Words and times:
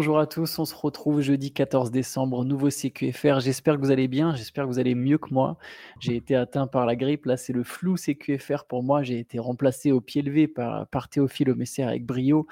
Bonjour 0.00 0.18
à 0.18 0.26
tous, 0.26 0.58
on 0.58 0.64
se 0.64 0.74
retrouve 0.74 1.20
jeudi 1.20 1.52
14 1.52 1.90
décembre, 1.90 2.42
nouveau 2.46 2.70
CQFR. 2.70 3.40
J'espère 3.40 3.76
que 3.76 3.82
vous 3.82 3.90
allez 3.90 4.08
bien, 4.08 4.34
j'espère 4.34 4.64
que 4.64 4.70
vous 4.70 4.78
allez 4.78 4.94
mieux 4.94 5.18
que 5.18 5.28
moi. 5.30 5.58
J'ai 5.98 6.16
été 6.16 6.34
atteint 6.34 6.66
par 6.66 6.86
la 6.86 6.96
grippe, 6.96 7.26
là 7.26 7.36
c'est 7.36 7.52
le 7.52 7.64
flou 7.64 7.96
CQFR 7.98 8.64
pour 8.66 8.82
moi. 8.82 9.02
J'ai 9.02 9.18
été 9.18 9.38
remplacé 9.38 9.92
au 9.92 10.00
pied 10.00 10.22
levé 10.22 10.48
par, 10.48 11.08
Théophile 11.10 11.54
Messer 11.54 11.82
avec 11.82 12.06
brio. 12.06 12.46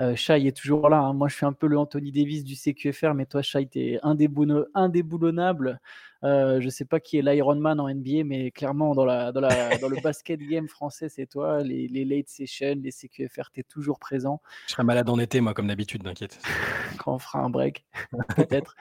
Euh, 0.00 0.14
est 0.14 0.56
toujours 0.56 0.88
là, 0.88 1.00
hein. 1.00 1.12
moi 1.12 1.28
je 1.28 1.36
suis 1.36 1.44
un 1.44 1.52
peu 1.52 1.66
le 1.66 1.76
Anthony 1.76 2.10
Davis 2.10 2.42
du 2.42 2.54
CQFR, 2.54 3.12
mais 3.12 3.26
toi 3.26 3.42
Chai, 3.42 3.66
t'es 3.66 3.98
indéboulonnable. 4.02 5.80
Euh, 6.24 6.60
je 6.60 6.66
ne 6.66 6.70
sais 6.70 6.84
pas 6.84 7.00
qui 7.00 7.18
est 7.18 7.22
l'Iron 7.22 7.56
Man 7.56 7.80
en 7.80 7.88
NBA, 7.88 8.24
mais 8.24 8.50
clairement, 8.50 8.94
dans, 8.94 9.04
la, 9.04 9.32
dans, 9.32 9.40
la, 9.40 9.48
dans 9.78 9.88
le 9.88 10.00
basket 10.00 10.40
game 10.40 10.68
français, 10.68 11.08
c'est 11.08 11.26
toi. 11.26 11.62
Les, 11.62 11.86
les, 11.88 12.04
late 12.04 12.28
sessions, 12.28 12.78
les 12.82 12.90
CQFR, 12.90 13.50
tu 13.52 13.60
es 13.60 13.62
toujours 13.62 13.98
présent. 13.98 14.40
Je 14.66 14.72
serai 14.72 14.84
malade 14.84 15.08
en 15.10 15.18
été, 15.18 15.40
moi, 15.40 15.54
comme 15.54 15.66
d'habitude, 15.66 16.02
t'inquiète. 16.02 16.38
Quand 16.98 17.14
on 17.14 17.18
fera 17.18 17.40
un 17.40 17.50
break, 17.50 17.84
peut-être. 18.36 18.74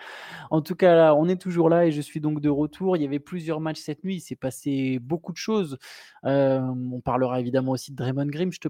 En 0.52 0.62
tout 0.62 0.76
cas, 0.76 0.96
là, 0.96 1.16
on 1.16 1.28
est 1.28 1.42
toujours 1.42 1.70
là 1.70 1.86
et 1.86 1.92
je 1.92 2.02
suis 2.02 2.22
donc 2.22 2.40
de 2.40 2.50
retour. 2.50 2.96
Il 2.96 3.04
y 3.04 3.06
avait 3.06 3.20
plusieurs 3.20 3.60
matchs 3.60 3.82
cette 3.82 4.04
nuit. 4.04 4.16
Il 4.16 4.22
s'est 4.22 4.36
passé 4.36 5.00
beaucoup 5.00 5.34
de 5.34 5.38
choses. 5.38 5.78
Euh, 6.26 6.62
on 6.62 7.02
parlera 7.02 7.40
évidemment 7.40 7.72
aussi 7.72 7.92
de 7.92 7.98
Draymond 7.98 8.28
Green. 8.28 8.52
Je 8.52 8.60
te, 8.60 8.70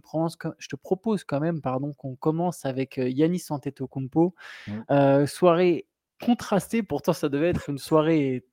je 0.58 0.68
te 0.68 0.76
propose 0.76 1.24
quand 1.24 1.40
même 1.40 1.62
pardon, 1.62 1.94
qu'on 1.94 2.16
commence 2.16 2.66
avec 2.66 2.98
euh, 2.98 3.10
Yanis 3.10 3.44
Antetokounmpo. 3.50 4.34
Mmh. 4.68 5.26
soirée 5.26 5.86
contrastée. 6.24 6.84
Pourtant, 6.84 7.14
ça 7.14 7.30
devait 7.30 7.50
être 7.50 7.70
une 7.70 7.78
soirée 7.78 8.46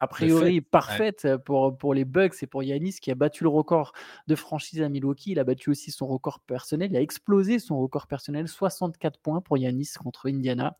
a 0.00 0.06
priori 0.06 0.60
parfaite 0.60 1.36
pour, 1.44 1.76
pour 1.76 1.94
les 1.94 2.04
Bucks 2.04 2.42
et 2.42 2.46
pour 2.46 2.62
Yanis 2.62 2.94
qui 3.00 3.10
a 3.10 3.14
battu 3.14 3.44
le 3.44 3.48
record 3.48 3.92
de 4.26 4.34
franchise 4.34 4.82
à 4.82 4.88
Milwaukee. 4.88 5.32
Il 5.32 5.38
a 5.38 5.44
battu 5.44 5.70
aussi 5.70 5.90
son 5.90 6.06
record 6.06 6.40
personnel. 6.40 6.90
Il 6.90 6.96
a 6.96 7.00
explosé 7.00 7.58
son 7.58 7.78
record 7.80 8.06
personnel, 8.06 8.48
64 8.48 9.20
points 9.20 9.40
pour 9.40 9.56
Yanis 9.56 9.92
contre 9.98 10.28
Indiana. 10.28 10.78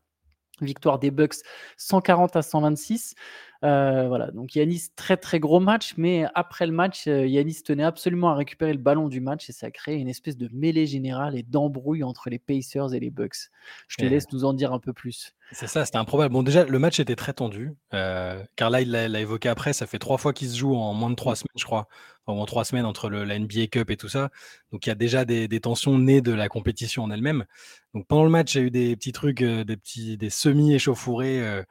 Victoire 0.61 0.99
des 0.99 1.11
Bucks 1.11 1.35
140 1.77 2.35
à 2.37 2.41
126. 2.41 3.15
Euh, 3.63 4.07
voilà, 4.07 4.31
donc 4.31 4.55
Yanis, 4.55 4.89
très 4.95 5.17
très 5.17 5.39
gros 5.39 5.59
match, 5.59 5.93
mais 5.97 6.25
après 6.35 6.65
le 6.65 6.73
match, 6.73 7.07
euh, 7.07 7.25
Yanis 7.25 7.63
tenait 7.63 7.83
absolument 7.83 8.29
à 8.29 8.35
récupérer 8.35 8.73
le 8.73 8.79
ballon 8.79 9.07
du 9.07 9.21
match 9.21 9.49
et 9.49 9.53
ça 9.53 9.67
a 9.67 9.71
créé 9.71 9.95
une 9.95 10.09
espèce 10.09 10.37
de 10.37 10.49
mêlée 10.53 10.85
générale 10.85 11.37
et 11.37 11.43
d'embrouille 11.43 12.03
entre 12.03 12.29
les 12.29 12.39
Pacers 12.39 12.93
et 12.93 12.99
les 12.99 13.09
Bucks. 13.09 13.49
Je 13.87 13.97
te 13.97 14.05
laisse 14.05 14.25
nous 14.31 14.45
en 14.45 14.53
dire 14.53 14.73
un 14.73 14.79
peu 14.79 14.93
plus. 14.93 15.33
C'est 15.51 15.67
ça, 15.67 15.85
c'était 15.85 15.97
improbable. 15.97 16.33
Bon, 16.33 16.43
déjà, 16.43 16.65
le 16.65 16.79
match 16.79 16.99
était 16.99 17.15
très 17.15 17.33
tendu. 17.33 17.71
Euh, 17.93 18.43
il 18.59 18.91
l'a 18.91 19.19
évoqué 19.19 19.47
après, 19.47 19.73
ça 19.73 19.85
fait 19.85 19.99
trois 19.99 20.17
fois 20.17 20.33
qu'il 20.33 20.49
se 20.49 20.57
joue 20.57 20.75
en 20.75 20.93
moins 20.93 21.09
de 21.09 21.15
trois 21.15 21.35
semaines, 21.35 21.47
je 21.55 21.65
crois. 21.65 21.87
en 22.25 22.45
trois 22.45 22.65
semaines 22.65 22.85
entre 22.85 23.09
le, 23.09 23.23
la 23.23 23.37
NBA 23.37 23.67
Cup 23.71 23.89
et 23.91 23.97
tout 23.97 24.09
ça. 24.09 24.29
Donc, 24.71 24.85
il 24.85 24.89
y 24.89 24.91
a 24.91 24.95
déjà 24.95 25.23
des, 25.23 25.47
tensions 25.59 25.97
nées 25.97 26.21
de 26.21 26.33
la 26.33 26.49
compétition 26.49 27.03
en 27.03 27.11
elle-même. 27.11 27.45
Donc, 27.93 28.07
pendant 28.07 28.23
le 28.23 28.31
match, 28.31 28.55
il 28.55 28.57
y 28.57 28.61
a 28.61 28.67
eu 28.67 28.71
des 28.71 28.95
petits 28.95 29.11
trucs, 29.11 29.43
des 29.43 29.77
petits 29.77 30.17
des 30.17 30.29
semi-échauffourés. 30.29 31.41
Euh, 31.41 31.63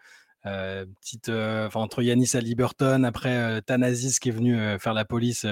petite, 0.45 1.29
euh, 1.29 1.69
entre 1.75 2.03
Yanis 2.03 2.31
à 2.35 2.41
Liberton, 2.41 3.05
après 3.05 3.35
euh, 3.37 3.61
qui 4.21 4.29
est 4.29 4.33
venu 4.33 4.79
faire 4.79 4.95
la 4.95 5.05
police 5.05 5.47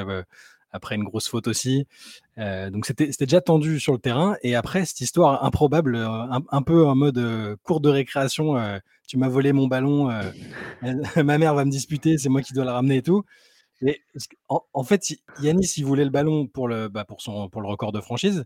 après 0.75 0.95
une 0.95 1.05
grosse 1.05 1.29
faute 1.29 1.49
aussi. 1.49 1.87
donc 2.39 2.87
c'était 2.87 3.11
déjà 3.19 3.41
tendu 3.41 3.79
sur 3.81 3.93
le 3.93 3.99
terrain. 3.99 4.37
Et 4.43 4.55
après, 4.55 4.85
cette 4.85 5.01
histoire 5.01 5.45
improbable, 5.45 5.97
un, 5.97 6.63
peu 6.63 6.87
en 6.87 6.95
mode 6.95 7.57
cours 7.63 7.81
de 7.81 7.91
récréation, 7.91 8.57
tu 9.07 9.19
m'as 9.19 9.29
volé 9.29 9.53
mon 9.53 9.67
ballon, 9.67 10.11
ma 11.17 11.39
mère 11.39 11.55
va 11.55 11.65
me 11.65 11.71
disputer, 11.71 12.17
c'est 12.19 12.31
moi 12.31 12.43
qui 12.43 12.55
dois 12.55 12.65
la 12.65 12.73
ramener 12.73 12.97
et 12.97 13.03
tout. 13.03 13.25
Et 13.85 14.01
en, 14.49 14.85
fait, 14.85 15.13
Yanis, 15.41 15.75
il 15.77 15.85
voulait 15.85 16.05
le 16.05 16.11
ballon 16.11 16.47
pour 16.47 16.69
le, 16.69 16.89
bah, 16.89 17.05
pour 17.05 17.21
son, 17.21 17.49
pour 17.49 17.63
le 17.63 17.69
record 17.69 17.93
de 17.93 18.01
franchise. 18.01 18.45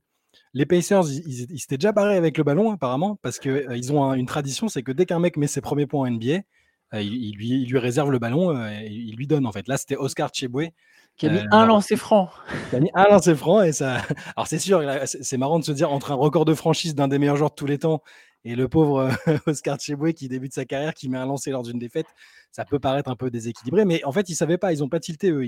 Les 0.56 0.64
Pacers, 0.64 1.04
ils, 1.06 1.58
s'étaient 1.58 1.76
déjà 1.76 1.92
barrés 1.92 2.16
avec 2.16 2.38
le 2.38 2.44
ballon, 2.44 2.72
apparemment, 2.72 3.18
parce 3.20 3.38
qu'ils 3.38 3.50
euh, 3.52 3.92
ont 3.92 4.14
une 4.14 4.24
tradition, 4.24 4.68
c'est 4.68 4.82
que 4.82 4.90
dès 4.90 5.04
qu'un 5.04 5.18
mec 5.18 5.36
met 5.36 5.46
ses 5.46 5.60
premiers 5.60 5.86
points 5.86 6.08
en 6.08 6.10
NBA, 6.10 6.40
euh, 6.94 7.02
il, 7.02 7.36
lui, 7.36 7.62
il, 7.62 7.68
lui, 7.68 7.78
réserve 7.78 8.10
le 8.10 8.18
ballon, 8.18 8.56
euh, 8.56 8.70
et 8.70 8.90
il 8.90 9.16
lui 9.16 9.26
donne, 9.26 9.46
en 9.46 9.52
fait. 9.52 9.68
Là, 9.68 9.76
c'était 9.76 9.96
Oscar 9.96 10.30
Cheboué. 10.32 10.72
Qui 11.18 11.26
a 11.26 11.30
mis 11.30 11.40
un 11.50 11.66
lancer 11.66 11.96
franc. 11.96 12.30
Qui 12.70 12.76
a 12.76 12.80
mis 12.80 12.90
un 12.94 13.04
lancer 13.04 13.34
franc, 13.34 13.62
et 13.62 13.72
ça. 13.72 13.96
Alors, 14.36 14.46
c'est 14.46 14.58
sûr, 14.58 14.82
c'est 15.04 15.36
marrant 15.36 15.58
de 15.58 15.64
se 15.64 15.72
dire, 15.72 15.92
entre 15.92 16.12
un 16.12 16.14
record 16.14 16.46
de 16.46 16.54
franchise 16.54 16.94
d'un 16.94 17.08
des 17.08 17.18
meilleurs 17.18 17.36
joueurs 17.36 17.50
de 17.50 17.54
tous 17.54 17.66
les 17.66 17.78
temps 17.78 18.02
et 18.44 18.54
le 18.54 18.66
pauvre 18.66 19.10
Oscar 19.46 19.78
Cheboué 19.78 20.14
qui 20.14 20.28
débute 20.28 20.54
sa 20.54 20.64
carrière, 20.64 20.94
qui 20.94 21.10
met 21.10 21.18
un 21.18 21.26
lancer 21.26 21.50
lors 21.50 21.64
d'une 21.64 21.78
défaite, 21.78 22.06
ça 22.50 22.64
peut 22.64 22.78
paraître 22.78 23.10
un 23.10 23.16
peu 23.16 23.30
déséquilibré, 23.30 23.84
mais 23.84 24.04
en 24.04 24.12
fait, 24.12 24.28
ils 24.28 24.32
ne 24.32 24.36
savaient 24.36 24.58
pas, 24.58 24.72
ils 24.72 24.78
n'ont 24.80 24.88
pas 24.88 25.00
tilté, 25.00 25.30
eux. 25.30 25.46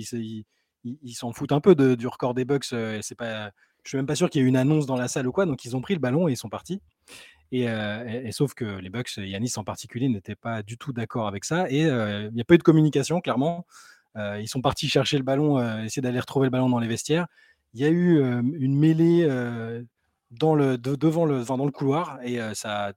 Ils 0.84 1.14
s'en 1.14 1.32
foutent 1.32 1.52
un 1.52 1.60
peu 1.60 1.74
de, 1.74 1.94
du 1.94 2.06
record 2.06 2.34
des 2.34 2.44
Bucks. 2.44 2.64
c'est 2.64 3.14
pas 3.16 3.52
je 3.88 3.92
suis 3.92 3.96
même 3.96 4.04
pas 4.04 4.16
sûr 4.16 4.28
qu'il 4.28 4.42
y 4.42 4.44
ait 4.44 4.46
une 4.46 4.58
annonce 4.58 4.84
dans 4.84 4.96
la 4.96 5.08
salle 5.08 5.26
ou 5.26 5.32
quoi. 5.32 5.46
Donc 5.46 5.64
ils 5.64 5.74
ont 5.74 5.80
pris 5.80 5.94
le 5.94 5.98
ballon 5.98 6.28
et 6.28 6.32
ils 6.32 6.36
sont 6.36 6.50
partis. 6.50 6.82
Et, 7.52 7.70
euh, 7.70 8.30
sauf 8.32 8.52
que 8.52 8.66
les 8.66 8.90
Bucks, 8.90 9.16
Yanis 9.16 9.54
en 9.56 9.64
particulier, 9.64 10.10
n'étaient 10.10 10.34
pas 10.34 10.62
du 10.62 10.76
tout 10.76 10.92
d'accord 10.92 11.26
avec 11.26 11.46
ça. 11.46 11.70
Et 11.70 11.86
euh, 11.86 12.28
il 12.28 12.34
n'y 12.34 12.42
a 12.42 12.44
pas 12.44 12.56
eu 12.56 12.58
de 12.58 12.62
communication, 12.62 13.22
clairement. 13.22 13.64
Euh, 14.16 14.38
ils 14.42 14.46
sont 14.46 14.60
partis 14.60 14.90
chercher 14.90 15.16
le 15.16 15.22
ballon, 15.22 15.58
essayer 15.82 16.02
d'aller 16.02 16.20
retrouver 16.20 16.48
le 16.48 16.50
ballon 16.50 16.68
dans 16.68 16.80
les 16.80 16.86
vestiaires. 16.86 17.28
Il 17.72 17.80
y 17.80 17.86
a 17.86 17.88
eu 17.88 18.20
une 18.20 18.78
mêlée 18.78 19.26
dans 20.32 20.54
le, 20.54 20.76
devant 20.76 21.24
le, 21.24 21.42
dans 21.42 21.64
le 21.64 21.72
couloir 21.72 22.18
et 22.22 22.40
ça, 22.52 22.92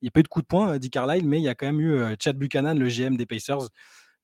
il 0.00 0.06
n'y 0.06 0.08
a 0.08 0.10
pas 0.10 0.20
eu 0.20 0.24
de 0.24 0.28
coup 0.28 0.42
de 0.42 0.46
poing, 0.46 0.76
dit 0.78 0.90
Carlisle, 0.90 1.28
mais 1.28 1.38
il 1.38 1.44
y 1.44 1.48
a 1.48 1.54
quand 1.54 1.66
même 1.66 1.80
eu 1.80 2.16
Chad 2.18 2.36
Buchanan, 2.36 2.76
le 2.76 2.88
GM 2.88 3.16
des 3.16 3.26
Pacers, 3.26 3.68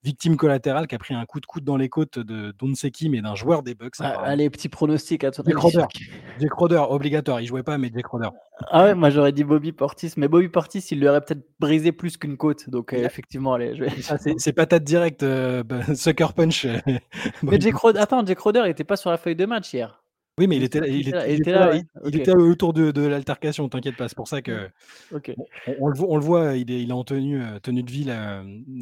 victime 0.03 0.36
collatérale 0.36 0.86
qui 0.86 0.94
a 0.94 0.98
pris 0.98 1.14
un 1.14 1.25
coup 1.26 1.41
de 1.41 1.47
coude 1.47 1.64
dans 1.64 1.76
les 1.76 1.88
côtes 1.88 2.19
de 2.19 2.54
Donseki, 2.59 3.09
mais 3.09 3.20
d'un 3.20 3.34
joueur 3.34 3.62
des 3.62 3.75
Bucks. 3.75 3.94
Ah, 4.00 4.20
allez, 4.22 4.48
petit 4.50 4.69
pronostic 4.69 5.25
à 5.25 5.31
toi. 5.31 5.44
Jake 5.47 6.53
Roder. 6.53 6.84
Obligatoire. 6.88 7.41
Il 7.41 7.47
jouait 7.47 7.62
pas, 7.62 7.78
mais 7.78 7.91
Jake 7.92 8.06
Roder. 8.06 8.28
Ah 8.70 8.84
ouais, 8.84 8.94
moi 8.94 9.10
j'aurais 9.10 9.32
dit 9.32 9.44
Bobby 9.44 9.72
Portis, 9.72 10.14
mais 10.16 10.26
Bobby 10.26 10.48
Portis, 10.48 10.84
il 10.91 11.00
lui 11.00 11.09
aurait 11.09 11.20
peut-être 11.20 11.47
brisé 11.60 11.92
plus 11.92 12.16
qu'une 12.16 12.36
côte. 12.36 12.69
Donc 12.69 12.92
euh, 12.92 13.04
effectivement, 13.04 13.54
allez. 13.54 13.76
Je 13.76 13.84
vais... 13.84 13.91
ah, 14.10 14.16
c'est 14.36 14.53
patate 14.53 14.84
directe, 14.84 15.22
euh, 15.22 15.62
bah, 15.62 15.81
sucker 15.94 16.32
punch. 16.34 16.66
mais 17.42 17.60
Jake 17.60 17.76
Roder, 17.76 18.00
attends, 18.00 18.25
Jake 18.26 18.41
Roder, 18.41 18.62
il 18.65 18.70
était 18.70 18.84
pas 18.84 18.97
sur 18.97 19.10
la 19.10 19.16
feuille 19.16 19.36
de 19.36 19.47
match 19.47 19.72
hier. 19.72 20.03
Oui, 20.38 20.47
mais 20.47 20.56
il 20.56 20.62
était, 20.62 20.81
il, 20.88 21.09
était, 21.09 22.32
autour 22.32 22.72
de, 22.72 22.93
de 22.93 23.03
l'altercation, 23.03 23.69
t'inquiète 23.69 23.97
pas. 23.97 24.09
C'est 24.09 24.16
pour 24.16 24.28
ça 24.28 24.41
que 24.41 24.71
on, 25.81 25.88
le, 25.88 26.21
voit, 26.21 26.56
il 26.56 26.71
est, 26.71 26.82
il 26.82 26.91
est 26.91 26.93
en 26.93 27.03
tenue, 27.03 27.43
euh, 27.43 27.59
tenue 27.59 27.82
de 27.82 27.91
ville 27.91 28.15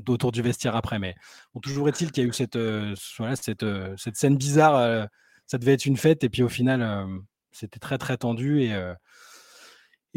autour 0.07 0.33
du 0.33 0.43
vestiaire 0.43 0.77
après. 0.77 0.99
Mais 0.99 1.15
toujours 1.63 1.89
est-il 1.89 2.13
qu'il 2.13 2.25
y 2.25 2.27
a 2.27 2.29
eu 2.29 2.33
cette, 2.33 2.57
euh, 2.57 2.95
cette, 3.35 3.63
euh, 3.63 3.95
cette 3.97 4.17
scène 4.17 4.37
bizarre. 4.37 5.09
ça 5.47 5.59
devait 5.59 5.73
être 5.73 5.87
une 5.87 5.97
fête, 5.97 6.25
et 6.25 6.29
puis 6.29 6.43
au 6.43 6.49
final, 6.49 7.07
c'était 7.53 7.79
très 7.79 7.97
très 7.97 8.19
tendu. 8.19 8.63
Et, 8.63 8.75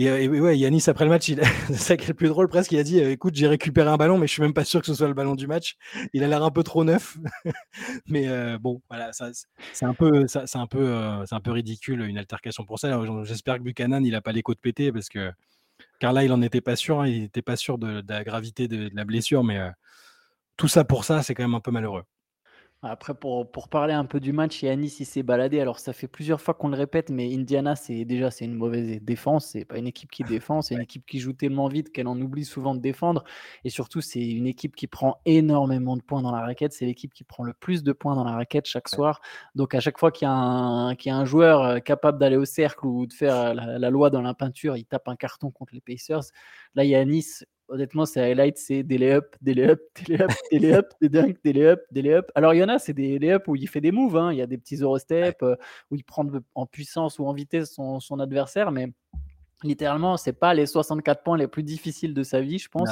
et, 0.05 0.27
ouais, 0.27 0.57
Yanis, 0.57 0.83
après 0.87 1.05
le 1.05 1.09
match, 1.09 1.27
il... 1.29 1.41
c'est 1.67 1.73
ça 1.75 1.97
qui 1.97 2.05
est 2.05 2.09
le 2.09 2.13
plus 2.13 2.29
drôle 2.29 2.47
presque, 2.47 2.71
il 2.71 2.79
a 2.79 2.83
dit 2.83 2.99
Écoute, 2.99 3.35
j'ai 3.35 3.47
récupéré 3.47 3.89
un 3.89 3.97
ballon, 3.97 4.17
mais 4.17 4.27
je 4.27 4.33
suis 4.33 4.41
même 4.41 4.53
pas 4.53 4.63
sûr 4.63 4.79
que 4.79 4.87
ce 4.87 4.93
soit 4.93 5.07
le 5.07 5.13
ballon 5.13 5.35
du 5.35 5.47
match. 5.47 5.75
Il 6.13 6.23
a 6.23 6.27
l'air 6.27 6.43
un 6.43 6.51
peu 6.51 6.63
trop 6.63 6.83
neuf. 6.83 7.17
mais 8.07 8.57
bon, 8.59 8.81
voilà, 8.89 9.11
c'est 9.11 9.85
un, 9.85 9.93
peu, 9.93 10.27
c'est 10.27 10.55
un, 10.55 10.67
peu, 10.67 11.23
c'est 11.25 11.35
un 11.35 11.39
peu 11.41 11.51
ridicule 11.51 12.01
une 12.01 12.17
altercation 12.17 12.63
pour 12.63 12.79
ça. 12.79 12.99
J'espère 13.23 13.57
que 13.57 13.63
Buchanan, 13.63 14.05
il 14.05 14.15
a 14.15 14.21
pas 14.21 14.31
les 14.31 14.41
côtes 14.41 14.59
pétées 14.59 14.91
parce 14.91 15.09
que 15.09 15.31
Carla, 15.99 16.23
il 16.23 16.31
en 16.31 16.41
était 16.41 16.61
pas 16.61 16.75
sûr. 16.75 17.01
Hein, 17.01 17.07
il 17.07 17.21
n'était 17.21 17.41
pas 17.41 17.55
sûr 17.55 17.77
de, 17.77 18.03
la 18.07 18.23
gravité 18.23 18.67
de, 18.67 18.89
la 18.93 19.05
blessure, 19.05 19.43
mais 19.43 19.59
tout 20.57 20.67
ça 20.67 20.83
pour 20.83 21.03
ça, 21.03 21.23
c'est 21.23 21.33
quand 21.33 21.43
même 21.43 21.55
un 21.55 21.61
peu 21.61 21.71
malheureux. 21.71 22.03
Après, 22.81 23.13
pour, 23.13 23.51
pour 23.51 23.67
parler 23.67 23.93
un 23.93 24.05
peu 24.05 24.21
du 24.21 24.31
match, 24.31 24.63
Yanis 24.63 24.95
il 25.01 25.05
s'est 25.05 25.21
baladé. 25.21 25.59
Alors, 25.59 25.79
ça 25.79 25.91
fait 25.91 26.07
plusieurs 26.07 26.39
fois 26.39 26.53
qu'on 26.53 26.69
le 26.69 26.77
répète, 26.77 27.09
mais 27.09 27.33
Indiana, 27.35 27.75
c'est 27.75 28.05
déjà 28.05 28.31
c'est 28.31 28.45
une 28.45 28.53
mauvaise 28.53 29.01
défense. 29.01 29.47
C'est 29.47 29.65
pas 29.65 29.77
une 29.77 29.87
équipe 29.87 30.09
qui 30.09 30.23
défend, 30.23 30.61
c'est 30.61 30.75
une 30.75 30.81
équipe 30.81 31.05
qui 31.05 31.19
joue 31.19 31.33
tellement 31.33 31.67
vite 31.67 31.91
qu'elle 31.91 32.07
en 32.07 32.19
oublie 32.21 32.45
souvent 32.45 32.73
de 32.75 32.79
défendre. 32.79 33.25
Et 33.65 33.69
surtout, 33.69 33.99
c'est 33.99 34.25
une 34.25 34.47
équipe 34.47 34.77
qui 34.77 34.87
prend 34.87 35.19
énormément 35.25 35.97
de 35.97 36.01
points 36.01 36.21
dans 36.21 36.31
la 36.31 36.39
raquette. 36.39 36.71
C'est 36.71 36.85
l'équipe 36.85 37.13
qui 37.13 37.25
prend 37.25 37.43
le 37.43 37.53
plus 37.53 37.83
de 37.83 37.91
points 37.91 38.15
dans 38.15 38.23
la 38.23 38.31
raquette 38.31 38.65
chaque 38.65 38.87
soir. 38.87 39.19
Donc, 39.55 39.75
à 39.75 39.81
chaque 39.81 39.97
fois 39.99 40.11
qu'il 40.11 40.25
y, 40.25 40.29
a 40.29 40.33
un, 40.33 40.95
qu'il 40.95 41.09
y 41.09 41.13
a 41.13 41.17
un 41.17 41.25
joueur 41.25 41.61
euh, 41.61 41.79
capable 41.79 42.17
d'aller 42.17 42.37
au 42.37 42.45
cercle 42.45 42.85
ou 42.87 43.07
de 43.07 43.13
faire 43.13 43.53
la, 43.55 43.77
la 43.77 43.89
loi 43.89 44.09
dans 44.09 44.21
la 44.21 44.33
peinture, 44.33 44.77
il 44.77 44.85
tape 44.85 45.09
un 45.09 45.17
carton 45.17 45.51
contre 45.51 45.73
les 45.73 45.81
Pacers. 45.81 46.23
Là, 46.75 46.85
Yanis, 46.85 47.43
honnêtement, 47.69 48.05
c'est 48.05 48.21
highlight, 48.21 48.57
c'est 48.57 48.83
des 48.83 48.97
lay-up, 48.97 49.35
des 49.41 49.53
lay-up, 49.53 49.81
des 49.97 50.17
lay-up, 50.17 50.31
des 50.51 50.59
lay-up, 50.59 50.87
des 51.01 51.09
dunks, 51.09 51.37
des 51.43 51.53
lay-up, 51.53 51.81
des 51.91 52.01
lay-up. 52.01 52.31
Alors, 52.35 52.53
il 52.53 52.57
y 52.57 52.63
en 52.63 52.69
a, 52.69 52.79
c'est 52.79 52.93
des 52.93 53.19
lay-up 53.19 53.47
où 53.47 53.55
il 53.55 53.67
fait 53.67 53.81
des 53.81 53.91
moves, 53.91 54.17
hein. 54.17 54.31
il 54.31 54.37
y 54.37 54.41
a 54.41 54.47
des 54.47 54.57
petits 54.57 54.77
Eurostep, 54.77 55.41
euh, 55.43 55.55
où 55.91 55.95
il 55.95 56.03
prend 56.03 56.25
en 56.55 56.65
puissance 56.65 57.19
ou 57.19 57.25
en 57.25 57.33
vitesse 57.33 57.73
son, 57.73 57.99
son 57.99 58.19
adversaire, 58.19 58.71
mais 58.71 58.89
littéralement, 59.63 60.17
c'est 60.17 60.33
pas 60.33 60.53
les 60.53 60.65
64 60.65 61.23
points 61.23 61.37
les 61.37 61.47
plus 61.47 61.63
difficiles 61.63 62.13
de 62.13 62.23
sa 62.23 62.41
vie, 62.41 62.59
je 62.59 62.69
pense. 62.69 62.89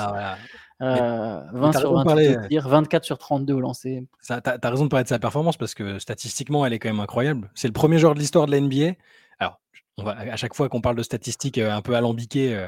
euh, 0.81 1.41
20 1.53 1.71
sur 1.73 2.03
24 2.03 3.03
sur 3.03 3.17
32 3.17 3.53
au 3.53 3.59
lancer. 3.59 4.05
Tu 4.25 4.33
as, 4.33 4.69
raison 4.69 4.85
de 4.85 4.89
parler 4.89 5.03
de 5.03 5.09
sa 5.09 5.19
performance 5.19 5.57
parce 5.57 5.73
que 5.73 5.99
statistiquement, 5.99 6.65
elle 6.65 6.73
est 6.73 6.79
quand 6.79 6.89
même 6.89 6.99
incroyable. 6.99 7.49
C'est 7.55 7.67
le 7.67 7.73
premier 7.73 7.99
joueur 7.99 8.13
de 8.13 8.19
l'histoire 8.19 8.45
de 8.45 8.51
la 8.51 8.59
NBA. 8.59 8.93
Alors, 9.39 9.59
on 9.97 10.03
va, 10.03 10.11
à 10.11 10.35
chaque 10.35 10.53
fois 10.53 10.69
qu'on 10.69 10.81
parle 10.81 10.95
de 10.95 11.03
statistiques 11.03 11.57
euh, 11.57 11.71
un 11.71 11.81
peu 11.81 11.95
alambiquées, 11.95 12.67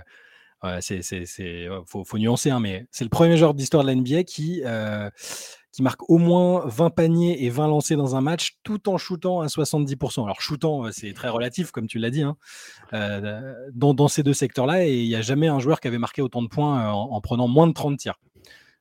euh, 0.64 0.80
c'est, 0.82 1.02
c'est, 1.02 1.68
faut, 1.86 2.04
faut, 2.04 2.18
nuancer, 2.18 2.50
hein, 2.50 2.60
mais 2.60 2.86
c'est 2.92 3.06
le 3.06 3.10
premier 3.10 3.38
joueur 3.38 3.54
d'histoire 3.54 3.84
de 3.84 3.90
la 3.90 3.96
NBA 3.96 4.24
qui, 4.24 4.62
euh, 4.66 5.10
qui 5.72 5.84
marque 5.84 6.10
au 6.10 6.18
moins 6.18 6.66
20 6.66 6.90
paniers 6.90 7.46
et 7.46 7.50
20 7.50 7.68
lancés 7.68 7.96
dans 7.96 8.16
un 8.16 8.22
match, 8.22 8.58
tout 8.64 8.90
en 8.90 8.98
shootant 8.98 9.42
à 9.42 9.48
70%. 9.48 10.24
Alors, 10.24 10.42
shootant, 10.42 10.86
euh, 10.86 10.92
c'est 10.92 11.14
très 11.14 11.30
relatif, 11.30 11.72
comme 11.72 11.88
tu 11.88 12.00
l'as 12.00 12.10
dit, 12.10 12.24
hein, 12.24 12.38
euh, 12.94 13.54
dans, 13.74 14.08
ces 14.08 14.24
deux 14.24 14.34
secteurs-là, 14.34 14.86
et 14.86 15.00
il 15.00 15.08
n'y 15.08 15.16
a 15.16 15.22
jamais 15.22 15.48
un 15.48 15.60
joueur 15.60 15.80
qui 15.80 15.88
avait 15.88 16.00
marqué 16.00 16.22
autant 16.22 16.42
de 16.42 16.48
points 16.48 16.82
euh, 16.82 16.92
en, 16.92 17.22
prenant 17.22 17.48
moins 17.48 17.68
de 17.68 17.74
30 17.74 17.98
tirs. 17.98 18.20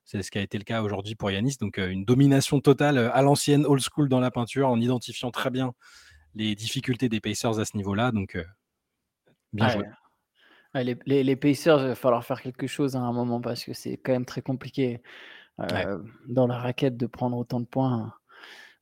C'est 0.04 0.22
ce 0.22 0.30
qui 0.30 0.38
a 0.38 0.42
été 0.42 0.56
le 0.56 0.64
cas 0.64 0.82
aujourd'hui 0.82 1.14
pour 1.14 1.30
Yanis. 1.30 1.56
Donc, 1.60 1.76
une 1.76 2.06
domination 2.06 2.60
totale 2.60 2.98
à 3.12 3.20
l'ancienne, 3.20 3.66
old 3.66 3.82
school 3.82 4.08
dans 4.08 4.20
la 4.20 4.30
peinture, 4.30 4.68
en 4.68 4.80
identifiant 4.80 5.30
très 5.30 5.50
bien 5.50 5.74
les 6.34 6.54
difficultés 6.54 7.10
des 7.10 7.20
Pacers 7.20 7.58
à 7.58 7.64
ce 7.66 7.76
niveau-là. 7.76 8.10
Donc, 8.10 8.38
bien 9.52 9.68
joué. 9.68 9.84
Les, 10.82 11.24
les, 11.24 11.36
Pacers, 11.36 11.80
il 11.80 11.88
va 11.88 11.94
falloir 11.94 12.24
faire 12.24 12.42
quelque 12.42 12.66
chose 12.66 12.96
à 12.96 13.00
un 13.00 13.12
moment 13.12 13.40
parce 13.40 13.64
que 13.64 13.72
c'est 13.72 13.96
quand 13.96 14.12
même 14.12 14.26
très 14.26 14.42
compliqué. 14.42 15.00
Euh, 15.60 15.98
dans 16.28 16.46
la 16.46 16.56
raquette 16.56 16.96
de 16.96 17.06
prendre 17.06 17.36
autant 17.36 17.58
de 17.58 17.66
points. 17.66 18.12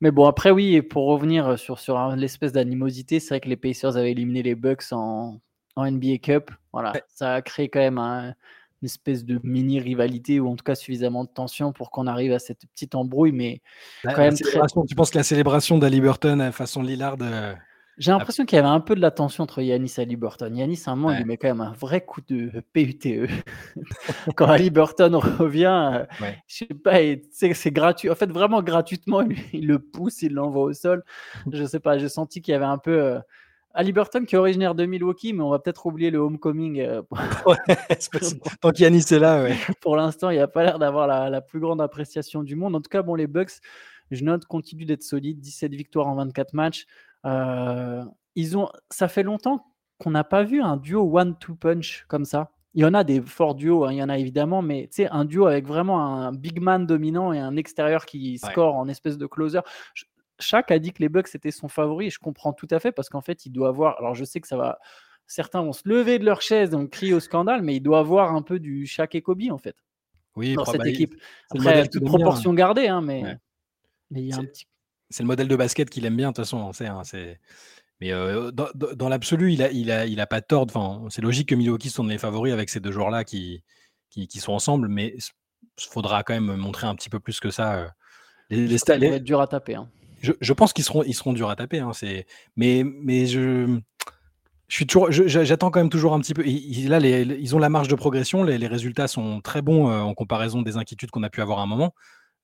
Mais 0.03 0.11
bon, 0.11 0.27
après, 0.27 0.51
oui, 0.51 0.83
pour 0.83 1.07
revenir 1.07 1.59
sur, 1.59 1.79
sur 1.79 1.99
l'espèce 2.17 2.53
d'animosité, 2.53 3.19
c'est 3.19 3.29
vrai 3.31 3.41
que 3.41 3.49
les 3.49 3.57
Pacers 3.57 3.97
avaient 3.97 4.11
éliminé 4.11 4.43
les 4.43 4.55
Bucks 4.55 4.93
en, 4.93 5.41
en 5.75 5.91
NBA 5.91 6.19
Cup. 6.19 6.51
Voilà, 6.73 6.93
ça 7.09 7.35
a 7.35 7.43
créé 7.43 7.71
quand 7.71 7.81
même 7.81 7.99
une 7.99 8.35
espèce 8.83 9.25
de 9.25 9.41
mini 9.43 9.81
rivalité 9.81 10.39
ou 10.39 10.49
en 10.49 10.57
tout 10.57 10.65
cas 10.65 10.75
suffisamment 10.75 11.25
de 11.25 11.31
tension 11.31 11.73
pour 11.73 11.91
qu'on 11.91 12.07
arrive 12.07 12.33
à 12.33 12.39
cette 12.39 12.67
petite 12.75 12.95
embrouille. 12.95 13.33
Mais 13.33 13.63
quand 14.05 14.19
même, 14.19 14.35
tu 14.35 14.95
penses 14.95 15.11
que 15.11 15.17
la 15.17 15.25
célébration 15.25 15.79
d'Ali 15.79 16.03
Burton 16.03 16.43
à 16.43 16.53
façon 16.53 16.83
Lillard, 16.83 17.17
euh, 17.23 17.55
j'ai 17.99 18.11
l'impression 18.11 18.45
qu'il 18.45 18.57
y 18.57 18.59
avait 18.59 18.69
un 18.69 18.81
peu 18.81 18.95
de 18.95 19.01
la 19.01 19.11
tension 19.11 19.45
entre 19.45 19.63
Yanis 19.63 19.95
et 19.97 20.03
Ali 20.03 20.17
Burton. 20.17 20.55
Yanis, 20.55 20.83
à 20.87 20.91
un 20.91 20.97
moment, 20.97 21.13
il 21.13 21.19
lui 21.19 21.25
met 21.25 21.39
quand 21.39 21.49
même 21.49 21.63
un 21.63 21.73
vrai 21.73 22.03
coup 22.05 22.21
de 22.21 22.51
PUTE. 22.75 23.31
Quand 24.37 24.49
Ali 24.49 24.69
Burton 24.69 25.15
revient, 25.15 26.05
euh, 26.21 26.33
je 26.47 26.57
sais 26.57 26.75
pas, 26.75 26.99
c'est 27.31 27.71
gratuit. 27.71 28.11
En 28.11 28.15
fait, 28.15 28.31
vraiment 28.31 28.63
gratuitement, 28.63 29.23
il, 29.55 29.67
le 29.67 29.79
pousse, 29.79 30.21
il 30.21 30.35
l'envoie 30.35 30.65
au 30.65 30.73
sol. 30.75 31.05
Je 31.53 31.65
sais 31.65 31.81
pas, 31.81 31.97
j'ai 31.97 32.09
senti 32.09 32.43
qu'il 32.43 32.53
y 32.53 32.55
avait 32.55 32.65
un 32.65 32.79
peu. 32.79 33.01
Euh, 33.01 33.19
Ali 33.73 33.93
Burton 33.93 34.25
qui 34.25 34.35
est 34.35 34.39
originaire 34.39 34.75
de 34.75 34.87
Milwaukee, 34.87 35.35
mais 35.35 35.43
on 35.43 35.51
va 35.51 35.59
peut-être 35.59 35.85
oublier 35.85 36.11
le 36.11 36.19
homecoming. 36.19 36.81
Euh, 36.81 37.03
Tant 38.63 38.71
qu'Yanis 38.71 39.05
est 39.11 39.19
là, 39.19 39.43
ouais. 39.43 39.55
Pour 39.83 39.97
l'instant, 39.97 40.31
il 40.31 40.39
a 40.39 40.49
pas 40.49 40.65
l'air 40.65 40.79
d'avoir 40.79 41.07
la, 41.07 41.29
la, 41.29 41.43
plus 41.43 41.61
grande 41.61 41.83
appréciation 41.83 42.43
du 42.43 42.57
monde. 42.57 42.75
En 42.75 42.81
tout 42.81 42.89
cas, 42.89 43.03
bon, 43.03 43.15
les 43.15 43.27
Bucks, 43.27 43.61
je 44.11 44.25
note, 44.25 44.47
continuent 44.47 44.87
d'être 44.87 45.03
solides. 45.03 45.41
17 45.41 45.75
victoires 45.75 46.07
en 46.07 46.15
24 46.15 46.55
matchs. 46.55 46.87
Euh, 47.25 48.05
ils 48.35 48.57
ont, 48.57 48.69
ça 48.91 49.09
fait 49.09 49.23
longtemps 49.23 49.65
qu'on 49.99 50.11
n'a 50.11 50.25
pas 50.25 50.43
vu 50.43 50.61
un 50.61 50.77
duo 50.77 51.19
one-two 51.19 51.55
punch 51.55 52.05
comme 52.09 52.25
ça. 52.25 52.51
Il 52.75 52.83
y 52.83 52.85
en 52.85 52.93
a 52.93 53.05
des 53.05 53.23
forts 53.23 53.55
duos, 53.55 53.85
hein, 53.85 53.93
il 53.93 53.97
y 53.97 54.03
en 54.03 54.11
a 54.11 54.19
évidemment, 54.19 54.61
mais 54.61 54.83
tu 54.89 54.97
sais, 54.97 55.09
un 55.09 55.25
duo 55.25 55.47
avec 55.47 55.67
vraiment 55.67 56.05
un 56.05 56.33
big 56.33 56.61
man 56.61 56.87
dominant 56.87 57.33
et 57.33 57.39
un 57.39 57.57
extérieur 57.57 58.05
qui 58.05 58.39
score 58.39 58.75
en 58.75 58.87
espèce 58.89 59.17
de 59.17 59.27
closer. 59.27 59.61
Chaque 60.39 60.71
a 60.71 60.79
dit 60.79 60.93
que 60.93 61.01
les 61.01 61.09
Bucks 61.09 61.35
étaient 61.35 61.51
son 61.51 61.69
favori 61.69 62.09
et 62.09 62.11
je 62.11 62.19
comprends 62.19 62.53
tout 62.53 62.69
à 62.71 62.79
fait 62.79 62.93
parce 62.93 63.09
qu'en 63.09 63.23
fait, 63.23 63.47
il 63.47 63.51
doit 63.51 63.69
avoir. 63.69 63.99
Alors, 63.99 64.15
je 64.15 64.25
sais 64.25 64.43
que 64.43 64.47
ça 64.47 64.59
va. 64.59 64.79
Certains 65.27 65.63
vont 65.63 65.73
se 65.73 65.89
lever 65.89 66.19
de 66.19 66.27
leur 66.27 66.43
chaise 66.43 66.75
et 66.75 66.89
crier 66.89 67.15
au 67.15 67.21
scandale, 67.21 67.63
mais 67.63 67.77
il 67.77 67.81
doit 67.81 68.01
avoir 68.01 68.35
un 68.35 68.43
peu 68.43 68.59
du 68.59 68.85
Shaq 68.85 69.15
et 69.15 69.23
Kobe 69.23 69.51
en 69.51 69.57
fait. 69.57 69.77
Oui, 70.37 70.55
dans 70.55 70.67
cette 70.67 70.85
équipe. 70.85 71.15
Après, 71.51 71.89
toute 71.89 72.05
proportion 72.05 72.53
gardée, 72.53 72.89
hein, 72.89 73.01
mais, 73.01 73.23
mais 74.11 74.21
il 74.21 74.27
y 74.27 74.33
a 74.35 74.37
un 74.37 74.45
petit 74.45 74.67
c'est 75.11 75.23
le 75.23 75.27
modèle 75.27 75.49
de 75.49 75.57
basket 75.57 75.91
qu'il 75.91 76.05
aime 76.05 76.17
bien, 76.17 76.31
de 76.31 76.37
toute 76.37 76.45
façon. 76.45 76.71
Hein, 76.71 77.03
mais 78.01 78.11
dans, 78.13 79.09
l'absolu, 79.09 79.53
il 79.53 79.63
a, 79.63 79.71
il, 79.71 79.91
a, 79.91 80.07
il 80.07 80.21
a 80.21 80.27
pas 80.27 80.41
tort. 80.41 80.67
Enfin, 80.69 81.05
c'est 81.09 81.23
logique 81.23 81.49
que 81.49 81.55
Milwaukee 81.55 81.91
sont 81.91 82.05
les 82.05 82.19
favoris 82.19 82.53
avec 82.53 82.69
ces 82.69 82.81
deux 82.81 82.93
joueurs-là 82.93 83.25
qui, 83.25 83.63
qui, 84.11 84.39
sont 84.39 84.53
ensemble, 84.53 84.89
mais 84.89 85.15
il 85.17 85.85
faudra 85.91 86.23
quand 86.23 86.35
même 86.35 86.57
montrer 86.57 86.87
un 86.87 86.95
petit 86.95 87.11
peu 87.11 87.21
plus 87.21 87.41
que 87.41 87.51
ça. 87.51 87.95
Les, 88.51 88.67
les, 88.67 88.79
les... 88.99 89.07
être 89.07 89.25
dur 89.25 89.41
à 89.41 89.47
taper. 89.47 89.77
Hein. 89.77 89.89
Je, 90.21 90.53
pense 90.53 90.73
qu'ils 90.73 90.85
seront, 90.85 91.03
ils 91.05 91.15
seront 91.15 91.33
durs 91.33 91.51
à 91.51 91.57
taper. 91.57 91.81
Hein, 91.81 91.93
mais, 92.57 92.85
mais 92.85 93.27
je, 93.27 93.79
je 94.69 94.75
suis 94.75 94.87
toujours, 94.87 95.11
j'attends 95.11 95.71
quand 95.71 95.81
même 95.81 95.91
toujours 95.91 96.15
un 96.15 96.21
petit 96.21 96.35
peu. 96.35 96.43
là, 96.43 96.99
ils 96.99 97.55
ont 97.55 97.59
la 97.59 97.69
marge 97.69 97.89
de 97.89 97.95
progression. 97.95 98.43
Les, 98.43 98.67
résultats 98.67 99.09
sont 99.09 99.41
très 99.41 99.63
bons 99.63 99.89
en 99.89 100.15
comparaison 100.15 100.63
des 100.63 100.77
inquiétudes 100.77 101.11
qu'on 101.11 101.23
a 101.23 101.31
pu 101.31 101.41
avoir 101.41 101.61
à 101.61 101.63
un 101.63 101.67
moment. 101.67 101.95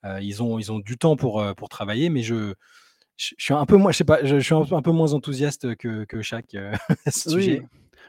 Euh, 0.05 0.21
ils, 0.21 0.43
ont, 0.43 0.59
ils 0.59 0.73
ont 0.73 0.79
du 0.79 0.99
temps 0.99 1.17
pour, 1.17 1.41
euh, 1.41 1.55
pour 1.55 1.69
travailler, 1.69 2.09
mais 2.09 2.23
je, 2.23 2.55
je, 3.17 3.35
suis 3.39 3.55
un 3.55 3.67
peu 3.67 3.77
moins, 3.77 3.93
je 3.93 3.99
sais 3.99 4.05
pas, 4.05 4.25
je, 4.25 4.39
suis 4.39 4.55
un, 4.55 4.83
peu 4.83 4.91
moins 4.91 5.13
enthousiaste 5.13 5.77
que, 5.77 6.05
que 6.05 6.23
chaque 6.23 6.55
euh, 6.55 6.73
oui. 7.29 7.63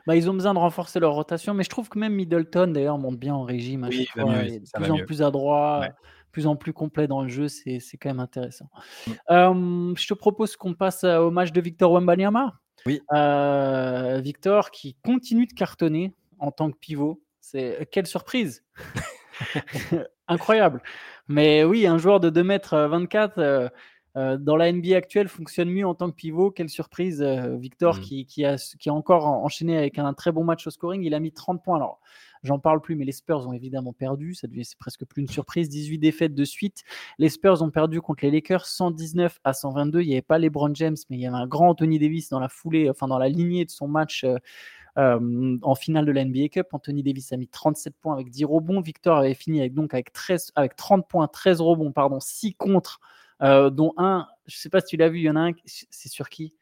Bah, 0.08 0.16
ils 0.16 0.30
ont 0.30 0.34
besoin 0.34 0.54
de 0.54 0.60
renforcer 0.60 1.00
leur 1.00 1.14
rotation, 1.14 1.54
mais 1.54 1.64
je 1.64 1.70
trouve 1.70 1.88
que 1.88 1.98
même 1.98 2.14
Middleton 2.14 2.68
d'ailleurs 2.68 2.98
monte 2.98 3.18
bien 3.18 3.36
en 3.36 3.44
régime. 3.44 3.86
À 3.86 3.88
oui, 3.88 4.06
fois, 4.06 4.24
de 4.26 4.60
plus 4.76 4.92
en 4.92 4.98
plus 4.98 5.22
adroit, 5.22 5.88
plus 6.32 6.48
en 6.48 6.56
plus 6.56 6.74
complet 6.74 7.08
dans 7.08 7.22
le 7.22 7.30
jeu, 7.30 7.48
c'est 7.48 7.80
quand 8.02 8.10
même 8.10 8.20
intéressant. 8.20 8.70
Mmh. 9.08 9.94
je 9.98 10.08
te 10.08 10.14
propose 10.14 10.58
qu'on 10.58 10.74
passe 10.74 11.04
au 11.04 11.32
match 11.32 11.52
de 11.52 11.62
Victor 11.62 11.92
Wembanyama. 11.92 12.60
Oui. 12.86 13.02
Victor 14.22 14.72
qui 14.72 14.98
continue 15.04 15.46
de 15.46 15.54
cartonner 15.54 16.14
en 16.40 16.52
tant 16.52 16.70
que 16.70 16.78
pivot. 16.78 17.22
C'est 17.40 17.88
quelle 17.92 18.08
surprise 18.08 18.64
Incroyable. 20.28 20.82
Mais 21.28 21.64
oui, 21.64 21.88
un 21.88 21.98
joueur 21.98 22.20
de 22.20 22.30
2 22.30 22.44
mètres 22.44 22.78
24 22.78 23.38
euh, 23.38 23.70
euh, 24.16 24.38
dans 24.38 24.56
la 24.56 24.72
NBA 24.72 24.96
actuelle 24.96 25.28
fonctionne 25.28 25.70
mieux 25.70 25.88
en 25.88 25.96
tant 25.96 26.10
que 26.10 26.16
pivot. 26.16 26.52
Quelle 26.52 26.70
surprise, 26.70 27.22
euh, 27.22 27.56
Victor, 27.58 27.98
mmh. 27.98 28.02
qui, 28.02 28.26
qui, 28.26 28.46
a, 28.46 28.58
qui 28.80 28.90
a 28.90 28.94
encore 28.94 29.26
enchaîné 29.26 29.78
avec 29.78 29.98
un 29.98 30.14
très 30.14 30.32
bon 30.32 30.44
match 30.44 30.68
au 30.68 30.70
scoring. 30.70 31.04
Il 31.04 31.14
a 31.16 31.20
mis 31.20 31.32
30 31.32 31.64
points. 31.64 31.78
Alors, 31.78 32.00
j'en 32.44 32.60
parle 32.60 32.80
plus, 32.80 32.96
mais 32.96 33.06
les 33.06 33.12
Spurs 33.12 33.48
ont 33.48 33.54
évidemment 33.54 33.92
perdu. 33.92 34.36
Ça 34.36 34.48
devait, 34.48 34.64
c'est 34.64 34.78
presque 34.78 35.06
plus 35.06 35.24
une 35.24 35.30
surprise. 35.30 35.68
18 35.68 35.98
défaites 35.98 36.36
de 36.36 36.46
suite. 36.46 36.84
Les 37.18 37.30
Spurs 37.30 37.62
ont 37.64 37.72
perdu 37.72 38.02
contre 38.02 38.24
les 38.24 38.32
Lakers 38.32 38.68
119 38.68 39.40
à 39.44 39.54
122. 39.54 40.02
Il 40.02 40.08
n'y 40.08 40.14
avait 40.14 40.22
pas 40.22 40.38
LeBron 40.38 40.76
James, 40.76 40.98
mais 41.10 41.18
il 41.18 41.22
y 41.22 41.28
avait 41.28 41.38
un 41.38 41.48
grand 41.48 41.70
Anthony 41.70 41.98
Davis 41.98 42.30
dans 42.30 42.40
la 42.40 42.50
foulée, 42.50 42.90
enfin 42.90 43.08
dans 43.08 43.18
la 43.18 43.30
lignée 43.30 43.66
de 43.66 43.72
son 43.72 43.88
match. 43.88 44.26
Euh, 44.98 45.58
en 45.64 45.76
finale 45.76 46.06
de 46.06 46.12
la 46.12 46.24
NBA 46.24 46.50
Cup, 46.50 46.68
Anthony 46.72 47.02
Davis 47.02 47.32
a 47.32 47.38
mis 47.38 47.48
37 47.48 47.96
points 48.00 48.14
avec 48.14 48.30
10 48.30 48.46
rebonds. 48.46 48.82
Victor 48.82 49.18
avait 49.18 49.34
fini 49.34 49.60
avec, 49.60 49.74
donc 49.74 49.94
avec, 49.94 50.14
13, 50.14 50.52
avec 50.56 50.76
30 50.76 51.08
points, 51.08 51.28
13 51.28 51.62
rebonds, 51.62 51.92
pardon, 51.92 52.20
6 52.20 52.54
contre, 52.56 53.00
euh, 53.42 53.70
dont 53.70 53.94
un, 53.98 54.28
je 54.46 54.56
ne 54.56 54.60
sais 54.60 54.70
pas 54.70 54.82
si 54.82 54.88
tu 54.88 54.98
l'as 54.98 55.10
vu, 55.10 55.20
il 55.20 55.24
y 55.24 55.30
en 55.30 55.36
a 55.36 55.50
un, 55.50 55.52
c'est 55.66 56.10
sur 56.10 56.30
qui? 56.30 56.54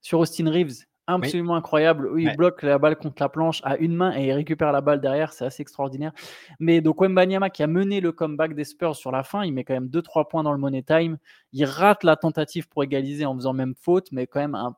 Sur 0.00 0.20
Austin 0.20 0.50
Reeves. 0.50 0.84
Absolument 1.06 1.56
incroyable. 1.56 2.20
il 2.20 2.36
bloque 2.36 2.62
la 2.62 2.78
balle 2.78 2.96
contre 2.96 3.22
la 3.22 3.30
planche 3.30 3.62
à 3.64 3.78
une 3.78 3.94
main 3.94 4.14
et 4.14 4.26
il 4.26 4.32
récupère 4.32 4.72
la 4.72 4.82
balle 4.82 5.00
derrière. 5.00 5.32
C'est 5.32 5.46
assez 5.46 5.62
extraordinaire. 5.62 6.12
Mais 6.60 6.82
donc 6.82 7.00
Wembanyama 7.00 7.48
qui 7.48 7.62
a 7.62 7.66
mené 7.66 8.02
le 8.02 8.12
comeback 8.12 8.54
des 8.54 8.64
Spurs 8.64 8.94
sur 8.94 9.10
la 9.10 9.22
fin, 9.22 9.42
il 9.42 9.54
met 9.54 9.64
quand 9.64 9.72
même 9.72 9.88
2-3 9.88 10.28
points 10.28 10.42
dans 10.42 10.52
le 10.52 10.58
money 10.58 10.82
time. 10.82 11.16
Il 11.54 11.64
rate 11.64 12.04
la 12.04 12.16
tentative 12.16 12.68
pour 12.68 12.84
égaliser 12.84 13.24
en 13.24 13.34
faisant 13.34 13.54
même 13.54 13.74
faute, 13.74 14.12
mais 14.12 14.26
quand 14.26 14.40
même 14.40 14.54
un 14.54 14.76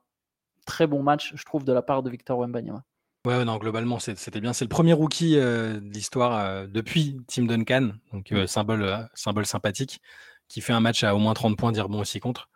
très 0.67 0.87
bon 0.87 1.03
match, 1.03 1.33
je 1.35 1.45
trouve, 1.45 1.65
de 1.65 1.73
la 1.73 1.83
part 1.83 2.05
de 2.05 2.11
Victor 2.11 2.39
Wembanyama. 2.39 2.85
Ouais, 3.27 3.45
non, 3.45 3.59
globalement, 3.59 3.99
c'était 3.99 4.41
bien. 4.41 4.55
C'est 4.55 4.65
le 4.65 4.71
premier 4.71 4.95
rookie 4.95 5.37
euh, 5.37 5.79
de 5.79 5.93
l'histoire 5.93 6.39
euh, 6.39 6.67
depuis 6.67 7.19
Tim 7.27 7.45
Duncan, 7.45 7.91
donc 8.15 8.33
euh, 8.33 8.47
symbole, 8.47 9.09
symbole 9.13 9.45
sympathique, 9.45 10.01
qui 10.49 10.63
fait 10.63 10.73
un 10.73 10.81
match 10.81 11.05
à 11.05 11.15
au 11.15 11.19
moins 11.19 11.35
30 11.35 11.59
points, 11.59 11.71
dire 11.71 11.91
bon 11.91 12.01
aussi 12.01 12.19
contre. 12.19 12.49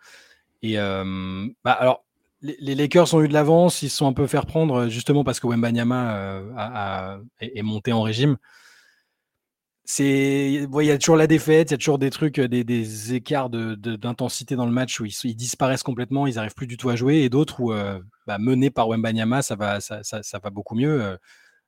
Et 0.63 0.77
bah, 0.77 1.73
alors, 1.73 2.05
les, 2.41 2.75
Lakers 2.75 3.13
ont 3.13 3.23
eu 3.23 3.29
de 3.29 3.35
l'avance, 3.35 3.83
ils 3.83 3.91
se 3.91 3.99
sont 3.99 4.07
un 4.07 4.15
peu 4.15 4.27
fait 4.27 4.41
prendre 4.47 4.89
justement 4.89 5.23
parce 5.23 5.39
que 5.39 5.47
Wembanyama 5.47 6.41
a, 6.57 7.19
est 7.41 7.63
monté 7.63 7.93
en 7.93 8.01
régime 8.01 8.39
c'est 9.87 10.51
il 10.51 10.87
y 10.87 10.91
a 10.91 10.99
toujours 10.99 11.17
la 11.17 11.27
défaite, 11.27 11.71
il 11.71 11.73
y 11.73 11.75
a 11.75 11.79
toujours 11.79 11.99
des 11.99 12.11
trucs, 12.11 12.41
des, 12.41 12.65
des 12.65 13.15
écarts 13.15 13.51
d'intensité 13.51 14.55
de, 14.55 14.59
dans 14.59 14.67
le 14.67 14.73
match 14.73 14.99
où 15.01 15.05
ils, 15.05 15.37
disparaissent 15.37 15.83
complètement, 15.83 16.27
ils 16.27 16.37
n'arrivent 16.37 16.55
plus 16.55 16.67
du 16.67 16.79
tout 16.79 16.89
à 16.89 16.97
jouer, 16.97 17.19
et 17.19 17.29
d'autres 17.29 17.61
où 17.61 17.73
euh, 17.73 18.01
bah, 18.27 18.39
mené 18.39 18.71
par 18.71 18.89
Wembanyama, 18.89 19.43
ça 19.43 19.57
va, 19.57 19.81
ça, 19.81 20.03
ça, 20.03 20.23
ça 20.23 20.39
va 20.39 20.51
beaucoup 20.51 20.75
mieux. 20.75 21.03
Euh. 21.03 21.17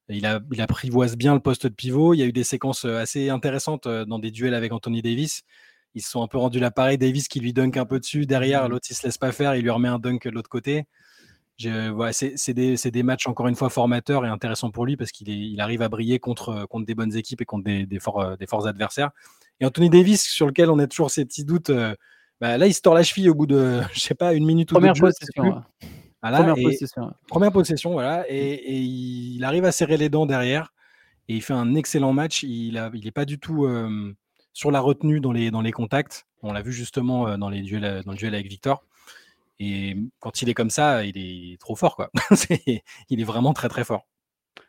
il, 0.08 0.24
a, 0.26 0.40
il 0.50 0.60
apprivoise 0.62 1.16
bien 1.16 1.34
le 1.34 1.40
poste 1.40 1.66
de 1.66 1.74
pivot. 1.74 2.14
Il 2.14 2.18
y 2.18 2.22
a 2.22 2.26
eu 2.26 2.32
des 2.32 2.44
séquences 2.44 2.86
euh, 2.86 2.98
assez 2.98 3.28
intéressantes 3.28 3.86
dans 3.86 4.18
des 4.18 4.30
duels 4.30 4.54
avec 4.54 4.72
Anthony 4.72 5.02
Davis. 5.02 5.42
Ils 5.94 6.02
se 6.02 6.10
sont 6.10 6.22
un 6.22 6.28
peu 6.28 6.38
rendus 6.38 6.60
l'appareil. 6.60 6.98
Davis 6.98 7.28
qui 7.28 7.40
lui 7.40 7.52
dunk 7.52 7.78
un 7.78 7.86
peu 7.86 8.00
dessus, 8.00 8.26
derrière 8.26 8.64
mmh 8.66 8.70
l'autre 8.70 8.86
il 8.90 8.94
se 8.94 9.06
laisse 9.06 9.18
pas 9.18 9.32
faire, 9.32 9.54
il 9.56 9.62
lui 9.62 9.70
remet 9.70 9.88
un 9.88 9.98
dunk 9.98 10.26
de 10.26 10.30
l'autre 10.30 10.50
côté 10.50 10.86
c'est 11.58 12.52
des, 12.54 13.02
matchs 13.02 13.26
encore 13.26 13.48
une 13.48 13.54
fois 13.54 13.70
formateurs 13.70 14.24
et 14.24 14.28
intéressants 14.28 14.70
pour 14.70 14.86
lui 14.86 14.96
parce 14.96 15.10
qu'il 15.10 15.28
il 15.28 15.60
arrive 15.60 15.82
à 15.82 15.88
briller 15.88 16.18
contre, 16.18 16.66
contre 16.66 16.86
des 16.86 16.94
bonnes 16.94 17.16
équipes 17.16 17.40
et 17.40 17.44
contre 17.44 17.64
des, 17.64 17.86
des, 17.86 17.98
forts, 17.98 18.36
des 18.36 18.46
forts 18.46 18.66
adversaires. 18.66 19.10
Et 19.60 19.66
Anthony 19.66 19.90
Davis, 19.90 20.22
sur 20.22 20.46
lequel 20.46 20.70
on 20.70 20.78
a 20.78 20.86
toujours 20.86 21.10
ces 21.10 21.24
petits 21.24 21.44
doutes, 21.44 21.70
euh, 21.70 21.94
bah, 22.40 22.58
là 22.58 22.66
il 22.66 22.74
se 22.74 22.82
tord 22.82 22.94
la 22.94 23.02
cheville 23.02 23.30
au 23.30 23.34
bout 23.34 23.46
de, 23.46 23.80
je 23.92 24.00
sais 24.00 24.14
pas, 24.14 24.34
une 24.34 24.44
minute 24.44 24.70
ou 24.72 24.74
deux. 24.74 24.80
Première 24.80 24.94
possession. 24.94 25.62
première, 26.20 26.54
possession. 26.54 27.12
première 27.28 27.52
possession, 27.52 27.92
voilà. 27.92 28.24
Et, 28.28 28.80
il 28.80 29.44
arrive 29.44 29.64
à 29.64 29.72
serrer 29.72 29.96
les 29.96 30.08
dents 30.08 30.26
derrière 30.26 30.72
et 31.28 31.36
il 31.36 31.42
fait 31.42 31.54
un 31.54 31.74
excellent 31.74 32.12
match. 32.12 32.42
Il 32.42 32.74
n'est 32.74 32.90
il 32.94 33.12
pas 33.12 33.24
du 33.24 33.38
tout 33.38 33.64
euh, 33.64 34.14
sur 34.52 34.70
la 34.70 34.80
retenue 34.80 35.20
dans 35.20 35.32
les, 35.32 35.50
dans 35.50 35.62
les 35.62 35.72
contacts. 35.72 36.26
On 36.42 36.52
l'a 36.52 36.62
vu 36.62 36.72
justement 36.72 37.26
euh, 37.26 37.36
dans, 37.36 37.48
les 37.48 37.62
duels, 37.62 38.02
dans 38.04 38.12
le 38.12 38.18
duel 38.18 38.34
avec 38.34 38.48
Victor. 38.48 38.84
Et 39.58 39.96
quand 40.20 40.42
il 40.42 40.48
est 40.48 40.54
comme 40.54 40.70
ça, 40.70 41.04
il 41.04 41.16
est 41.16 41.60
trop 41.60 41.76
fort, 41.76 41.96
quoi. 41.96 42.10
il 43.08 43.20
est 43.20 43.24
vraiment 43.24 43.52
très 43.52 43.68
très 43.68 43.84
fort. 43.84 44.06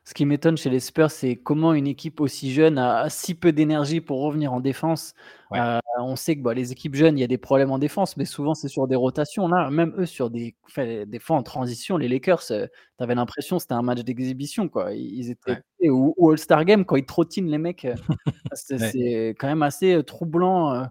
Ce 0.04 0.14
qui 0.14 0.26
m'étonne 0.26 0.58
chez 0.58 0.70
les 0.70 0.80
Spurs, 0.80 1.12
c'est 1.12 1.36
comment 1.36 1.74
une 1.74 1.88
équipe 1.88 2.22
aussi 2.22 2.54
jeune 2.54 2.78
a 2.78 3.10
si 3.10 3.36
peu 3.36 3.52
d'énergie 3.52 4.00
pour 4.00 4.22
revenir 4.22 4.54
en 4.54 4.62
défense. 4.62 5.14
Euh, 5.54 5.80
on 6.00 6.16
sait 6.16 6.38
que 6.38 6.42
bah, 6.42 6.54
les 6.54 6.72
équipes 6.72 6.96
jeunes, 6.96 7.18
il 7.18 7.22
y 7.22 7.26
a 7.26 7.28
des 7.28 7.38
problèmes 7.38 7.72
en 7.72 7.78
défense, 7.78 8.16
mais 8.16 8.24
souvent 8.24 8.54
c'est 8.54 8.70
sur 8.70 8.88
des 8.88 8.96
rotations. 8.96 9.50
Là, 9.50 9.70
même 9.70 9.94
eux, 9.98 10.06
sur 10.06 10.30
des, 10.30 10.56
des 10.78 11.20
fois 11.20 11.36
en 11.36 11.44
transition, 11.44 11.98
les 11.98 12.08
Lakers, 12.08 12.52
euh, 12.52 12.68
tu 12.98 13.04
avais 13.04 13.16
l'impression 13.16 13.58
que 13.58 13.64
c'était 13.64 13.74
un 13.74 13.82
match 13.82 14.00
d'exhibition. 14.00 14.70
quoi. 14.70 14.94
Ils 14.94 15.30
étaient 15.30 15.60
ou, 15.90 16.16
All-Star 16.32 16.64
Game 16.64 16.86
quand 16.86 16.96
ils 16.96 17.06
trottinent 17.06 17.50
les 17.50 17.58
mecs. 17.58 17.86
Euh, 17.86 17.96
c'est 18.54 19.36
quand 19.38 19.48
même 19.48 19.64
assez 19.64 20.02
troublant. 20.06 20.88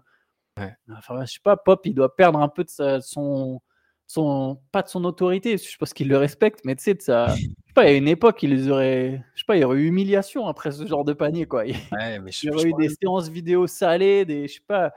Enfin, 0.95 1.25
je 1.25 1.33
sais 1.33 1.39
pas, 1.43 1.57
Pop, 1.57 1.81
il 1.85 1.93
doit 1.93 2.15
perdre 2.15 2.39
un 2.39 2.49
peu 2.49 2.63
de 2.63 2.99
son 2.99 3.61
son, 4.07 4.57
pas 4.71 4.81
de 4.81 4.87
son 4.87 5.03
autorité, 5.03 5.57
je 5.57 5.77
pense 5.77 5.93
qu'il 5.93 6.07
le 6.07 6.17
respecte, 6.17 6.61
mais 6.63 6.75
tu 6.75 6.83
sais, 6.83 6.97
ça, 6.99 7.27
je 7.35 7.41
sais 7.41 7.49
pas, 7.75 7.85
il 7.85 7.91
y 7.91 7.93
a 7.93 7.97
une 7.97 8.07
époque, 8.07 8.41
il 8.41 8.51
les 8.51 8.69
aurait, 8.69 9.21
je 9.35 9.41
sais 9.41 9.45
pas, 9.45 9.57
il 9.57 9.61
y 9.61 9.63
aurait 9.65 9.77
eu 9.77 9.87
humiliation 9.87 10.47
après 10.47 10.71
ce 10.71 10.87
genre 10.87 11.03
de 11.03 11.11
panier, 11.11 11.45
quoi. 11.45 11.65
Il, 11.65 11.75
y 11.75 12.49
aurait 12.49 12.69
eu 12.69 12.73
des 12.79 12.89
séances 12.89 13.27
vidéo 13.27 13.67
salées, 13.67 14.23
des, 14.23 14.47
je 14.47 14.53
sais 14.53 14.59
pas, 14.65 14.93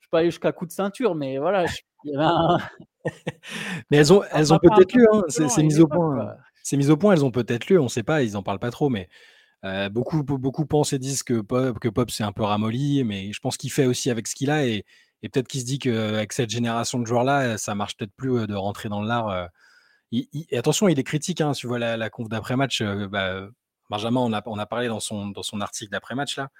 je 0.00 0.06
sais 0.06 0.10
pas 0.10 0.24
jusqu'à 0.24 0.50
coup 0.50 0.66
de 0.66 0.72
ceinture, 0.72 1.14
mais 1.14 1.38
voilà, 1.38 1.66
il 2.04 2.10
y 2.10 2.16
avait 2.16 2.24
un... 2.24 2.58
mais 3.90 3.98
elles 3.98 4.12
ont, 4.12 4.22
elles 4.32 4.52
ont 4.52 4.58
peut-être 4.58 4.92
lieu, 4.92 5.06
hein, 5.12 5.22
c'est 5.28 5.62
mis 5.62 5.78
au 5.78 5.86
point. 5.86 6.34
C'est 6.64 6.76
mis 6.76 6.90
au 6.90 6.96
point, 6.96 7.14
elles 7.14 7.24
ont 7.24 7.30
peut-être 7.30 7.68
lieu, 7.68 7.80
on 7.80 7.88
sait 7.88 8.02
pas, 8.02 8.22
ils 8.24 8.36
en 8.36 8.42
parlent 8.42 8.58
pas 8.58 8.72
trop, 8.72 8.88
mais 8.88 9.08
euh, 9.64 9.88
beaucoup, 9.88 10.24
beaucoup 10.24 10.66
pensent 10.66 10.92
et 10.92 10.98
disent 10.98 11.22
que 11.22 11.40
Pop, 11.40 11.78
que 11.78 11.88
Pop 11.88 12.10
c'est 12.10 12.24
un 12.24 12.32
peu 12.32 12.42
ramolli, 12.42 13.04
mais 13.04 13.32
je 13.32 13.40
pense 13.40 13.56
qu'il 13.56 13.70
fait 13.70 13.86
aussi 13.86 14.10
avec 14.10 14.26
ce 14.26 14.34
qu'il 14.34 14.50
a 14.50 14.66
et 14.66 14.84
et 15.22 15.28
peut-être 15.28 15.48
qu'il 15.48 15.60
se 15.60 15.66
dit 15.66 15.78
qu'avec 15.78 16.32
cette 16.32 16.50
génération 16.50 16.98
de 16.98 17.06
joueurs-là, 17.06 17.58
ça 17.58 17.74
marche 17.74 17.96
peut-être 17.96 18.14
plus 18.16 18.46
de 18.46 18.54
rentrer 18.54 18.88
dans 18.88 19.02
l'art. 19.02 19.48
et 20.12 20.56
attention, 20.56 20.88
il 20.88 20.98
est 20.98 21.04
critique. 21.04 21.40
Hein, 21.40 21.52
tu 21.52 21.66
vois 21.66 21.78
la, 21.78 22.10
conf 22.10 22.28
d'après-match. 22.28 22.82
Bah, 22.82 23.48
Benjamin, 23.90 24.20
on 24.20 24.58
a, 24.58 24.66
parlé 24.66 24.88
dans 24.88 25.00
son, 25.00 25.32
article 25.60 25.90
d'après-match 25.90 26.36
là. 26.36 26.50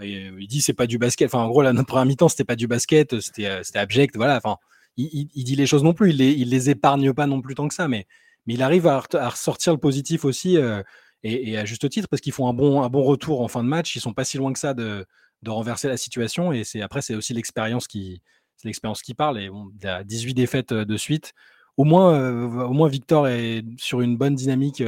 il 0.00 0.46
dit 0.46 0.60
c'est 0.62 0.72
pas 0.72 0.86
du 0.86 0.96
basket. 0.98 1.28
Enfin, 1.32 1.44
en 1.44 1.48
gros, 1.48 1.62
la, 1.62 1.72
notre 1.72 1.88
première 1.88 2.06
mi-temps, 2.06 2.28
c'était 2.28 2.44
pas 2.44 2.56
du 2.56 2.66
basket, 2.66 3.20
c'était 3.20 3.78
abject. 3.78 4.16
Voilà. 4.16 4.36
Enfin, 4.36 4.56
il, 4.96 5.28
il, 5.34 5.44
dit 5.44 5.56
les 5.56 5.66
choses 5.66 5.84
non 5.84 5.92
plus. 5.92 6.10
Il 6.10 6.16
les, 6.16 6.32
il 6.32 6.48
les 6.48 6.70
épargne 6.70 7.12
pas 7.12 7.26
non 7.26 7.42
plus 7.42 7.54
tant 7.54 7.68
que 7.68 7.74
ça, 7.74 7.88
mais, 7.88 8.06
il 8.46 8.62
arrive 8.62 8.86
à, 8.86 9.00
ressortir 9.00 9.74
le 9.74 9.78
positif 9.78 10.24
aussi. 10.24 10.56
et, 10.56 11.50
et, 11.50 11.58
à 11.58 11.66
juste 11.66 11.86
titre, 11.90 12.08
parce 12.08 12.22
qu'ils 12.22 12.32
font 12.32 12.48
un 12.48 12.54
bon, 12.54 12.82
un 12.82 12.88
bon 12.88 13.02
retour 13.02 13.42
en 13.42 13.48
fin 13.48 13.62
de 13.62 13.68
match. 13.68 13.94
Ils 13.96 14.00
sont 14.00 14.14
pas 14.14 14.24
si 14.24 14.38
loin 14.38 14.50
que 14.54 14.58
ça 14.58 14.72
de, 14.72 15.04
de 15.42 15.50
renverser 15.50 15.88
la 15.88 15.96
situation. 15.96 16.52
Et 16.52 16.64
c'est 16.64 16.80
après, 16.80 17.02
c'est 17.02 17.14
aussi 17.14 17.34
l'expérience 17.34 17.86
qui, 17.86 18.22
c'est 18.56 18.68
l'expérience 18.68 19.02
qui 19.02 19.14
parle. 19.14 19.38
Et 19.40 19.48
bon, 19.48 19.70
il 19.78 19.84
y 19.84 19.88
a 19.88 20.04
18 20.04 20.34
défaites 20.34 20.72
de 20.72 20.96
suite. 20.96 21.32
Au 21.76 21.84
moins, 21.84 22.44
au 22.64 22.72
moins, 22.72 22.88
Victor 22.88 23.28
est 23.28 23.64
sur 23.78 24.00
une 24.00 24.16
bonne 24.16 24.34
dynamique, 24.34 24.82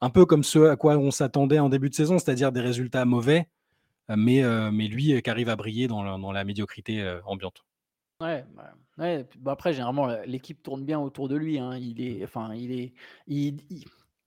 un 0.00 0.10
peu 0.10 0.24
comme 0.24 0.42
ce 0.42 0.70
à 0.70 0.76
quoi 0.76 0.96
on 0.96 1.10
s'attendait 1.10 1.58
en 1.58 1.68
début 1.68 1.90
de 1.90 1.94
saison, 1.94 2.18
c'est-à-dire 2.18 2.50
des 2.50 2.62
résultats 2.62 3.04
mauvais, 3.04 3.46
mais, 4.08 4.42
mais 4.72 4.88
lui 4.88 5.20
qui 5.20 5.30
arrive 5.30 5.50
à 5.50 5.56
briller 5.56 5.86
dans 5.86 6.02
la, 6.02 6.16
dans 6.16 6.32
la 6.32 6.44
médiocrité 6.44 7.06
ambiante. 7.26 7.62
Ouais, 8.20 8.44
ouais. 8.98 9.26
Bah, 9.38 9.52
après, 9.52 9.72
généralement, 9.72 10.08
l'équipe 10.24 10.62
tourne 10.62 10.84
bien 10.84 10.98
autour 10.98 11.28
de 11.28 11.36
lui. 11.36 11.58
Hein. 11.58 11.76
Il 11.76 12.00
est, 12.00 12.24
enfin, 12.24 12.54
il 12.54 12.92
est, 13.28 13.54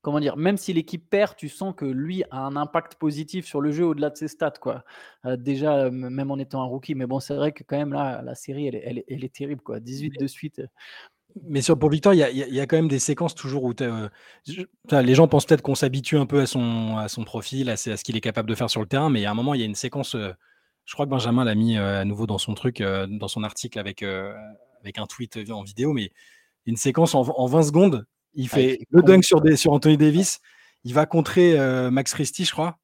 comment 0.08 0.22
dire, 0.22 0.38
même 0.38 0.56
si 0.56 0.72
l'équipe 0.72 1.10
perd, 1.10 1.36
tu 1.36 1.50
sens 1.50 1.74
que 1.76 1.84
lui 1.84 2.24
a 2.32 2.38
un 2.38 2.56
impact 2.56 2.96
positif 2.96 3.46
sur 3.46 3.60
le 3.60 3.74
jeu 3.74 3.86
au-delà 3.86 4.10
de 4.10 4.16
ses 4.16 4.30
stats, 4.30 4.52
quoi. 4.52 4.86
Euh, 5.26 5.36
déjà, 5.36 5.90
même 5.90 6.32
en 6.32 6.38
étant 6.38 6.62
un 6.62 6.66
rookie, 6.66 6.96
mais 6.96 7.06
bon, 7.06 7.20
c'est 7.20 7.36
vrai 7.36 7.52
que 7.52 7.62
quand 7.64 7.76
même 7.76 7.92
là, 7.92 8.22
la 8.22 8.34
série, 8.34 8.68
elle, 8.68 9.04
est 9.10 9.36
terrible, 9.36 9.62
quoi. 9.62 9.82
18 9.82 10.14
de 10.18 10.26
suite. 10.26 10.62
Mais 11.44 11.60
sur, 11.60 11.78
pour 11.78 11.90
Victor, 11.90 12.14
il 12.14 12.20
y, 12.20 12.60
a, 12.62 12.66
quand 12.68 12.78
même 12.78 12.88
des 12.88 13.00
séquences 13.00 13.36
toujours 13.36 13.66
où 13.66 13.74
euh, 13.82 14.08
les 14.90 15.14
gens 15.14 15.28
pensent 15.28 15.46
peut-être 15.46 15.62
qu'on 15.62 15.76
s'habitue 15.76 16.16
un 16.16 16.26
peu 16.26 16.40
à 16.40 16.46
son, 16.46 16.96
à 16.96 17.10
son 17.10 17.26
profil, 17.26 17.70
à, 17.70 17.76
ce 17.76 18.02
qu'il 18.02 18.16
est 18.16 18.22
capable 18.22 18.48
de 18.48 18.56
faire 18.56 18.70
sur 18.70 18.80
le 18.80 18.88
terrain, 18.88 19.10
mais 19.10 19.26
a 19.26 19.32
un 19.32 19.34
moment, 19.34 19.56
il 19.56 19.60
y 19.60 19.64
a 19.64 19.68
une 19.68 19.76
séquence. 19.76 20.16
Euh, 20.16 20.32
je 20.86 20.94
crois 20.94 21.06
que 21.06 21.12
Benjamin 21.12 21.44
l'a 21.44 21.56
mis 21.56 21.78
à 21.78 22.06
nouveau 22.06 22.28
dans 22.28 22.38
son 22.38 22.54
truc, 22.54 22.82
dans 22.82 23.28
son 23.28 23.44
article 23.44 23.78
avec, 23.78 24.04
avec 24.04 25.00
un 25.00 25.06
tweet 25.06 25.38
en 25.50 25.64
vidéo, 25.64 25.92
mais 25.92 26.14
une 26.66 26.78
séquence 26.78 27.14
en, 27.14 27.24
en 27.24 27.46
20 27.46 27.64
secondes 27.64 28.06
il 28.34 28.50
fait 28.50 28.80
le 28.90 29.02
dunk 29.02 29.24
sur, 29.24 29.42
sur 29.58 29.72
Anthony 29.72 29.98
Davis. 29.98 30.40
Il 30.84 30.94
va 30.94 31.06
contrer 31.06 31.60
euh, 31.60 31.92
Max 31.92 32.14
Christie, 32.14 32.46
je 32.46 32.52
crois. 32.52 32.78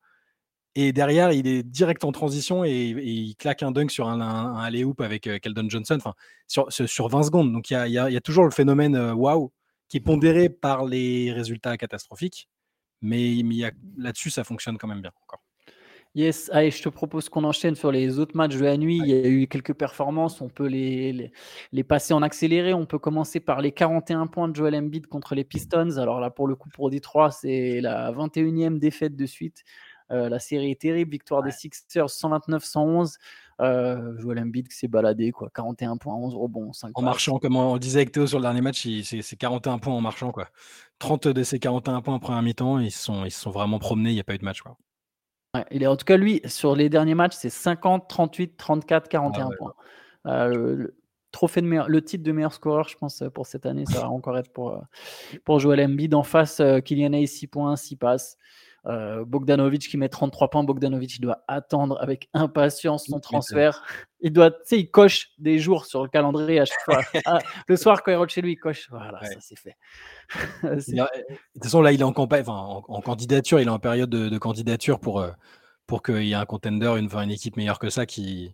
Et 0.75 0.91
derrière, 0.91 1.31
il 1.31 1.47
est 1.47 1.61
direct 1.61 2.03
en 2.03 2.11
transition 2.11 2.65
et, 2.65 2.71
il 2.71 3.35
claque 3.35 3.61
un 3.61 3.71
dunk 3.71 3.91
sur 3.91 4.07
un, 4.09 4.19
un, 4.21 4.55
alley-oop 4.57 5.01
avec 5.01 5.27
euh, 5.27 5.37
Keldon 5.37 5.69
Johnson, 5.69 5.97
enfin, 5.97 6.13
sur, 6.47 6.71
sur 6.71 7.07
20 7.09 7.23
secondes. 7.23 7.53
Donc 7.53 7.69
il 7.69 7.73
y 7.73 7.97
a, 7.97 8.21
toujours 8.21 8.45
le 8.45 8.51
phénomène 8.51 8.95
euh, 8.95 9.13
waouh 9.13 9.51
qui 9.87 9.97
est 9.97 10.01
pondéré 10.01 10.49
par 10.49 10.85
les 10.85 11.31
résultats 11.31 11.77
catastrophiques. 11.77 12.49
Mais, 13.01 13.41
mais 13.43 13.71
là-dessus, 13.97 14.31
ça 14.31 14.43
fonctionne 14.43 14.77
quand 14.77 14.87
même 14.87 15.01
bien 15.01 15.11
encore. 15.23 15.42
Yes, 16.15 16.51
allez, 16.53 16.69
je 16.69 16.83
te 16.83 16.89
propose 16.89 17.27
qu'on 17.27 17.43
enchaîne 17.43 17.73
sur 17.73 17.91
les 17.91 18.19
autres 18.19 18.37
matchs 18.37 18.55
de 18.55 18.63
la 18.63 18.77
nuit. 18.77 18.99
Il 18.99 19.07
y 19.07 19.13
a 19.13 19.27
eu 19.27 19.47
quelques 19.47 19.73
performances, 19.73 20.41
on 20.41 20.47
peut 20.47 20.67
les, 20.67 21.31
les, 21.71 21.83
passer 21.83 22.13
en 22.13 22.21
accéléré. 22.21 22.71
On 22.75 22.85
peut 22.85 22.99
commencer 22.99 23.39
par 23.39 23.61
les 23.61 23.71
41 23.71 24.27
points 24.27 24.47
de 24.47 24.55
Joel 24.55 24.75
Embiid 24.75 25.07
contre 25.07 25.33
les 25.33 25.43
Pistons. 25.43 25.97
Alors 25.97 26.19
là, 26.19 26.29
pour 26.29 26.47
le 26.47 26.55
coup, 26.55 26.69
pour 26.69 26.91
Detroit, 26.91 27.31
c'est 27.31 27.81
la 27.81 28.11
21e 28.11 28.77
défaite 28.77 29.15
de 29.15 29.25
suite. 29.25 29.63
Euh, 30.11 30.29
la 30.29 30.37
série 30.37 30.69
est 30.69 30.81
terrible, 30.81 31.09
victoire 31.09 31.41
des 31.41 31.49
Sixers 31.49 32.05
129-111. 32.05 33.15
Euh, 33.61 34.15
Joel 34.19 34.37
Embiid 34.37 34.67
qui 34.67 34.75
s'est 34.75 34.87
baladé, 34.87 35.31
quoi. 35.31 35.49
41 35.55 35.97
points, 35.97 36.13
11 36.13 36.35
rebonds, 36.35 36.73
5 36.73 36.91
En 36.93 37.01
marchant, 37.01 37.39
comme 37.39 37.55
on 37.55 37.77
disait 37.77 37.99
avec 37.99 38.11
Théo 38.11 38.27
sur 38.27 38.37
le 38.37 38.43
dernier 38.43 38.61
match, 38.61 38.87
c'est 39.03 39.35
41 39.35 39.79
points 39.79 39.95
en 39.95 40.01
marchant, 40.01 40.31
quoi. 40.31 40.47
30 40.99 41.27
de 41.29 41.43
ces 41.43 41.57
41 41.57 42.01
points 42.01 42.13
en 42.13 42.19
première 42.19 42.43
mi-temps, 42.43 42.77
ils 42.77 42.91
se 42.91 43.03
sont, 43.03 43.25
ils 43.25 43.31
sont 43.31 43.49
vraiment 43.49 43.79
promenés, 43.79 44.11
il 44.11 44.15
n'y 44.15 44.19
a 44.19 44.23
pas 44.23 44.35
eu 44.35 44.37
de 44.37 44.45
match, 44.45 44.61
quoi 44.61 44.77
il 45.71 45.83
est, 45.83 45.87
en 45.87 45.95
tout 45.95 46.05
cas, 46.05 46.17
lui, 46.17 46.41
sur 46.45 46.75
les 46.75 46.89
derniers 46.89 47.15
matchs, 47.15 47.35
c'est 47.35 47.49
50, 47.49 48.07
38, 48.07 48.57
34, 48.57 49.07
41 49.07 49.49
points. 49.57 49.73
Euh, 50.25 50.75
le, 50.75 50.97
trophée 51.31 51.61
de 51.61 51.67
meilleur, 51.67 51.89
le 51.89 52.01
titre 52.01 52.23
de 52.23 52.31
meilleur 52.31 52.53
scoreur, 52.53 52.87
je 52.87 52.97
pense, 52.97 53.23
pour 53.33 53.45
cette 53.45 53.65
année, 53.65 53.85
ça 53.85 54.01
va 54.01 54.09
encore 54.09 54.37
être 54.37 54.51
pour, 54.51 54.71
euh, 54.71 54.79
pour 55.43 55.59
Joel 55.59 55.81
Embiid. 55.81 56.13
En 56.15 56.23
face, 56.23 56.59
euh, 56.59 56.79
Kylian 56.79 57.13
Hayes, 57.13 57.27
6 57.27 57.47
points, 57.47 57.75
6 57.75 57.97
passes. 57.97 58.37
Euh, 58.85 59.23
Bogdanovic 59.23 59.87
qui 59.87 59.97
met 59.97 60.09
33 60.09 60.49
points. 60.49 60.63
Bogdanovic, 60.63 61.15
il 61.15 61.21
doit 61.21 61.43
attendre 61.47 61.97
avec 62.01 62.29
impatience 62.33 63.05
son 63.05 63.19
transfert. 63.19 63.83
Il 64.19 64.33
doit, 64.33 64.51
tu 64.51 64.57
sais, 64.65 64.79
il 64.79 64.91
coche 64.91 65.29
des 65.37 65.57
jours 65.57 65.85
sur 65.85 66.03
le 66.03 66.09
calendrier 66.09 66.59
à 66.59 66.65
chaque 66.65 66.81
fois. 66.83 67.01
Ah, 67.25 67.39
le 67.67 67.77
soir, 67.77 68.03
quand 68.03 68.11
il 68.11 68.15
rentre 68.15 68.33
chez 68.33 68.41
lui, 68.41 68.53
il 68.53 68.57
coche. 68.57 68.89
Voilà, 68.89 69.23
ça 69.23 69.39
c'est 69.39 69.57
fait. 69.57 69.77
de 70.63 70.79
toute 71.53 71.63
façon, 71.63 71.81
là, 71.81 71.93
il 71.93 72.01
est 72.01 72.03
en 72.03 72.11
campagne, 72.11 72.41
enfin, 72.41 72.83
en, 72.87 73.01
candidature, 73.01 73.59
il 73.61 73.67
est 73.67 73.71
en 73.71 73.79
période 73.79 74.09
de, 74.09 74.37
candidature 74.37 74.99
pour, 74.99 75.21
euh, 75.21 75.31
pour 75.87 76.03
qu'il 76.03 76.25
y 76.25 76.31
ait 76.31 76.35
un 76.35 76.45
contender, 76.45 76.93
une, 76.97 77.09
une 77.09 77.31
équipe 77.31 77.55
meilleure 77.55 77.79
que 77.79 77.89
ça 77.89 78.05
qui, 78.05 78.53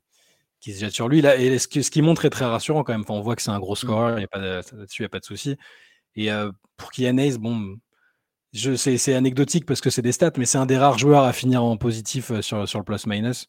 qui 0.59 0.73
se 0.73 0.79
jette 0.79 0.93
sur 0.93 1.09
lui. 1.09 1.21
Là, 1.21 1.37
et 1.37 1.57
ce 1.57 1.67
qui, 1.67 1.83
ce 1.83 1.89
qui 1.89 2.03
montre 2.03 2.25
est 2.25 2.29
très 2.29 2.45
rassurant 2.45 2.83
quand 2.83 2.93
même. 2.93 3.01
Enfin, 3.01 3.15
on 3.15 3.21
voit 3.21 3.35
que 3.35 3.41
c'est 3.41 3.51
un 3.51 3.59
gros 3.59 3.73
mm. 3.73 3.77
score, 3.77 4.09
là-dessus, 4.11 5.01
il 5.01 5.01
n'y 5.01 5.05
a 5.05 5.09
pas 5.09 5.19
de 5.19 5.25
souci. 5.25 5.57
Et 6.15 6.31
euh, 6.31 6.51
pour 6.77 6.91
Kylian 6.91 7.17
Hayes, 7.17 7.37
bon, 7.37 7.77
c'est 8.53 9.13
anecdotique 9.13 9.65
parce 9.65 9.81
que 9.81 9.89
c'est 9.89 10.01
des 10.01 10.11
stats, 10.11 10.31
mais 10.37 10.45
c'est 10.45 10.57
un 10.57 10.65
des 10.65 10.77
rares 10.77 10.97
joueurs 10.97 11.23
à 11.23 11.33
finir 11.33 11.63
en 11.63 11.77
positif 11.77 12.31
euh, 12.31 12.41
sur, 12.41 12.57
le 12.57 12.83
plus-minus. 12.83 13.47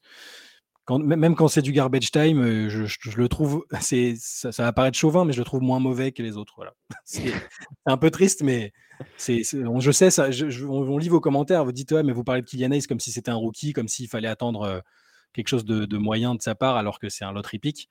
même 0.89 1.35
quand 1.35 1.49
c'est 1.49 1.63
du 1.63 1.73
garbage 1.73 2.11
time, 2.11 2.43
euh, 2.43 2.69
je, 2.69 3.17
le 3.17 3.29
trouve, 3.29 3.65
ça, 3.81 4.51
va 4.59 4.73
paraître 4.73 4.99
chauvin, 4.99 5.25
mais 5.25 5.33
je 5.33 5.39
le 5.39 5.45
trouve 5.45 5.63
moins 5.63 5.81
mauvais 5.81 6.13
que 6.13 6.23
les 6.23 6.37
autres. 6.37 6.61
C'est 7.05 7.33
un 7.87 7.97
peu 7.97 8.11
triste, 8.11 8.43
mais 8.43 8.73
je 9.19 9.91
sais, 9.93 10.11
ça, 10.11 10.29
on, 10.69 10.99
lit 10.99 11.09
vos 11.09 11.21
commentaires, 11.21 11.65
vous 11.65 11.73
dites, 11.73 11.93
mais 11.93 12.13
vous 12.13 12.25
parlez 12.25 12.43
de 12.43 12.47
Kylian 12.47 12.73
Hayes 12.73 12.87
comme 12.87 13.01
si 13.01 13.13
c'était 13.13 13.31
un 13.31 13.37
rookie, 13.37 13.73
comme 13.73 13.89
s'il 13.89 14.09
fallait 14.09 14.29
attendre 14.29 14.63
euh, 14.63 14.81
quelque 15.33 15.49
chose 15.49 15.65
de, 15.65 15.97
moyen 15.97 16.35
de 16.35 16.43
sa 16.43 16.55
part, 16.55 16.77
alors 16.77 16.99
que 16.99 17.09
c'est 17.09 17.25
un 17.25 17.33
lottery 17.33 17.59
pick. 17.59 17.89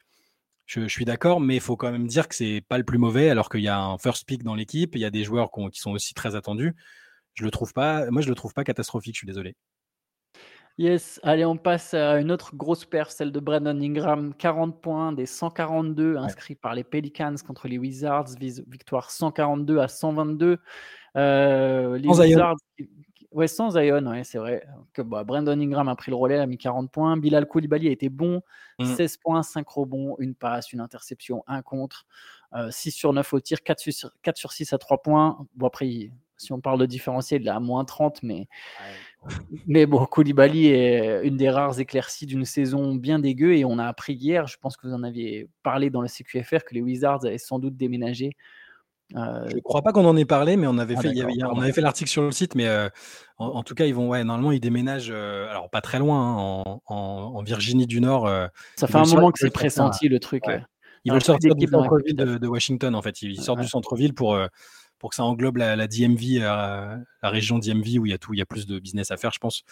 Je, 0.65 0.87
suis 0.87 1.05
d'accord, 1.05 1.39
mais 1.39 1.55
il 1.55 1.61
faut 1.61 1.75
quand 1.75 1.91
même 1.91 2.05
dire 2.05 2.27
que 2.27 2.35
c'est 2.35 2.61
pas 2.67 2.77
le 2.77 2.83
plus 2.83 2.99
mauvais, 2.99 3.31
alors 3.31 3.49
qu'il 3.49 3.61
y 3.61 3.67
a 3.67 3.79
un 3.79 3.97
first 3.97 4.27
pick 4.27 4.43
dans 4.43 4.53
l'équipe, 4.53 4.95
il 4.95 5.01
y 5.01 5.05
a 5.05 5.09
des 5.09 5.23
joueurs 5.23 5.49
qui 5.71 5.79
sont 5.79 5.91
aussi 5.91 6.13
très 6.13 6.35
attendus. 6.35 6.75
Je 7.39 7.45
le 7.45 7.51
trouve 7.51 7.71
pas, 7.71 8.11
moi 8.11 8.21
je 8.21 8.27
le 8.27 8.35
trouve 8.35 8.53
pas 8.53 8.65
catastrophique, 8.65 9.15
je 9.15 9.19
suis 9.19 9.27
désolé. 9.27 9.55
Yes, 10.77 11.21
allez, 11.23 11.45
on 11.45 11.55
passe 11.55 11.93
à 11.93 12.19
une 12.19 12.33
autre 12.33 12.53
grosse 12.53 12.83
perf, 12.83 13.11
celle 13.11 13.31
de 13.31 13.39
Brandon 13.39 13.79
Ingram. 13.79 14.33
40 14.37 14.81
points 14.81 15.13
des 15.13 15.25
142 15.25 16.17
inscrits 16.17 16.55
par 16.55 16.75
les 16.75 16.83
Pelicans 16.83 17.35
contre 17.47 17.69
les 17.69 17.77
Wizards. 17.77 18.27
Victoire 18.41 19.09
142 19.09 19.79
à 19.79 19.87
122. 19.87 20.57
Euh, 21.15 21.97
les 21.97 22.09
Wizards, 22.09 22.57
Ouais, 23.31 23.47
sans 23.47 23.69
Zion, 23.69 24.05
ouais, 24.07 24.25
c'est 24.25 24.39
vrai. 24.39 24.65
Que, 24.91 25.01
bah, 25.01 25.23
Brandon 25.23 25.57
Ingram 25.57 25.87
a 25.87 25.95
pris 25.95 26.11
le 26.11 26.17
relais, 26.17 26.39
a 26.39 26.45
mis 26.45 26.57
40 26.57 26.91
points. 26.91 27.15
Bilal 27.15 27.47
Koulibaly 27.47 27.87
a 27.87 27.91
été 27.91 28.09
bon. 28.09 28.41
16 28.81 28.99
mmh. 28.99 29.21
points, 29.21 29.43
5 29.43 29.69
rebonds, 29.69 30.15
une 30.19 30.35
passe, 30.35 30.73
une 30.73 30.81
interception, 30.81 31.43
un 31.47 31.61
contre. 31.61 32.05
6 32.69 32.91
sur 32.91 33.13
9 33.13 33.33
au 33.33 33.39
tir, 33.39 33.63
4 33.63 33.79
sur, 33.79 34.11
4 34.23 34.37
sur 34.37 34.51
6 34.51 34.73
à 34.73 34.77
3 34.77 35.01
points. 35.03 35.47
Bon, 35.55 35.67
après, 35.67 36.11
si 36.39 36.53
on 36.53 36.61
parle 36.61 36.79
de 36.79 36.85
différentiel, 36.85 37.41
il 37.41 37.47
est 37.47 37.51
à 37.51 37.59
moins 37.59 37.85
30, 37.85 38.23
mais, 38.23 38.47
mais 39.67 39.85
bon, 39.85 40.05
Koulibaly 40.05 40.67
est 40.67 41.21
une 41.23 41.37
des 41.37 41.49
rares 41.49 41.79
éclaircies 41.79 42.25
d'une 42.25 42.45
saison 42.45 42.95
bien 42.95 43.19
dégueu. 43.19 43.55
Et 43.55 43.65
on 43.65 43.77
a 43.77 43.85
appris 43.85 44.13
hier, 44.13 44.47
je 44.47 44.57
pense 44.57 44.77
que 44.77 44.87
vous 44.87 44.93
en 44.93 45.03
aviez 45.03 45.49
parlé 45.63 45.89
dans 45.89 46.01
le 46.01 46.07
CQFR, 46.07 46.63
que 46.65 46.73
les 46.73 46.81
Wizards 46.81 47.25
avaient 47.25 47.37
sans 47.37 47.59
doute 47.59 47.75
déménagé 47.75 48.35
je 49.11 49.55
ne 49.55 49.61
crois 49.61 49.81
pas 49.81 49.91
qu'on 49.91 50.05
en 50.05 50.15
ait 50.17 50.25
parlé, 50.25 50.55
mais 50.55 50.67
on 50.67 50.77
avait 50.77 50.95
ah, 50.95 51.01
fait, 51.01 51.09
on 51.43 51.59
avait 51.59 51.71
fait 51.71 51.81
l'article 51.81 52.09
sur 52.09 52.21
le 52.21 52.31
site, 52.31 52.53
mais 52.55 52.69
en, 53.37 53.63
tout 53.63 53.73
cas, 53.73 53.85
ils 53.85 53.93
vont, 53.93 54.07
ouais, 54.09 54.23
normalement, 54.23 54.51
ils 54.51 54.59
déménagent, 54.59 55.11
alors 55.11 55.69
pas 55.69 55.81
très 55.81 55.99
loin, 55.99 56.63
hein, 56.63 56.79
en, 56.85 57.41
Virginie 57.41 57.87
du 57.87 58.01
Nord. 58.01 58.29
Ça 58.75 58.87
fait 58.87 58.97
un 58.97 59.05
moment 59.05 59.31
que 59.31 59.39
c'est 59.39 59.49
pressenti 59.49 60.09
le 60.09 60.19
truc. 60.19 60.43
Ils 61.05 61.11
veulent 61.11 61.23
sortir 61.23 61.55
du 61.55 61.67
centre-ville 61.67 62.15
de, 62.15 62.47
Washington, 62.47 62.93
en 62.95 63.01
fait. 63.01 63.21
Ils 63.21 63.41
sortent 63.41 63.61
du 63.61 63.67
centre-ville 63.67 64.13
pour, 64.13 64.37
pour 64.99 65.09
que 65.09 65.15
ça 65.15 65.23
englobe 65.23 65.57
la, 65.57 65.87
DMV, 65.87 66.39
la 66.39 66.99
région 67.23 67.57
DMV 67.57 67.99
où 67.99 68.05
il 68.05 68.11
y 68.11 68.13
a 68.13 68.17
tout, 68.17 68.33
il 68.33 68.37
y 68.37 68.41
a 68.41 68.45
plus 68.45 68.67
de 68.67 68.79
business 68.79 69.11
à 69.11 69.17
faire, 69.17 69.31
je 69.31 69.39
pense. 69.39 69.63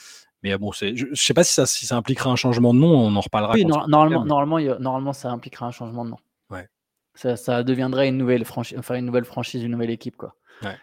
Mais 0.43 0.57
bon, 0.57 0.71
je 0.71 1.09
ne 1.09 1.15
sais 1.15 1.33
pas 1.33 1.43
si 1.43 1.53
ça, 1.53 1.65
si 1.65 1.85
ça 1.85 1.95
impliquera 1.95 2.29
un 2.29 2.35
changement 2.35 2.73
de 2.73 2.79
nom, 2.79 2.89
on 2.89 3.15
en 3.15 3.21
reparlera. 3.21 3.53
Oui, 3.53 3.65
normalement, 3.65 4.25
normalement, 4.25 4.79
normalement, 4.79 5.13
ça 5.13 5.29
impliquera 5.29 5.67
un 5.67 5.71
changement 5.71 6.05
de 6.05 6.11
nom. 6.11 6.17
Ouais. 6.49 6.67
Ça, 7.15 7.35
ça 7.35 7.63
deviendrait 7.63 8.07
une 8.07 8.17
nouvelle 8.17 8.45
franchise, 8.45 8.77
enfin 8.79 8.95
une 8.95 9.05
nouvelle 9.05 9.25
franchise, 9.25 9.63
une 9.63 9.71
nouvelle 9.71 9.89
équipe, 9.89 10.15
quoi. 10.15 10.35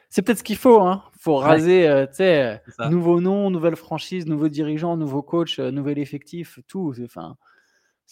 C'est 0.09 0.23
peut-être 0.23 0.39
ce 0.39 0.45
qu'il 0.45 0.57
faut. 0.57 0.81
Hein. 0.81 1.03
faut 1.19 1.37
raser, 1.37 1.89
euh, 1.89 2.57
nouveau 2.91 3.21
nom, 3.21 3.51
nouvelle 3.51 3.77
franchise, 3.77 4.27
nouveau 4.27 4.49
dirigeant, 4.49 4.97
nouveau 4.97 5.23
coach, 5.23 5.59
euh, 5.59 5.71
nouvel 5.71 5.99
effectif, 5.99 6.59
tout. 6.69 6.95
Enfin, 7.05 7.37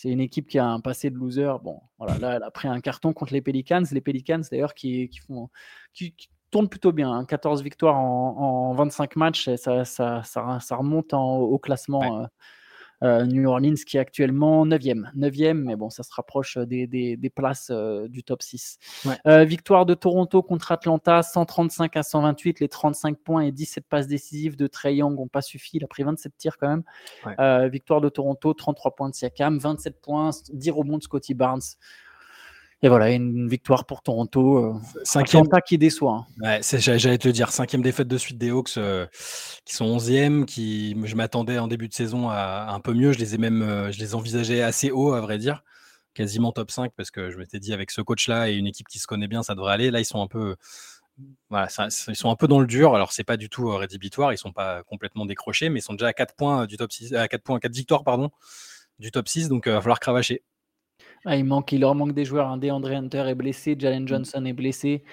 c'est 0.02 0.08
une 0.08 0.20
équipe 0.20 0.48
qui 0.48 0.58
a 0.58 0.66
un 0.66 0.80
passé 0.80 1.10
de 1.10 1.16
loser. 1.16 1.52
Bon, 1.62 1.80
voilà, 1.96 2.18
là, 2.18 2.34
elle 2.34 2.42
a 2.42 2.50
pris 2.50 2.66
un 2.66 2.80
carton 2.80 3.12
contre 3.12 3.32
les 3.32 3.40
Pelicans. 3.40 3.84
Les 3.92 4.00
Pelicans, 4.00 4.42
d'ailleurs, 4.50 4.74
qui, 4.74 5.08
qui, 5.08 5.20
font, 5.20 5.48
qui, 5.94 6.16
tournent 6.50 6.68
plutôt 6.68 6.90
bien. 6.90 7.24
14 7.24 7.60
hein. 7.60 7.62
victoires 7.62 7.96
en, 7.96 8.74
25 8.74 9.14
matchs, 9.14 9.54
ça, 9.54 9.84
ça, 9.84 10.24
ça, 10.24 10.76
remonte 10.76 11.12
au 11.14 11.56
classement. 11.60 12.22
Euh, 12.22 12.26
New 13.02 13.48
Orleans 13.48 13.74
qui 13.86 13.96
est 13.96 14.00
actuellement 14.00 14.66
9e. 14.66 15.12
9e, 15.16 15.54
mais 15.54 15.76
bon, 15.76 15.90
ça 15.90 16.02
se 16.02 16.12
rapproche 16.14 16.58
des, 16.58 16.86
des, 16.86 17.30
places 17.30 17.70
euh, 17.70 18.08
du 18.08 18.22
top 18.22 18.42
6. 18.42 18.78
Euh, 19.26 19.44
victoire 19.44 19.86
de 19.86 19.94
Toronto 19.94 20.42
contre 20.42 20.72
Atlanta, 20.72 21.22
135 21.22 21.96
à 21.96 22.02
128. 22.02 22.60
Les 22.60 22.68
35 22.68 23.18
points 23.18 23.42
et 23.42 23.52
17 23.52 23.86
passes 23.88 24.06
décisives 24.06 24.56
de 24.56 24.66
Trey 24.66 24.96
Young 24.96 25.16
n'ont 25.16 25.28
pas 25.28 25.42
suffi. 25.42 25.78
Il 25.78 25.84
a 25.84 25.88
pris 25.88 26.02
27 26.02 26.36
tirs 26.36 26.56
quand 26.58 26.68
même. 26.68 27.70
victoire 27.70 28.00
de 28.00 28.08
Toronto, 28.08 28.54
33 28.54 28.94
points 28.94 29.10
de 29.10 29.14
Siakam, 29.14 29.58
27 29.58 30.00
points, 30.00 30.30
10 30.52 30.70
rebonds 30.70 30.98
de 30.98 31.02
Scotty 31.02 31.34
Barnes. 31.34 31.60
Et 32.84 32.88
voilà, 32.88 33.10
une 33.10 33.48
victoire 33.48 33.84
pour 33.84 34.02
Toronto. 34.02 34.58
Euh, 34.58 34.74
cinquième 35.04 35.46
qui 35.64 35.78
déçoit. 35.78 36.26
Hein. 36.42 36.60
j'allais 36.62 37.18
te 37.18 37.28
le 37.28 37.32
dire, 37.32 37.52
cinquième 37.52 37.80
défaite 37.80 38.08
de 38.08 38.18
suite 38.18 38.38
des 38.38 38.50
Hawks, 38.50 38.76
euh, 38.76 39.06
qui 39.64 39.76
sont 39.76 39.86
11e, 39.86 40.44
qui 40.46 40.96
je 41.04 41.14
m'attendais 41.14 41.60
en 41.60 41.68
début 41.68 41.86
de 41.86 41.94
saison 41.94 42.28
à, 42.28 42.66
un 42.70 42.80
peu 42.80 42.92
mieux. 42.92 43.12
Je 43.12 43.20
les 43.20 43.36
ai 43.36 43.38
même, 43.38 43.62
euh, 43.62 43.92
je 43.92 44.00
les 44.00 44.16
envisageais 44.16 44.62
assez 44.62 44.90
haut, 44.90 45.12
à 45.12 45.20
vrai 45.20 45.38
dire, 45.38 45.62
quasiment 46.12 46.50
top 46.50 46.72
5, 46.72 46.92
parce 46.96 47.12
que 47.12 47.30
je 47.30 47.38
m'étais 47.38 47.60
dit 47.60 47.72
avec 47.72 47.92
ce 47.92 48.00
coach-là 48.00 48.50
et 48.50 48.54
une 48.54 48.66
équipe 48.66 48.88
qui 48.88 48.98
se 48.98 49.06
connaît 49.06 49.28
bien, 49.28 49.44
ça 49.44 49.54
devrait 49.54 49.74
aller. 49.74 49.92
Là, 49.92 50.00
ils 50.00 50.04
sont 50.04 50.20
un 50.20 50.26
peu, 50.26 50.56
voilà, 51.50 51.68
ils 52.08 52.16
sont 52.16 52.30
un 52.30 52.36
peu 52.36 52.48
dans 52.48 52.58
le 52.58 52.66
dur. 52.66 52.96
Alors, 52.96 53.12
c'est 53.12 53.22
pas 53.22 53.36
du 53.36 53.48
tout 53.48 53.68
rédhibitoire, 53.68 54.32
ils 54.32 54.38
sont 54.38 54.52
pas 54.52 54.82
complètement 54.82 55.24
décrochés, 55.24 55.68
mais 55.68 55.78
ils 55.78 55.84
sont 55.84 55.94
déjà 55.94 56.08
à 56.08 56.12
4 56.12 56.34
points 56.34 56.66
du 56.66 56.76
top 56.76 56.90
6, 56.90 57.14
à 57.14 57.28
4 57.28 57.44
points, 57.44 57.60
4 57.60 57.72
victoires, 57.72 58.02
pardon, 58.02 58.30
du 58.98 59.12
top 59.12 59.28
6, 59.28 59.48
donc 59.48 59.64
il 59.66 59.72
va 59.72 59.80
falloir 59.80 60.00
cravacher. 60.00 60.42
Ah, 61.24 61.36
il, 61.36 61.44
manque, 61.44 61.72
il 61.72 61.80
leur 61.80 61.94
manque 61.94 62.12
des 62.12 62.24
joueurs. 62.24 62.48
Un 62.48 62.56
DeAndre 62.56 62.90
Hunter 62.90 63.24
est 63.28 63.34
blessé, 63.34 63.76
Jalen 63.78 64.04
mmh. 64.04 64.08
Johnson 64.08 64.44
est 64.44 64.52
blessé. 64.52 65.04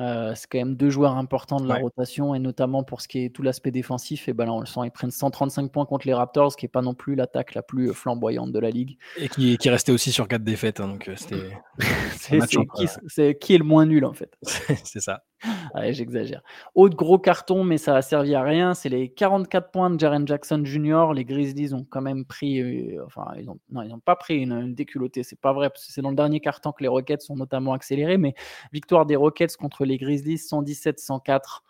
Euh, 0.00 0.32
c'est 0.34 0.46
quand 0.50 0.58
même 0.58 0.76
deux 0.76 0.88
joueurs 0.88 1.16
importants 1.16 1.60
de 1.60 1.68
la 1.68 1.74
rotation 1.74 2.34
et 2.34 2.38
notamment 2.38 2.82
pour 2.82 3.02
ce 3.02 3.08
qui 3.08 3.24
est 3.24 3.28
tout 3.28 3.42
l'aspect 3.42 3.70
défensif. 3.70 4.28
Et 4.28 4.32
ben 4.32 4.46
là, 4.46 4.52
on 4.52 4.60
le 4.60 4.66
sent, 4.66 4.80
ils 4.84 4.90
prennent 4.90 5.10
135 5.10 5.70
points 5.70 5.84
contre 5.84 6.06
les 6.06 6.14
Raptors, 6.14 6.56
qui 6.56 6.64
n'est 6.64 6.70
pas 6.70 6.80
non 6.80 6.94
plus 6.94 7.16
l'attaque 7.16 7.54
la 7.54 7.62
plus 7.62 7.92
flamboyante 7.92 8.50
de 8.50 8.58
la 8.58 8.70
ligue. 8.70 8.96
Et 9.18 9.28
qui, 9.28 9.58
qui 9.58 9.68
restait 9.68 9.92
aussi 9.92 10.10
sur 10.10 10.26
quatre 10.26 10.44
défaites. 10.44 10.80
Hein, 10.80 10.88
donc 10.88 11.08
euh, 11.08 11.16
c'était. 11.16 11.50
c'est 13.08 13.38
qui, 13.38 13.54
est 13.54 13.58
le 13.58 13.64
moins 13.64 13.84
nul 13.84 14.06
en 14.06 14.14
fait. 14.14 14.38
c'est 14.42 15.00
ça. 15.00 15.22
j'exagère. 15.90 16.42
Autre 16.74 16.96
gros 16.96 17.18
carton, 17.18 17.64
mais 17.64 17.78
ça 17.78 17.96
a 17.96 18.02
servi 18.02 18.34
à 18.34 18.42
rien, 18.42 18.74
c'est 18.74 18.88
les 18.88 19.08
44 19.08 19.70
points 19.70 19.90
de 19.90 19.98
Jaren 19.98 20.26
Jackson 20.26 20.62
Jr. 20.64 21.12
Les 21.14 21.24
Grizzlies 21.24 21.74
ont 21.74 21.86
quand 21.88 22.02
même 22.02 22.24
pris, 22.24 22.60
euh, 22.60 23.04
enfin, 23.06 23.26
ils 23.38 23.48
ont, 23.48 23.58
non, 23.70 23.82
ils 23.82 23.88
n'ont 23.88 24.00
pas 24.00 24.16
pris 24.16 24.38
une, 24.38 24.52
une 24.52 24.74
déculottée, 24.74 25.22
c'est 25.22 25.40
pas 25.40 25.52
vrai, 25.52 25.70
parce 25.70 25.86
que 25.86 25.92
c'est 25.92 26.02
dans 26.02 26.10
le 26.10 26.16
dernier 26.16 26.40
carton 26.40 26.72
que 26.72 26.82
les 26.82 26.88
Rockets 26.88 27.22
sont 27.22 27.36
notamment 27.36 27.72
accélérés, 27.72 28.18
mais 28.18 28.34
victoire 28.72 29.06
des 29.06 29.16
Rockets 29.16 29.56
contre 29.56 29.84
les 29.84 29.98
Grizzlies 29.98 30.36
117-104. 30.36 31.62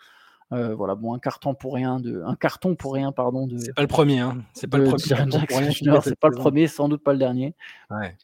Euh, 0.52 0.74
voilà, 0.74 0.96
bon, 0.96 1.14
un 1.14 1.20
carton 1.20 1.54
pour 1.54 1.74
rien 1.74 2.00
de, 2.00 2.22
un 2.26 2.34
carton 2.34 2.74
pour 2.74 2.94
rien, 2.94 3.12
pardon. 3.12 3.46
De, 3.46 3.56
c'est 3.56 3.72
pas 3.72 3.82
le 3.82 3.88
premier, 3.88 4.18
hein. 4.18 4.38
C'est 4.52 4.66
pas 4.66 4.78
le 4.78 4.84
premier. 4.84 4.98
C'est 5.00 6.18
pas 6.18 6.28
le 6.28 6.36
premier, 6.36 6.66
sans 6.66 6.88
doute 6.88 7.04
pas 7.04 7.12
le 7.12 7.18
dernier. 7.18 7.54
Ouais. 7.88 8.16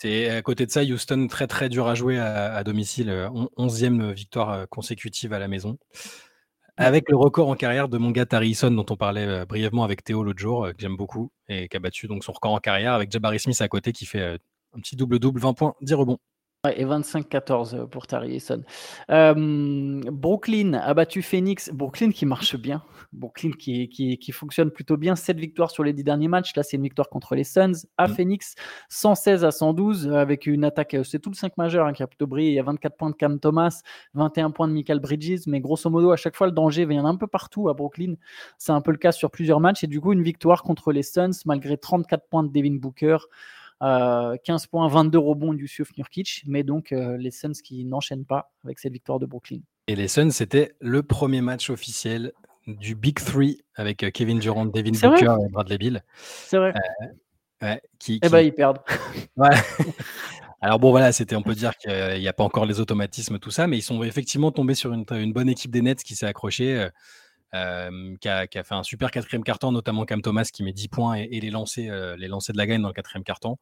C'est 0.00 0.30
à 0.30 0.40
côté 0.40 0.64
de 0.64 0.70
ça, 0.70 0.82
Houston 0.82 1.26
très 1.28 1.46
très 1.46 1.68
dur 1.68 1.86
à 1.86 1.94
jouer 1.94 2.18
à, 2.18 2.64
domicile, 2.64 3.10
11e 3.58 4.00
euh, 4.00 4.12
victoire 4.12 4.50
euh, 4.50 4.64
consécutive 4.64 5.34
à 5.34 5.38
la 5.38 5.46
maison. 5.46 5.76
Avec 6.78 7.10
le 7.10 7.16
record 7.16 7.50
en 7.50 7.54
carrière 7.54 7.86
de 7.90 7.98
mon 7.98 8.10
gars 8.10 8.24
Tari 8.24 8.56
dont 8.62 8.86
on 8.88 8.96
parlait 8.96 9.26
euh, 9.26 9.44
brièvement 9.44 9.84
avec 9.84 10.02
Théo 10.02 10.24
l'autre 10.24 10.38
jour, 10.38 10.68
que 10.68 10.76
j'aime 10.78 10.96
beaucoup, 10.96 11.32
et 11.48 11.68
qui 11.68 11.76
a 11.76 11.80
battu 11.80 12.06
donc 12.06 12.24
son 12.24 12.32
record 12.32 12.54
en 12.54 12.60
carrière, 12.60 12.94
avec 12.94 13.12
Jabari 13.12 13.38
Smith 13.38 13.60
à 13.60 13.68
côté 13.68 13.92
qui 13.92 14.06
fait 14.06 14.38
un 14.72 14.80
petit 14.80 14.96
double-double, 14.96 15.38
20 15.38 15.52
points, 15.52 15.74
10 15.82 15.92
rebonds 15.92 16.18
et 16.68 16.84
25-14 16.84 17.74
euh, 17.74 17.86
pour 17.86 18.06
Tari 18.06 18.34
Eason. 18.34 18.62
Euh, 19.10 20.02
Brooklyn 20.12 20.74
a 20.74 20.92
battu 20.92 21.22
Phoenix. 21.22 21.70
Brooklyn 21.72 22.10
qui 22.10 22.26
marche 22.26 22.56
bien. 22.56 22.82
Brooklyn 23.14 23.52
qui, 23.52 23.88
qui, 23.88 24.18
qui, 24.18 24.32
fonctionne 24.32 24.70
plutôt 24.70 24.98
bien. 24.98 25.16
7 25.16 25.38
victoires 25.38 25.70
sur 25.70 25.84
les 25.84 25.94
10 25.94 26.04
derniers 26.04 26.28
matchs. 26.28 26.54
Là, 26.54 26.62
c'est 26.62 26.76
une 26.76 26.82
victoire 26.82 27.08
contre 27.08 27.34
les 27.34 27.44
Suns. 27.44 27.86
À 27.96 28.08
mm. 28.08 28.14
Phoenix, 28.14 28.54
116 28.90 29.44
à 29.44 29.50
112 29.50 30.12
avec 30.12 30.46
une 30.46 30.64
attaque. 30.64 30.94
Euh, 30.94 31.02
c'est 31.02 31.18
tout 31.18 31.30
le 31.30 31.34
5 31.34 31.56
majeur 31.56 31.86
hein, 31.86 31.94
qui 31.94 32.02
a 32.02 32.06
plutôt 32.06 32.26
brillé. 32.26 32.50
Il 32.50 32.54
y 32.54 32.60
a 32.60 32.62
24 32.62 32.94
points 32.94 33.10
de 33.10 33.16
Cam 33.16 33.40
Thomas, 33.40 33.80
21 34.12 34.50
points 34.50 34.68
de 34.68 34.74
Michael 34.74 35.00
Bridges. 35.00 35.46
Mais 35.46 35.60
grosso 35.60 35.88
modo, 35.88 36.12
à 36.12 36.16
chaque 36.16 36.36
fois, 36.36 36.46
le 36.46 36.52
danger 36.52 36.84
vient 36.84 37.06
un 37.06 37.16
peu 37.16 37.26
partout 37.26 37.70
à 37.70 37.74
Brooklyn. 37.74 38.16
C'est 38.58 38.72
un 38.72 38.82
peu 38.82 38.90
le 38.90 38.98
cas 38.98 39.12
sur 39.12 39.30
plusieurs 39.30 39.60
matchs. 39.60 39.82
Et 39.84 39.86
du 39.86 39.98
coup, 39.98 40.12
une 40.12 40.22
victoire 40.22 40.62
contre 40.62 40.92
les 40.92 41.02
Suns 41.02 41.30
malgré 41.46 41.78
34 41.78 42.28
points 42.28 42.42
de 42.42 42.52
Devin 42.52 42.76
Booker. 42.76 43.16
15 43.80 43.82
euh, 43.82 44.66
points, 44.70 44.88
22 44.88 45.18
rebonds 45.18 45.54
du 45.54 45.62
Yusuf 45.62 45.90
Nurkic, 45.96 46.42
mais 46.46 46.62
donc 46.62 46.92
euh, 46.92 47.16
les 47.16 47.30
Suns 47.30 47.52
qui 47.64 47.84
n'enchaînent 47.84 48.26
pas 48.26 48.52
avec 48.64 48.78
cette 48.78 48.92
victoire 48.92 49.18
de 49.18 49.26
Brooklyn. 49.26 49.60
Et 49.86 49.96
les 49.96 50.08
Suns, 50.08 50.30
c'était 50.30 50.74
le 50.80 51.02
premier 51.02 51.40
match 51.40 51.70
officiel 51.70 52.32
du 52.66 52.94
Big 52.94 53.18
Three 53.18 53.62
avec 53.74 54.02
euh, 54.02 54.10
Kevin 54.10 54.38
Durant, 54.38 54.66
Devin 54.66 54.92
Booker 54.92 55.36
et 55.46 55.48
Bradley 55.50 55.78
Bill. 55.78 56.04
C'est 56.14 56.58
vrai. 56.58 56.74
ouais, 57.62 57.80
qui, 57.98 58.20
Eh 58.22 58.28
ben, 58.28 58.40
ils 58.40 58.52
perdent. 58.52 58.80
ouais. 59.36 59.50
Alors 60.60 60.78
bon, 60.78 60.90
voilà, 60.90 61.10
c'était, 61.12 61.36
on 61.36 61.42
peut 61.42 61.54
dire 61.54 61.74
qu'il 61.78 62.20
n'y 62.20 62.28
a 62.28 62.34
pas 62.34 62.44
encore 62.44 62.66
les 62.66 62.80
automatismes, 62.80 63.38
tout 63.38 63.50
ça, 63.50 63.66
mais 63.66 63.78
ils 63.78 63.82
sont 63.82 64.02
effectivement 64.02 64.52
tombés 64.52 64.74
sur 64.74 64.92
une, 64.92 65.06
une 65.10 65.32
bonne 65.32 65.48
équipe 65.48 65.70
des 65.70 65.80
Nets 65.80 66.02
qui 66.02 66.14
s'est 66.14 66.26
accrochée 66.26 66.90
qui, 67.52 68.28
a, 68.28 68.46
fait 68.48 68.74
un 68.74 68.82
super 68.82 69.10
quatrième 69.10 69.44
carton, 69.44 69.72
notamment 69.72 70.04
Cam 70.04 70.22
Thomas 70.22 70.48
qui 70.52 70.62
met 70.62 70.72
10 70.72 70.88
points 70.88 71.14
et, 71.14 71.40
les, 71.40 71.50
lancers, 71.50 72.16
les 72.16 72.28
lancers 72.28 72.52
de 72.52 72.58
la 72.58 72.66
gagne 72.66 72.82
dans 72.82 72.88
le 72.88 72.94
quatrième 72.94 73.24
carton. 73.24 73.56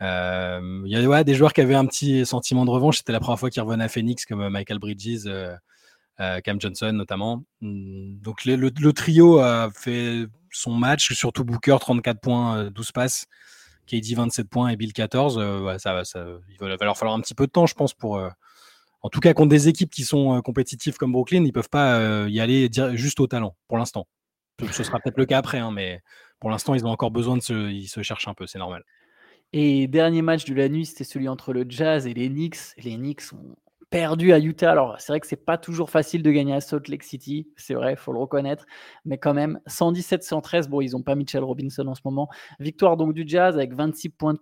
Il 0.00 0.86
y 0.86 0.96
a 0.96 1.24
des 1.24 1.34
joueurs 1.34 1.52
qui 1.52 1.60
avaient 1.60 1.74
un 1.74 1.86
petit 1.86 2.24
sentiment 2.24 2.64
de 2.64 2.70
revanche. 2.70 2.98
C'était 2.98 3.12
la 3.12 3.20
première 3.20 3.38
fois 3.38 3.50
qu'ils 3.50 3.62
revenaient 3.62 3.84
à 3.84 3.88
Phoenix, 3.88 4.24
comme 4.24 4.48
Michael 4.48 4.78
Bridges, 4.78 5.28
Cam 6.18 6.60
Johnson 6.60 6.92
notamment. 6.92 7.44
Mmh, 7.60 8.20
donc 8.20 8.44
le, 8.44 8.92
trio 8.92 9.38
a 9.38 9.70
fait 9.74 10.26
son 10.50 10.72
match, 10.72 11.12
surtout 11.12 11.44
Booker, 11.44 11.76
34 11.80 12.20
points, 12.20 12.70
12 12.70 12.92
passes. 12.92 13.26
KD 13.86 14.14
27 14.14 14.48
points 14.50 14.68
et 14.68 14.76
Bill 14.76 14.92
14. 14.92 15.78
ça, 15.78 16.04
ça, 16.04 16.26
il 16.50 16.58
va, 16.58 16.76
leur 16.84 16.98
falloir 16.98 17.16
un 17.16 17.20
petit 17.20 17.34
peu 17.34 17.46
de 17.46 17.50
temps, 17.50 17.66
je 17.66 17.74
pense, 17.74 17.94
pour, 17.94 18.20
en 19.02 19.08
tout 19.10 19.20
cas, 19.20 19.32
contre 19.32 19.50
des 19.50 19.68
équipes 19.68 19.90
qui 19.90 20.04
sont 20.04 20.36
euh, 20.36 20.40
compétitives 20.40 20.96
comme 20.96 21.12
Brooklyn, 21.12 21.44
ils 21.44 21.52
peuvent 21.52 21.68
pas 21.68 21.98
euh, 21.98 22.28
y 22.28 22.40
aller 22.40 22.68
juste 22.94 23.20
au 23.20 23.26
talent, 23.26 23.56
pour 23.68 23.78
l'instant. 23.78 24.06
Ce 24.72 24.82
sera 24.82 24.98
peut-être 24.98 25.18
le 25.18 25.26
cas 25.26 25.38
après, 25.38 25.58
hein, 25.58 25.70
mais 25.70 26.00
pour 26.40 26.50
l'instant, 26.50 26.74
ils 26.74 26.84
ont 26.84 26.90
encore 26.90 27.12
besoin 27.12 27.36
de 27.36 27.42
se, 27.42 27.70
ils 27.70 27.86
se 27.86 28.02
cherchent 28.02 28.26
un 28.26 28.34
peu, 28.34 28.46
c'est 28.46 28.58
normal. 28.58 28.84
Et 29.52 29.86
dernier 29.86 30.20
match 30.20 30.44
de 30.44 30.54
la 30.54 30.68
nuit, 30.68 30.84
c'était 30.84 31.04
celui 31.04 31.28
entre 31.28 31.52
le 31.52 31.64
Jazz 31.68 32.06
et 32.06 32.14
les 32.14 32.28
Knicks. 32.28 32.74
Les 32.76 32.96
Knicks 32.96 33.32
ont 33.32 33.54
perdu 33.90 34.32
à 34.32 34.38
Utah. 34.38 34.70
Alors, 34.70 34.96
c'est 34.98 35.12
vrai 35.12 35.20
que 35.20 35.26
c'est 35.26 35.36
pas 35.36 35.58
toujours 35.58 35.90
facile 35.90 36.22
de 36.22 36.30
gagner 36.30 36.54
à 36.54 36.60
Salt 36.60 36.88
Lake 36.88 37.02
City, 37.02 37.48
c'est 37.56 37.74
vrai, 37.74 37.92
il 37.92 37.96
faut 37.96 38.12
le 38.12 38.18
reconnaître, 38.18 38.66
mais 39.04 39.18
quand 39.18 39.34
même, 39.34 39.60
117-113, 39.66 40.68
bon, 40.68 40.80
ils 40.80 40.92
n'ont 40.92 41.02
pas 41.02 41.14
Mitchell 41.14 41.42
Robinson 41.42 41.86
en 41.86 41.94
ce 41.94 42.00
moment. 42.04 42.28
Victoire 42.60 42.96
donc 42.96 43.14
du 43.14 43.24
Jazz 43.26 43.56
avec 43.56 43.74
26 43.74 44.10
points 44.10 44.34
de, 44.34 44.40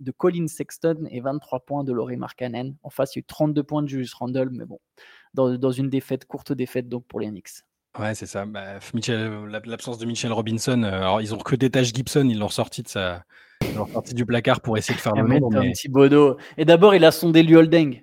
de 0.00 0.10
Colin 0.10 0.46
Sexton 0.46 1.06
et 1.10 1.20
23 1.20 1.60
points 1.60 1.84
de 1.84 1.92
Laurie 1.92 2.16
Markkanen. 2.16 2.76
En 2.82 2.90
face, 2.90 3.14
il 3.14 3.18
y 3.18 3.20
a 3.20 3.22
eu 3.22 3.24
32 3.24 3.62
points 3.62 3.82
de 3.82 3.88
Julius 3.88 4.14
Randle, 4.14 4.50
mais 4.52 4.64
bon, 4.64 4.78
dans, 5.34 5.70
une 5.70 5.90
défaite, 5.90 6.24
courte 6.24 6.52
défaite 6.52 6.88
donc 6.88 7.06
pour 7.06 7.20
les 7.20 7.28
Knicks. 7.28 7.62
Ouais, 7.98 8.14
c'est 8.14 8.26
ça. 8.26 8.46
Bah, 8.46 8.78
l'absence 9.64 9.98
de 9.98 10.06
Mitchell 10.06 10.32
Robinson, 10.32 10.82
euh, 10.82 10.92
alors 10.92 11.20
ils 11.20 11.34
ont 11.34 11.38
recruté 11.38 11.70
Taj 11.70 11.92
Gibson, 11.92 12.28
ils 12.28 12.38
l'ont 12.38 12.48
sorti 12.48 12.82
de 12.82 12.88
sa, 12.88 13.24
sorti 13.92 14.14
du 14.14 14.26
placard 14.26 14.60
pour 14.60 14.76
essayer 14.76 14.94
de 14.94 15.00
faire 15.00 15.14
le 15.14 15.26
nombre. 15.26 16.36
Et 16.56 16.64
d'abord, 16.64 16.94
il 16.94 17.04
a 17.04 17.10
sondé 17.10 17.42
Luoldeng. 17.42 18.02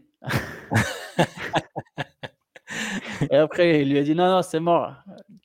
Et 3.32 3.36
après, 3.36 3.82
il 3.82 3.90
lui 3.92 3.98
a 3.98 4.04
dit 4.04 4.16
non, 4.16 4.30
non, 4.30 4.42
c'est 4.42 4.60
mort. 4.60 4.94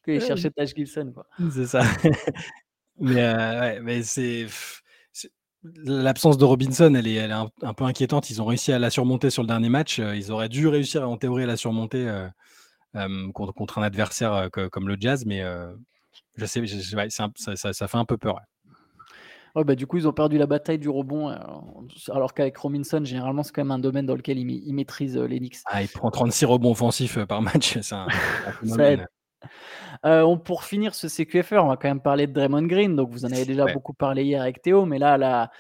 Il 0.06 0.20
cherchait 0.20 0.50
Taj 0.50 0.74
Gibson. 0.74 1.12
C'est 1.52 1.66
ça. 1.66 1.83
mais, 2.98 3.22
euh, 3.22 3.80
mais 3.83 4.02
c'est. 4.02 4.46
l'absence 5.62 6.37
de 6.37 6.44
Robinson, 6.44 6.94
elle 6.94 7.06
est, 7.06 7.14
elle 7.14 7.30
est 7.30 7.64
un, 7.64 7.74
peu 7.74 7.85
inquiétante. 7.85 8.30
Ils 8.30 8.42
ont 8.42 8.46
réussi 8.46 8.72
à 8.72 8.78
la 8.78 8.90
surmonter 8.90 9.30
sur 9.30 9.42
le 9.42 9.48
dernier 9.48 9.68
match. 9.68 9.98
Ils 9.98 10.33
auraient 10.33 10.48
dû 10.48 10.66
réussir 10.68 11.09
en 11.09 11.16
théorie 11.16 11.44
à 11.44 11.46
la 11.46 11.56
surmonter 11.56 12.11
contre, 13.33 13.78
un 13.78 13.83
adversaire 13.83 14.48
comme 14.50 14.88
le 14.88 14.96
Jazz, 14.98 15.24
mais 15.26 15.44
je 16.37 16.46
sais, 16.46 16.62
ça, 17.72 17.88
fait 17.88 17.98
un 17.98 18.04
peu 18.04 18.16
peur. 18.16 18.40
Bah, 19.55 19.75
du 19.75 19.87
coup, 19.87 19.97
ils 19.97 20.09
ont 20.09 20.13
perdu 20.13 20.39
la 20.39 20.47
bataille 20.47 20.79
du 20.79 20.89
rebond, 20.89 21.29
alors, 22.11 22.35
qu'avec 22.35 22.57
Robinson, 22.57 23.03
généralement, 23.05 23.43
c'est 23.43 23.53
quand 23.53 23.63
même 23.63 23.71
un 23.71 23.79
domaine 23.79 24.07
dans 24.07 24.17
lequel 24.17 24.39
il, 24.39 24.75
maîtrise 24.75 25.17
les 25.17 25.39
Knicks. 25.39 25.59
Ah, 25.67 25.83
il 25.83 25.89
prend 25.89 26.11
36 26.11 26.45
rebonds 26.45 26.73
offensifs 26.73 27.19
par 27.25 27.43
match, 27.43 27.79
c'est 27.81 27.95
un, 27.95 28.07
euh, 30.07 30.37
pour 30.37 30.65
finir 30.65 30.95
ce 30.95 31.09
CQFR, 31.09 31.63
on 31.65 31.69
va 31.69 31.77
quand 31.77 31.89
même 31.89 32.01
parler 32.01 32.27
de 32.27 32.33
Draymond 32.33 32.67
Green. 32.67 32.97
Donc, 32.97 33.11
vous 33.11 33.25
en 33.25 33.33
avez 33.33 33.45
déjà 33.45 33.67
beaucoup 33.73 33.93
parlé 33.95 34.25
hier 34.25 34.41
avec 34.41 34.63
Théo, 34.63 34.87
mais 34.87 34.99
là, 34.99 35.19
la, 35.19 35.51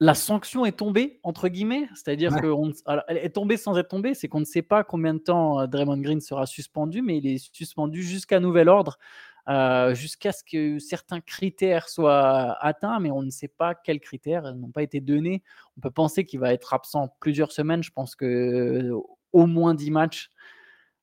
la 0.00 0.14
sanction 0.14 0.64
est 0.64 0.76
tombée, 0.78 1.20
entre 1.22 1.48
guillemets. 1.48 1.88
C'est-à-dire 1.94 2.34
qu'elle 2.36 3.16
est 3.16 3.34
tombée 3.34 3.56
sans 3.56 3.76
être 3.76 3.88
tombée. 3.88 4.14
C'est 4.14 4.28
qu'on 4.28 4.40
ne 4.40 4.44
sait 4.44 4.62
pas 4.62 4.84
combien 4.84 5.14
de 5.14 5.18
temps 5.18 5.60
euh, 5.60 5.66
Draymond 5.66 5.98
Green 5.98 6.20
sera 6.20 6.46
suspendu, 6.46 7.02
mais 7.02 7.18
il 7.18 7.26
est 7.26 7.54
suspendu 7.54 8.02
jusqu'à 8.02 8.40
nouvel 8.40 8.68
ordre, 8.68 8.98
euh, 9.48 9.94
jusqu'à 9.94 10.32
ce 10.32 10.42
que 10.44 10.78
certains 10.78 11.20
critères 11.20 11.88
soient 11.88 12.56
atteints, 12.64 13.00
mais 13.00 13.10
on 13.10 13.22
ne 13.22 13.30
sait 13.30 13.48
pas 13.48 13.74
quels 13.74 14.00
critères 14.00 14.54
n'ont 14.54 14.70
pas 14.70 14.82
été 14.82 15.00
donnés. 15.00 15.42
On 15.76 15.80
peut 15.80 15.90
penser 15.90 16.24
qu'il 16.24 16.40
va 16.40 16.52
être 16.52 16.74
absent 16.74 17.14
plusieurs 17.20 17.52
semaines. 17.52 17.82
Je 17.82 17.90
pense 17.90 18.14
que 18.16 18.92
au 19.32 19.46
moins 19.46 19.74
10 19.74 19.90
matchs 19.90 20.30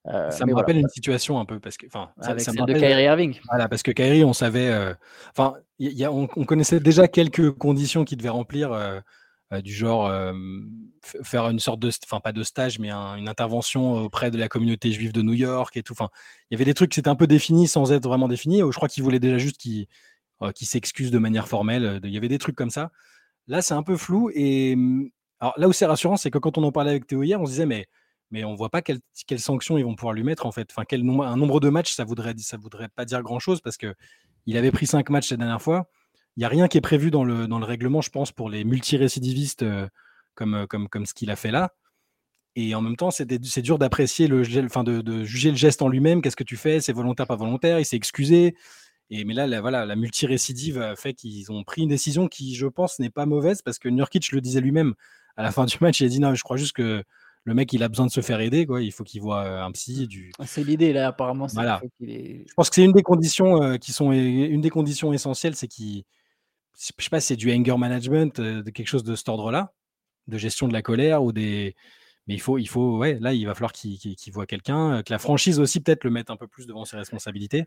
euh, 0.07 0.29
ça 0.31 0.45
me 0.45 0.53
rappelle 0.53 0.77
une 0.77 0.89
situation 0.89 1.39
un 1.39 1.45
peu 1.45 1.59
parce 1.59 1.77
que, 1.77 1.85
enfin, 1.87 2.11
ça, 2.19 2.33
me 2.33 2.65
de 2.65 2.73
Kyrie 2.73 3.03
Irving. 3.03 3.39
Voilà, 3.47 3.69
parce 3.69 3.83
que 3.83 3.91
Kyrie, 3.91 4.25
on 4.25 4.33
savait, 4.33 4.67
euh, 4.67 4.93
enfin, 5.29 5.53
y 5.79 6.03
a, 6.03 6.11
on, 6.11 6.27
connaissait 6.27 6.81
déjà 6.81 7.07
quelques 7.07 7.51
conditions 7.51 8.03
qu'il 8.03 8.17
devait 8.17 8.29
remplir, 8.29 8.73
euh, 8.73 8.99
du 9.61 9.73
genre 9.73 10.11
faire 11.21 11.49
une 11.49 11.59
sorte 11.59 11.79
de, 11.79 11.91
enfin, 12.05 12.19
pas 12.19 12.31
de 12.31 12.43
stage, 12.43 12.79
mais 12.79 12.91
une 12.91 13.27
intervention 13.27 13.95
auprès 14.03 14.31
de 14.31 14.37
la 14.37 14.47
communauté 14.47 14.91
juive 14.91 15.11
de 15.11 15.21
New 15.21 15.33
York 15.33 15.75
et 15.77 15.83
tout. 15.83 15.93
Enfin, 15.93 16.09
il 16.49 16.53
y 16.53 16.55
avait 16.55 16.65
des 16.65 16.73
trucs 16.73 16.91
qui 16.91 16.99
étaient 16.99 17.09
un 17.09 17.15
peu 17.15 17.27
définis 17.27 17.67
sans 17.67 17.91
être 17.91 18.07
vraiment 18.07 18.27
définis. 18.27 18.59
Je 18.59 18.75
crois 18.75 18.87
qu'il 18.87 19.03
voulait 19.03 19.19
déjà 19.19 19.37
juste 19.37 19.57
qu'il 19.57 19.87
s'excuse 20.61 21.11
de 21.11 21.17
manière 21.19 21.47
formelle. 21.47 21.99
Il 22.03 22.11
y 22.11 22.17
avait 22.17 22.29
des 22.29 22.39
trucs 22.39 22.55
comme 22.55 22.69
ça. 22.69 22.91
Là, 23.47 23.61
c'est 23.61 23.73
un 23.73 23.83
peu 23.83 23.97
flou. 23.97 24.29
Et 24.33 24.77
alors 25.39 25.53
là 25.57 25.67
où 25.67 25.73
c'est 25.73 25.85
rassurant, 25.85 26.15
c'est 26.17 26.31
que 26.31 26.37
quand 26.37 26.57
on 26.57 26.63
en 26.63 26.71
parlait 26.71 26.91
avec 26.91 27.05
Théo 27.05 27.23
hier, 27.23 27.39
on 27.41 27.45
se 27.45 27.51
disait, 27.51 27.65
mais 27.65 27.87
mais 28.31 28.43
on 28.45 28.55
voit 28.55 28.69
pas 28.69 28.81
quelles 28.81 29.01
sanctions 29.37 29.77
ils 29.77 29.83
vont 29.83 29.93
pouvoir 29.93 30.13
lui 30.13 30.23
mettre 30.23 30.47
en 30.47 30.51
fait. 30.51 30.67
Enfin, 30.71 30.85
quel 30.87 31.03
nombre, 31.03 31.25
un 31.25 31.37
nombre 31.37 31.59
de 31.59 31.69
matchs, 31.69 31.93
ça 31.93 32.03
voudrait, 32.03 32.33
ça 32.39 32.57
voudrait 32.57 32.89
pas 32.89 33.05
dire 33.05 33.21
grand 33.21 33.39
chose 33.39 33.61
parce 33.61 33.77
que 33.77 33.93
il 34.47 34.57
avait 34.57 34.71
pris 34.71 34.87
cinq 34.87 35.09
matchs 35.11 35.29
la 35.31 35.37
dernière 35.37 35.61
fois. 35.61 35.87
Il 36.35 36.39
n'y 36.39 36.45
a 36.45 36.49
rien 36.49 36.67
qui 36.67 36.77
est 36.77 36.81
prévu 36.81 37.11
dans 37.11 37.23
le, 37.23 37.47
dans 37.47 37.59
le 37.59 37.65
règlement, 37.65 38.01
je 38.01 38.09
pense, 38.09 38.31
pour 38.31 38.49
les 38.49 38.63
multirécidivistes 38.63 39.63
euh, 39.63 39.87
comme, 40.33 40.55
euh, 40.55 40.65
comme, 40.65 40.89
comme 40.89 41.05
ce 41.05 41.13
qu'il 41.13 41.29
a 41.29 41.35
fait 41.35 41.51
là. 41.51 41.73
Et 42.55 42.75
en 42.75 42.81
même 42.81 42.95
temps, 42.95 43.09
c'est 43.09 43.25
dur 43.61 43.79
d'apprécier 43.79 44.27
le, 44.27 44.43
enfin 44.65 44.83
de, 44.83 45.01
de, 45.01 45.23
juger 45.23 45.49
le 45.49 45.57
geste 45.57 45.81
en 45.81 45.89
lui-même. 45.89 46.21
Qu'est-ce 46.21 46.35
que 46.35 46.43
tu 46.43 46.57
fais? 46.57 46.81
C'est 46.81 46.93
volontaire, 46.93 47.25
pas 47.25 47.35
volontaire? 47.35 47.79
Il 47.79 47.85
s'est 47.85 47.95
excusé? 47.95 48.55
Et 49.09 49.25
mais 49.25 49.33
là, 49.33 49.47
la, 49.47 49.59
voilà, 49.59 49.85
la 49.85 49.95
multirécidive 49.95 50.79
a 50.79 50.95
fait 50.95 51.13
qu'ils 51.13 51.51
ont 51.51 51.63
pris 51.63 51.81
une 51.81 51.89
décision 51.89 52.27
qui, 52.27 52.55
je 52.55 52.67
pense, 52.67 52.99
n'est 52.99 53.09
pas 53.09 53.25
mauvaise 53.25 53.63
parce 53.63 53.79
que 53.79 53.89
Nurkic 53.89 54.31
le 54.31 54.39
disait 54.39 54.61
lui-même 54.61 54.93
à 55.35 55.41
la 55.41 55.51
fin 55.51 55.65
du 55.65 55.77
match. 55.81 55.99
Il 56.01 56.05
a 56.05 56.09
dit 56.09 56.19
non, 56.19 56.35
je 56.35 56.43
crois 56.43 56.57
juste 56.57 56.73
que 56.73 57.03
le 57.43 57.53
mec, 57.55 57.73
il 57.73 57.81
a 57.81 57.89
besoin 57.89 58.05
de 58.05 58.11
se 58.11 58.21
faire 58.21 58.39
aider, 58.39 58.67
quoi. 58.67 58.81
Il 58.83 58.91
faut 58.91 59.03
qu'il 59.03 59.21
voit 59.21 59.63
un 59.63 59.71
psy. 59.71 60.07
Du... 60.07 60.31
Ah, 60.37 60.45
c'est 60.45 60.63
l'idée, 60.63 60.93
là, 60.93 61.07
apparemment. 61.07 61.47
Voilà. 61.53 61.81
Je 61.99 62.53
pense 62.55 62.69
que 62.69 62.75
c'est 62.75 62.85
une 62.85 62.93
des 62.93 63.03
conditions 63.03 63.77
qui 63.79 63.93
sont 63.93 64.11
une 64.11 64.61
des 64.61 64.69
conditions 64.69 65.11
essentielles, 65.11 65.55
c'est 65.55 65.67
qu'il. 65.67 66.03
Je 66.79 67.03
sais 67.03 67.09
pas 67.09 67.19
si 67.19 67.27
c'est 67.27 67.35
du 67.35 67.51
anger 67.53 67.77
management, 67.77 68.41
de 68.41 68.69
quelque 68.69 68.87
chose 68.87 69.03
de 69.03 69.15
cet 69.15 69.29
ordre-là, 69.29 69.73
de 70.27 70.37
gestion 70.37 70.67
de 70.67 70.73
la 70.73 70.81
colère 70.81 71.23
ou 71.23 71.31
des. 71.31 71.75
Mais 72.27 72.35
il 72.35 72.39
faut, 72.41 72.57
il 72.57 72.67
faut, 72.69 72.97
ouais, 72.97 73.17
là, 73.19 73.33
il 73.33 73.45
va 73.45 73.53
falloir 73.53 73.73
qu'il 73.73 74.15
voit 74.31 74.45
quelqu'un, 74.45 75.03
que 75.03 75.11
la 75.11 75.19
franchise 75.19 75.59
aussi 75.59 75.81
peut-être 75.81 76.05
le 76.05 76.09
mette 76.09 76.29
un 76.29 76.37
peu 76.37 76.47
plus 76.47 76.65
devant 76.65 76.85
ses 76.85 76.95
responsabilités. 76.95 77.65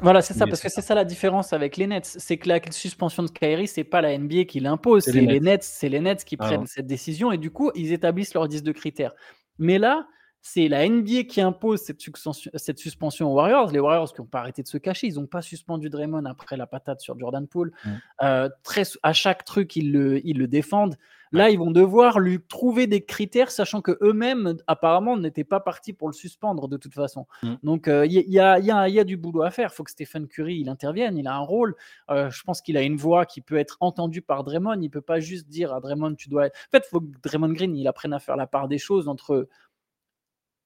Voilà, 0.00 0.22
c'est 0.22 0.34
ça, 0.34 0.46
parce 0.46 0.60
que 0.60 0.68
c'est 0.68 0.82
ça 0.82 0.94
la 0.94 1.04
différence 1.04 1.52
avec 1.52 1.76
les 1.76 1.86
Nets. 1.86 2.04
C'est 2.04 2.36
que 2.36 2.48
la 2.48 2.60
suspension 2.70 3.22
de 3.22 3.30
Kyrie, 3.30 3.68
c'est 3.68 3.84
pas 3.84 4.02
la 4.02 4.16
NBA 4.18 4.44
qui 4.44 4.60
l'impose, 4.60 5.04
c'est 5.04 5.12
les, 5.12 5.40
Nets, 5.40 5.62
c'est 5.62 5.88
les 5.88 6.00
Nets 6.00 6.24
qui 6.24 6.36
ah 6.38 6.46
prennent 6.46 6.66
cette 6.66 6.86
décision 6.86 7.32
et 7.32 7.38
du 7.38 7.50
coup, 7.50 7.70
ils 7.74 7.92
établissent 7.92 8.34
leur 8.34 8.48
10 8.48 8.62
de 8.62 8.72
critères. 8.72 9.12
Mais 9.58 9.78
là, 9.78 10.06
c'est 10.46 10.68
la 10.68 10.86
NBA 10.86 11.22
qui 11.26 11.40
impose 11.40 11.80
cette, 11.80 12.78
suspension 12.78 13.32
aux 13.32 13.34
Warriors. 13.34 13.72
Les 13.72 13.80
Warriors 13.80 14.12
qui 14.12 14.20
n'ont 14.20 14.26
pas 14.26 14.40
arrêté 14.40 14.62
de 14.62 14.68
se 14.68 14.76
cacher, 14.76 15.06
ils 15.06 15.14
n'ont 15.14 15.26
pas 15.26 15.40
suspendu 15.40 15.88
Draymond 15.88 16.26
après 16.26 16.58
la 16.58 16.66
patate 16.66 17.00
sur 17.00 17.18
Jordan 17.18 17.48
Poole. 17.48 17.72
Mmh. 17.82 17.90
Euh, 18.22 18.50
très, 18.62 18.82
à 19.02 19.14
chaque 19.14 19.46
truc, 19.46 19.74
ils 19.74 19.90
le, 19.90 20.24
ils 20.26 20.36
le 20.36 20.46
défendent. 20.46 20.98
Là, 21.32 21.48
ils 21.48 21.58
vont 21.58 21.70
devoir 21.70 22.20
lui 22.20 22.40
trouver 22.40 22.86
des 22.86 23.04
critères, 23.04 23.50
sachant 23.50 23.80
que 23.80 23.96
eux-mêmes, 24.02 24.58
apparemment, 24.66 25.16
n'étaient 25.16 25.44
pas 25.44 25.60
partis 25.60 25.94
pour 25.94 26.08
le 26.08 26.12
suspendre 26.12 26.68
de 26.68 26.76
toute 26.76 26.92
façon. 26.92 27.26
Mmh. 27.42 27.54
Donc, 27.62 27.86
il 27.88 28.12
y, 28.12 28.38
a, 28.38 29.04
du 29.04 29.16
boulot 29.16 29.42
à 29.42 29.50
faire. 29.50 29.70
Il 29.72 29.74
faut 29.74 29.82
que 29.82 29.90
Stephen 29.90 30.28
Curry 30.28 30.58
il 30.60 30.68
intervienne. 30.68 31.16
Il 31.16 31.26
a 31.26 31.34
un 31.34 31.40
rôle. 31.40 31.74
Euh, 32.10 32.30
je 32.30 32.42
pense 32.42 32.60
qu'il 32.60 32.76
a 32.76 32.82
une 32.82 32.96
voix 32.96 33.24
qui 33.24 33.40
peut 33.40 33.56
être 33.56 33.78
entendue 33.80 34.20
par 34.20 34.44
Draymond. 34.44 34.78
Il 34.82 34.90
peut 34.90 35.00
pas 35.00 35.20
juste 35.20 35.48
dire 35.48 35.72
à 35.72 35.80
Draymond, 35.80 36.14
tu 36.16 36.28
dois. 36.28 36.44
En 36.44 36.70
fait, 36.70 36.84
il 36.86 36.90
faut 36.90 37.00
que 37.00 37.06
Draymond 37.22 37.54
Green 37.54 37.74
il 37.74 37.88
apprenne 37.88 38.12
à 38.12 38.20
faire 38.20 38.36
la 38.36 38.46
part 38.46 38.68
des 38.68 38.78
choses 38.78 39.08
entre 39.08 39.48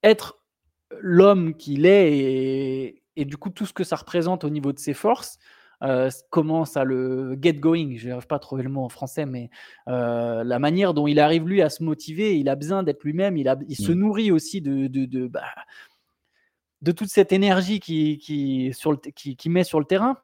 être 0.03 0.39
l'homme 0.99 1.55
qu'il 1.55 1.85
est 1.85 2.17
et, 2.17 3.03
et, 3.15 3.25
du 3.25 3.37
coup 3.37 3.49
tout 3.49 3.65
ce 3.65 3.73
que 3.73 3.83
ça 3.83 3.95
représente 3.95 4.43
au 4.43 4.49
niveau 4.49 4.73
de 4.73 4.79
ses 4.79 4.93
forces 4.93 5.37
euh, 5.81 6.09
commence 6.29 6.75
à 6.75 6.83
le 6.83 7.37
get 7.41 7.53
going, 7.53 7.95
je 7.95 8.09
n'arrive 8.09 8.27
pas 8.27 8.35
à 8.35 8.39
trouver 8.39 8.63
le 8.63 8.69
mot 8.69 8.83
en 8.83 8.89
français, 8.89 9.25
mais 9.25 9.49
euh, 9.87 10.43
la 10.43 10.59
manière 10.59 10.93
dont 10.93 11.07
il 11.07 11.19
arrive 11.21 11.47
lui 11.47 11.61
à 11.61 11.69
se 11.69 11.83
motiver, 11.83 12.37
il 12.37 12.49
a 12.49 12.55
besoin 12.55 12.83
d'être 12.83 13.03
lui-même, 13.03 13.37
il, 13.37 13.53
il 13.67 13.77
se 13.77 13.91
mmh. 13.91 13.95
nourrit 13.95 14.31
aussi 14.31 14.59
de, 14.61 14.87
de, 14.87 15.05
de, 15.05 15.27
bah, 15.27 15.45
de 16.81 16.91
toute 16.91 17.09
cette 17.09 17.31
énergie 17.31 17.79
qu'il 17.79 18.17
qui, 18.17 18.73
qui, 19.15 19.35
qui, 19.37 19.49
met 19.49 19.63
sur 19.63 19.79
le 19.79 19.85
terrain. 19.85 20.17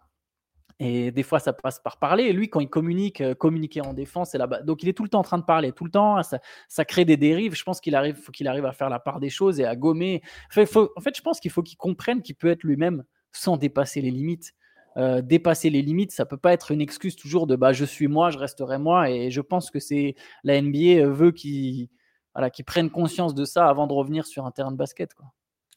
Et 0.80 1.12
des 1.12 1.24
fois, 1.24 1.40
ça 1.40 1.54
passe 1.54 1.80
par 1.80 1.98
parler. 1.98 2.34
Lui, 2.34 2.50
quand 2.50 2.60
il 2.60 2.70
communique, 2.70 3.22
euh, 3.22 3.34
communiquer 3.34 3.82
en 3.82 3.94
défense, 3.94 4.32
c'est 4.32 4.38
là-bas. 4.38 4.62
Donc, 4.62 4.84
il 4.84 4.90
est 4.90 4.94
tout 4.94 5.04
le 5.04 5.10
temps 5.10 5.20
en 5.20 5.24
train 5.24 5.38
de 5.38 5.44
parler, 5.44 5.72
tout 5.72 5.86
le 5.86 5.92
temps. 5.92 6.22
Ça, 6.24 6.86
crée 6.86 7.06
des 7.06 7.16
dérives. 7.16 7.56
Je 7.56 7.64
pense 7.64 7.80
qu'il 7.80 7.96
arrive, 7.96 8.16
faut 8.16 8.34
qu'il 8.34 8.48
arrive 8.48 8.66
à 8.66 8.74
faire 8.74 8.90
la 8.90 9.00
part 9.00 9.20
des 9.20 9.30
choses 9.30 9.60
et 9.60 9.66
à 9.66 9.76
gommer. 9.76 10.22
en 10.50 10.66
fait, 10.66 11.16
je 11.16 11.22
pense 11.22 11.40
qu'il 11.40 11.52
faut 11.52 11.64
qu'il 11.64 11.78
comprenne 11.78 12.22
qu'il 12.22 12.36
peut 12.36 12.50
être 12.50 12.64
lui-même 12.64 13.04
sans 13.32 13.58
dépasser 13.58 14.02
les 14.02 14.12
limites. 14.12 14.54
Euh, 14.98 15.22
dépasser 15.22 15.70
les 15.70 15.82
limites, 15.82 16.14
ça 16.14 16.26
peut 16.26 16.38
pas 16.38 16.54
être 16.54 16.72
une 16.72 16.80
excuse 16.80 17.18
toujours 17.18 17.48
de 17.48 17.58
bah 17.58 17.74
je 17.74 17.84
suis 17.84 18.08
moi, 18.08 18.30
je 18.30 18.38
resterai 18.38 18.78
moi. 18.78 19.10
Et 19.10 19.30
je 19.30 19.42
pense 19.42 19.70
que 19.70 19.80
c'est 19.80 20.16
la 20.44 20.62
NBA 20.62 21.02
euh, 21.02 21.12
veut 21.12 21.32
qu'ils 21.32 21.90
voilà, 22.34 22.50
prennent 22.66 22.90
conscience 22.90 23.36
de 23.36 23.44
ça 23.44 23.68
avant 23.68 23.88
de 23.88 23.94
revenir 23.94 24.26
sur 24.26 24.46
un 24.46 24.52
terrain 24.52 24.72
de 24.72 24.78
basket. 24.78 25.14
Quoi. 25.14 25.26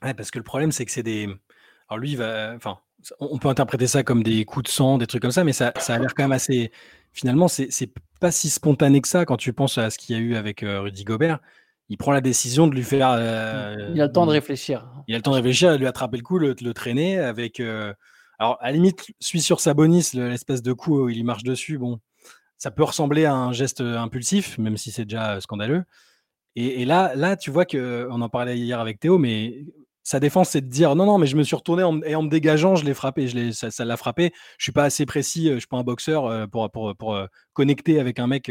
Ouais, 0.03 0.15
parce 0.15 0.31
que 0.31 0.39
le 0.39 0.45
problème 0.45 0.71
c'est 0.71 0.85
que 0.85 0.93
c'est 0.93 1.03
des. 1.03 1.29
Alors 1.89 1.99
lui, 1.99 2.15
va, 2.15 2.53
enfin, 2.55 2.79
on 3.21 3.39
peut 3.39 3.49
interpréter 3.49 3.87
ça 3.87 4.03
comme 4.03 4.23
des 4.23 4.45
coups 4.45 4.65
de 4.65 4.69
sang, 4.69 4.99
des 4.99 5.07
trucs 5.07 5.23
comme 5.23 5.33
ça, 5.33 5.45
mais 5.45 5.53
ça, 5.53 5.73
ça 5.79 5.95
a 5.95 5.99
l'air 5.99 6.15
quand 6.15 6.25
même 6.25 6.33
assez. 6.33 6.73
Finalement, 7.13 7.49
c'est 7.49 7.93
pas 8.21 8.31
si 8.31 8.51
spontané 8.51 9.01
que 9.01 9.09
ça 9.09 9.25
quand 9.25 9.37
tu 9.37 9.53
penses 9.53 9.79
à 9.79 9.91
ce 9.91 9.99
qu'il 9.99 10.17
y 10.17 10.19
a 10.19 10.23
eu 10.23 10.37
avec 10.37 10.63
euh, 10.63 10.81
Rudy 10.81 11.05
Gobert. 11.05 11.39
Il 11.89 11.97
prend 11.97 12.13
la 12.13 12.21
décision 12.21 12.67
de 12.67 12.75
lui 12.75 12.83
faire. 12.83 13.09
il 13.95 14.01
a 14.01 14.07
le 14.07 14.13
temps 14.13 14.27
de 14.27 14.31
réfléchir. 14.31 14.87
Il 15.07 15.15
a 15.15 15.19
le 15.19 15.23
temps 15.23 15.31
de 15.31 15.37
réfléchir, 15.37 15.73
de 15.73 15.77
lui 15.77 15.87
attraper 15.87 16.19
le 16.19 16.23
coup, 16.23 16.39
le, 16.39 16.55
le 16.61 16.75
traîner 16.75 17.19
avec. 17.19 17.61
Alors, 18.41 18.59
à 18.61 18.67
la 18.67 18.73
limite, 18.73 19.07
suis 19.21 19.41
sur 19.41 19.61
sa 19.61 19.75
bonus, 19.75 20.13
l'espèce 20.15 20.63
de 20.63 20.73
coup 20.73 21.01
où 21.01 21.09
il 21.09 21.25
marche 21.25 21.43
dessus, 21.43 21.79
bon, 21.79 21.99
ça 22.59 22.71
peut 22.71 22.85
ressembler 22.85 23.25
à 23.25 23.35
un 23.35 23.53
geste 23.53 23.81
impulsif, 23.81 24.59
même 24.59 24.77
si 24.77 24.93
c'est 24.93 25.05
déjà 25.05 25.41
scandaleux. 25.41 25.85
Et, 26.57 26.85
là, 26.85 27.13
là, 27.15 27.37
tu 27.37 27.53
vois 27.53 27.65
que, 27.65 28.09
on 28.11 28.21
en 28.21 28.29
parlait 28.29 28.59
hier 28.59 28.81
avec 28.81 28.99
Théo, 28.99 29.17
mais 29.17 29.65
sa 30.09 30.21
défense, 30.21 30.49
c'est 30.49 30.63
de 30.63 30.69
dire 30.69 30.97
non, 30.97 31.05
non, 31.05 31.19
mais 31.19 31.27
je 31.27 31.37
me 31.37 31.43
suis 31.43 31.55
retourné 31.55 31.83
et 32.07 32.15
en 32.15 32.23
me 32.23 32.31
dégageant, 32.31 32.77
je 32.77 32.85
l'ai 32.87 32.95
frappé, 32.95 33.29
je 33.29 33.51
ça, 33.51 33.85
l'a 33.85 33.97
frappé. 33.99 34.33
Je 34.57 34.65
suis 34.65 34.73
pas 34.73 34.85
assez 34.85 35.05
précis, 35.05 35.51
je 35.53 35.59
suis 35.59 35.67
pas 35.67 35.77
un 35.77 35.83
boxeur 35.83 36.49
pour, 36.49 36.71
pour, 36.71 36.97
pour 36.97 37.27
connecter 37.53 38.01
avec 38.01 38.19
un 38.19 38.27
mec 38.27 38.51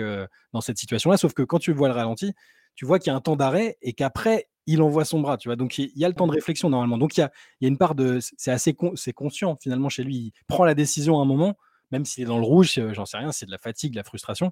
dans 0.54 0.62
cette 0.62 0.78
situation-là. 0.78 1.18
Sauf 1.18 1.34
que 1.34 1.42
quand 1.42 1.58
tu 1.58 1.74
vois 1.74 1.88
le 1.88 1.96
ralenti, 1.96 2.34
tu 2.76 2.86
vois 2.86 3.00
qu'il 3.00 3.10
y 3.10 3.10
a 3.12 3.16
un 3.16 3.22
temps 3.22 3.36
d'arrêt 3.36 3.76
et 3.82 3.94
qu'après, 3.94 4.50
il 4.68 4.84
envoie 4.84 5.04
son 5.04 5.20
bras, 5.20 5.38
tu 5.38 5.48
vois. 5.48 5.56
Donc 5.56 5.80
il 5.80 5.92
y 5.96 6.06
a 6.06 6.08
le 6.08 6.14
temps 6.14 6.28
de 6.28 6.32
mmh. 6.32 6.36
réflexion 6.36 6.70
normalement. 6.70 7.00
Donc 7.00 7.18
il 7.18 7.22
y 7.22 7.24
a, 7.24 7.32
y 7.62 7.66
a, 7.66 7.70
une 7.70 7.80
part 7.80 7.96
de, 7.96 8.20
c'est 8.38 8.52
assez, 8.52 8.78
c'est 8.94 9.14
conscient 9.14 9.56
finalement 9.60 9.90
chez 9.90 10.04
lui. 10.04 10.16
Il 10.16 10.34
prend 10.48 10.64
la 10.64 10.76
décision 10.76 11.18
à 11.18 11.24
un 11.24 11.26
moment, 11.26 11.58
même 11.90 12.06
s'il 12.06 12.22
est 12.22 12.28
dans 12.28 12.38
le 12.38 12.46
rouge, 12.46 12.80
j'en 12.92 13.06
sais 13.06 13.18
rien, 13.18 13.32
c'est 13.32 13.48
de 13.48 13.52
la 13.52 13.58
fatigue, 13.58 13.94
de 13.94 13.98
la 13.98 14.04
frustration. 14.04 14.52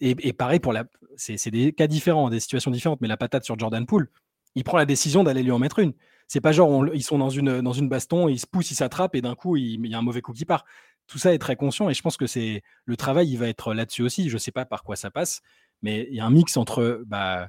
Et, 0.00 0.32
pareil 0.34 0.60
pour 0.60 0.74
la, 0.74 0.84
c'est 1.16 1.50
des 1.50 1.72
cas 1.72 1.86
différents, 1.86 2.28
des 2.28 2.38
situations 2.38 2.70
différentes. 2.70 3.00
Mais 3.00 3.08
la 3.08 3.16
patate 3.16 3.44
sur 3.44 3.58
Jordan 3.58 3.86
Poole, 3.86 4.10
il 4.54 4.64
prend 4.64 4.76
la 4.76 4.86
décision 4.86 5.24
d'aller 5.24 5.42
lui 5.42 5.52
en 5.52 5.58
mettre 5.58 5.78
une. 5.78 5.94
C'est 6.28 6.40
pas 6.40 6.52
genre 6.52 6.86
ils 6.94 7.02
sont 7.02 7.18
dans 7.18 7.30
une 7.30 7.60
dans 7.62 7.72
une 7.72 7.88
baston, 7.88 8.28
ils 8.28 8.38
se 8.38 8.46
poussent, 8.46 8.70
ils 8.70 8.74
s'attrapent 8.76 9.14
et 9.14 9.22
d'un 9.22 9.34
coup 9.34 9.56
il, 9.56 9.84
y 9.86 9.94
a 9.94 9.98
un 9.98 10.02
mauvais 10.02 10.20
coup 10.20 10.32
qui 10.32 10.44
part. 10.44 10.64
Tout 11.06 11.18
ça 11.18 11.32
est 11.34 11.38
très 11.38 11.56
conscient 11.56 11.88
et 11.88 11.94
je 11.94 12.02
pense 12.02 12.18
que 12.18 12.26
c'est 12.26 12.62
le 12.84 12.96
travail, 12.96 13.30
il 13.30 13.38
va 13.38 13.48
être 13.48 13.74
là-dessus 13.74 14.02
aussi. 14.02 14.28
Je 14.28 14.38
sais 14.38 14.52
pas 14.52 14.66
par 14.66 14.84
quoi 14.84 14.94
ça 14.94 15.10
passe, 15.10 15.40
mais 15.82 16.06
il 16.10 16.16
y 16.16 16.20
a 16.20 16.26
un 16.26 16.30
mix 16.30 16.56
entre 16.56 17.02
bah, 17.06 17.48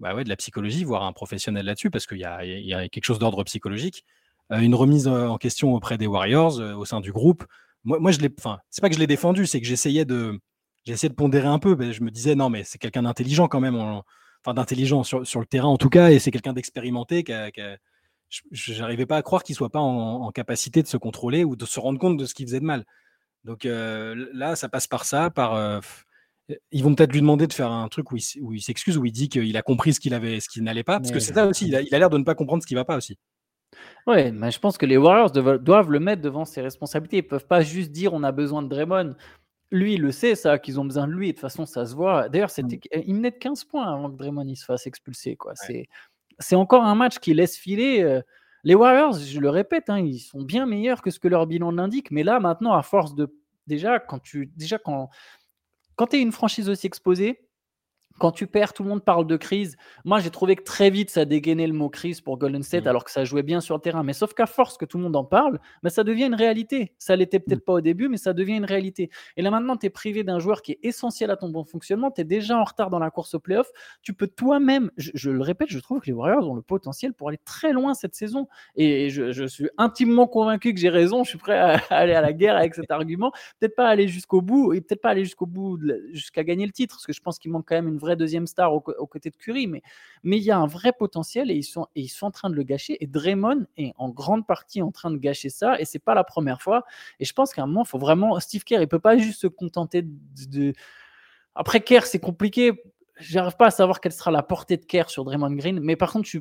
bah 0.00 0.14
ouais, 0.14 0.24
de 0.24 0.28
la 0.30 0.36
psychologie, 0.36 0.84
voire 0.84 1.04
un 1.04 1.12
professionnel 1.12 1.66
là-dessus, 1.66 1.90
parce 1.90 2.06
qu'il 2.06 2.18
y, 2.18 2.20
y 2.20 2.74
a, 2.74 2.88
quelque 2.88 3.04
chose 3.04 3.18
d'ordre 3.18 3.44
psychologique. 3.44 4.04
Euh, 4.50 4.58
une 4.60 4.74
remise 4.74 5.06
en 5.06 5.36
question 5.36 5.74
auprès 5.74 5.98
des 5.98 6.06
Warriors, 6.06 6.58
euh, 6.58 6.74
au 6.74 6.84
sein 6.84 7.00
du 7.00 7.12
groupe. 7.12 7.44
Moi, 7.84 7.98
moi 8.00 8.10
je 8.10 8.18
l'ai, 8.20 8.30
c'est 8.70 8.80
pas 8.80 8.88
que 8.88 8.94
je 8.94 9.00
l'ai 9.00 9.06
défendu, 9.06 9.46
c'est 9.46 9.60
que 9.60 9.66
j'essayais 9.66 10.04
de, 10.04 10.40
essayé 10.86 11.08
de 11.08 11.14
pondérer 11.14 11.46
un 11.46 11.58
peu. 11.58 11.76
je 11.92 12.02
me 12.02 12.10
disais, 12.10 12.34
non, 12.34 12.50
mais 12.50 12.64
c'est 12.64 12.78
quelqu'un 12.78 13.02
d'intelligent 13.02 13.48
quand 13.48 13.60
même. 13.60 13.76
enfin, 13.76 14.54
d'intelligent 14.54 15.04
sur, 15.04 15.26
sur, 15.26 15.40
le 15.40 15.46
terrain 15.46 15.68
en 15.68 15.76
tout 15.76 15.90
cas. 15.90 16.10
Et 16.10 16.18
c'est 16.18 16.30
quelqu'un 16.30 16.54
d'expérimenté. 16.54 17.24
Je 18.52 18.80
n'arrivais 18.80 19.06
pas 19.06 19.16
à 19.16 19.22
croire 19.22 19.42
qu'il 19.42 19.54
soit 19.54 19.70
pas 19.70 19.80
en, 19.80 20.30
capacité 20.30 20.82
de 20.82 20.88
se 20.88 20.96
contrôler 20.96 21.44
ou 21.44 21.56
de 21.56 21.64
se 21.66 21.80
rendre 21.80 21.98
compte 21.98 22.16
de 22.16 22.24
ce 22.26 22.34
qu'il 22.34 22.46
faisait 22.46 22.60
de 22.60 22.64
mal. 22.64 22.84
Donc 23.44 23.66
euh, 23.66 24.26
là, 24.32 24.56
ça 24.56 24.68
passe 24.68 24.86
par 24.86 25.04
ça, 25.04 25.30
par. 25.30 25.54
Euh, 25.54 25.80
ils 26.72 26.82
vont 26.82 26.94
peut-être 26.94 27.12
lui 27.12 27.20
demander 27.20 27.46
de 27.46 27.52
faire 27.52 27.70
un 27.70 27.88
truc 27.88 28.10
où 28.10 28.16
il, 28.16 28.60
s'excuse, 28.60 28.96
où 28.98 29.04
il 29.04 29.12
dit 29.12 29.28
qu'il 29.28 29.56
a 29.56 29.62
compris 29.62 29.94
ce 29.94 30.00
qu'il 30.00 30.14
avait, 30.14 30.40
ce 30.40 30.48
qui 30.48 30.60
n'allait 30.62 30.82
pas, 30.82 30.98
parce 30.98 31.12
que 31.12 31.20
c'est 31.20 31.34
ça 31.34 31.46
aussi. 31.46 31.68
Il 31.68 31.94
a 31.94 31.98
l'air 31.98 32.10
de 32.10 32.18
ne 32.18 32.24
pas 32.24 32.34
comprendre 32.34 32.62
ce 32.62 32.66
qui 32.66 32.74
va 32.74 32.84
pas 32.84 32.96
aussi. 32.96 33.18
Ouais, 34.06 34.32
mais 34.32 34.50
je 34.50 34.58
pense 34.58 34.78
que 34.78 34.86
les 34.86 34.96
Warriors 34.96 35.30
doivent, 35.30 35.90
le 35.90 36.00
mettre 36.00 36.22
devant 36.22 36.44
ses 36.44 36.60
responsabilités. 36.60 37.18
Ils 37.18 37.26
peuvent 37.26 37.46
pas 37.46 37.60
juste 37.60 37.92
dire 37.92 38.12
on 38.12 38.22
a 38.22 38.32
besoin 38.32 38.62
de 38.62 38.68
Draymond. 38.68 39.14
Lui, 39.70 39.94
il 39.94 40.02
le 40.02 40.10
sait, 40.10 40.34
ça, 40.34 40.58
qu'ils 40.58 40.80
ont 40.80 40.84
besoin 40.84 41.06
de 41.06 41.12
lui. 41.12 41.28
De 41.28 41.32
toute 41.32 41.40
façon, 41.40 41.64
ça 41.64 41.86
se 41.86 41.94
voit. 41.94 42.28
D'ailleurs, 42.28 42.50
mm. 42.58 42.68
il 43.06 43.14
menait 43.14 43.30
de 43.30 43.36
15 43.36 43.64
points 43.64 43.86
avant 43.86 44.10
que 44.10 44.16
Draymond 44.16 44.52
se 44.54 44.64
fasse 44.64 44.86
expulser. 44.86 45.36
Quoi. 45.36 45.54
C'est 46.40 46.56
encore 46.56 46.84
un 46.84 46.94
match 46.94 47.18
qui 47.18 47.34
laisse 47.34 47.56
filer. 47.56 48.02
Euh, 48.02 48.22
les 48.64 48.74
Warriors, 48.74 49.18
je 49.18 49.40
le 49.40 49.50
répète, 49.50 49.88
hein, 49.88 49.98
ils 49.98 50.18
sont 50.18 50.42
bien 50.42 50.66
meilleurs 50.66 51.02
que 51.02 51.10
ce 51.10 51.18
que 51.18 51.28
leur 51.28 51.46
bilan 51.46 51.70
l'indique. 51.70 52.10
Mais 52.10 52.22
là, 52.22 52.40
maintenant, 52.40 52.72
à 52.72 52.82
force 52.82 53.14
de. 53.14 53.34
Déjà, 53.66 53.98
quand 54.00 54.18
tu. 54.18 54.46
Déjà, 54.56 54.78
quand, 54.78 55.10
quand 55.96 56.08
tu 56.08 56.16
es 56.16 56.22
une 56.22 56.32
franchise 56.32 56.68
aussi 56.68 56.86
exposée, 56.86 57.40
quand 58.20 58.32
tu 58.32 58.46
perds, 58.46 58.74
tout 58.74 58.82
le 58.82 58.90
monde 58.90 59.02
parle 59.02 59.26
de 59.26 59.36
crise. 59.36 59.76
Moi, 60.04 60.20
j'ai 60.20 60.30
trouvé 60.30 60.54
que 60.54 60.62
très 60.62 60.90
vite, 60.90 61.08
ça 61.08 61.24
dégainait 61.24 61.66
le 61.66 61.72
mot 61.72 61.88
crise 61.88 62.20
pour 62.20 62.36
Golden 62.36 62.62
State, 62.62 62.84
mmh. 62.84 62.88
alors 62.88 63.04
que 63.04 63.10
ça 63.10 63.24
jouait 63.24 63.42
bien 63.42 63.62
sur 63.62 63.74
le 63.74 63.80
terrain. 63.80 64.02
Mais 64.02 64.12
sauf 64.12 64.34
qu'à 64.34 64.46
force 64.46 64.76
que 64.76 64.84
tout 64.84 64.98
le 64.98 65.04
monde 65.04 65.16
en 65.16 65.24
parle, 65.24 65.58
bah, 65.82 65.88
ça 65.88 66.04
devient 66.04 66.26
une 66.26 66.34
réalité. 66.34 66.92
Ça 66.98 67.16
l'était 67.16 67.38
mmh. 67.38 67.42
peut-être 67.42 67.64
pas 67.64 67.72
au 67.72 67.80
début, 67.80 68.08
mais 68.08 68.18
ça 68.18 68.34
devient 68.34 68.56
une 68.56 68.66
réalité. 68.66 69.10
Et 69.38 69.42
là, 69.42 69.50
maintenant, 69.50 69.76
tu 69.76 69.86
es 69.86 69.90
privé 69.90 70.22
d'un 70.22 70.38
joueur 70.38 70.60
qui 70.60 70.72
est 70.72 70.78
essentiel 70.82 71.30
à 71.30 71.36
ton 71.36 71.48
bon 71.48 71.64
fonctionnement. 71.64 72.10
Tu 72.10 72.20
es 72.20 72.24
déjà 72.24 72.58
en 72.58 72.64
retard 72.64 72.90
dans 72.90 72.98
la 72.98 73.10
course 73.10 73.34
au 73.34 73.40
playoff. 73.40 73.70
Tu 74.02 74.12
peux 74.12 74.28
toi-même, 74.28 74.90
je, 74.98 75.30
le 75.30 75.40
répète, 75.40 75.70
je 75.70 75.78
trouve 75.78 76.00
que 76.00 76.06
les 76.06 76.12
Warriors 76.12 76.46
ont 76.46 76.54
le 76.54 76.62
potentiel 76.62 77.14
pour 77.14 77.28
aller 77.28 77.40
très 77.46 77.72
loin 77.72 77.94
cette 77.94 78.14
saison. 78.14 78.48
Et 78.76 79.08
je, 79.08 79.46
suis 79.46 79.70
intimement 79.78 80.26
convaincu 80.26 80.74
que 80.74 80.80
j'ai 80.80 80.90
raison. 80.90 81.24
Je 81.24 81.30
suis 81.30 81.38
prêt 81.38 81.58
à, 81.58 81.78
aller 81.88 82.12
à 82.12 82.20
la 82.20 82.34
guerre 82.34 82.56
avec 82.56 82.74
cet 82.74 82.90
argument. 82.90 83.32
Peut-être 83.58 83.76
pas 83.76 83.88
aller 83.88 84.08
jusqu'au 84.08 84.42
bout, 84.42 84.74
et 84.74 84.82
peut-être 84.82 85.00
pas 85.00 85.10
aller 85.10 85.24
jusqu'au 85.24 85.46
bout, 85.46 85.80
jusqu'à 86.12 86.44
gagner 86.44 86.66
le 86.66 86.72
titre, 86.72 86.96
parce 86.96 87.06
que 87.06 87.14
je 87.14 87.20
pense 87.22 87.38
qu'il 87.38 87.50
manque 87.50 87.66
quand 87.66 87.76
même 87.76 87.88
une 87.88 87.98
vraie 87.98 88.09
deuxième 88.16 88.46
star 88.46 88.72
aux, 88.72 88.80
côtés 88.80 89.30
de 89.30 89.36
Curry, 89.36 89.66
mais 89.66 89.82
mais 90.22 90.36
il 90.36 90.42
y 90.42 90.50
a 90.50 90.58
un 90.58 90.66
vrai 90.66 90.92
potentiel 90.92 91.50
et 91.50 91.60
ils 91.94 92.08
sont 92.08 92.26
en 92.26 92.30
train 92.30 92.50
de 92.50 92.54
le 92.54 92.62
gâcher. 92.62 92.96
Et 93.02 93.06
Draymond 93.06 93.66
est 93.76 93.92
en 93.96 94.08
grande 94.08 94.46
partie 94.46 94.82
en 94.82 94.90
train 94.90 95.10
de 95.10 95.18
gâcher 95.18 95.48
ça 95.48 95.80
et 95.80 95.84
c'est 95.84 95.98
pas 95.98 96.14
la 96.14 96.24
première 96.24 96.62
fois. 96.62 96.84
Et 97.18 97.24
je 97.24 97.32
pense 97.32 97.52
qu'à 97.52 97.62
un 97.62 97.66
moment, 97.66 97.84
faut 97.84 97.98
vraiment 97.98 98.38
Steve 98.40 98.64
Kerr, 98.64 98.80
il 98.80 98.88
peut 98.88 98.98
pas 98.98 99.16
juste 99.16 99.40
se 99.40 99.46
contenter 99.46 100.02
de, 100.02 100.72
après 101.54 101.80
Kerr, 101.80 102.06
c'est 102.06 102.20
compliqué. 102.20 102.82
J'arrive 103.18 103.56
pas 103.56 103.66
à 103.66 103.70
savoir 103.70 104.00
quelle 104.00 104.12
sera 104.12 104.30
la 104.30 104.42
portée 104.42 104.76
de 104.76 104.84
Kerr 104.84 105.10
sur 105.10 105.24
Draymond 105.24 105.52
Green, 105.52 105.80
mais 105.80 105.96
par 105.96 106.12
contre, 106.12 106.28
je 106.28 106.38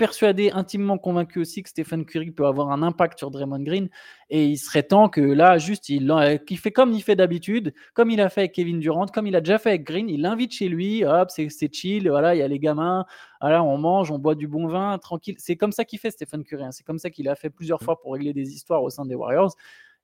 persuadé, 0.00 0.50
intimement 0.50 0.96
convaincu 0.96 1.40
aussi 1.40 1.62
que 1.62 1.68
Stephen 1.68 2.06
Curry 2.06 2.30
peut 2.30 2.46
avoir 2.46 2.70
un 2.70 2.82
impact 2.82 3.18
sur 3.18 3.30
Draymond 3.30 3.62
Green. 3.62 3.90
Et 4.30 4.46
il 4.46 4.56
serait 4.56 4.82
temps 4.82 5.10
que 5.10 5.20
là, 5.20 5.58
juste, 5.58 5.90
il, 5.90 6.10
il 6.48 6.58
fait 6.58 6.72
comme 6.72 6.92
il 6.92 7.02
fait 7.02 7.16
d'habitude, 7.16 7.74
comme 7.92 8.10
il 8.10 8.18
a 8.22 8.30
fait 8.30 8.40
avec 8.40 8.52
Kevin 8.52 8.80
Durant, 8.80 9.04
comme 9.04 9.26
il 9.26 9.36
a 9.36 9.42
déjà 9.42 9.58
fait 9.58 9.68
avec 9.68 9.84
Green. 9.84 10.08
Il 10.08 10.22
l'invite 10.22 10.52
chez 10.52 10.70
lui, 10.70 11.04
hop, 11.04 11.28
c'est 11.30 11.50
chill, 11.70 12.08
voilà, 12.08 12.34
il 12.34 12.38
y 12.38 12.42
a 12.42 12.48
les 12.48 12.58
gamins, 12.58 13.04
voilà, 13.42 13.62
on 13.62 13.76
mange, 13.76 14.10
on 14.10 14.18
boit 14.18 14.34
du 14.34 14.48
bon 14.48 14.68
vin, 14.68 14.96
tranquille. 14.96 15.36
C'est 15.38 15.56
comme 15.56 15.72
ça 15.72 15.84
qu'il 15.84 15.98
fait 15.98 16.10
Stephen 16.10 16.44
Curry. 16.44 16.64
Hein. 16.64 16.72
C'est 16.72 16.84
comme 16.84 16.98
ça 16.98 17.10
qu'il 17.10 17.28
a 17.28 17.34
fait 17.34 17.50
plusieurs 17.50 17.82
fois 17.82 18.00
pour 18.00 18.14
régler 18.14 18.32
des 18.32 18.54
histoires 18.54 18.82
au 18.82 18.88
sein 18.88 19.04
des 19.04 19.14
Warriors. 19.14 19.54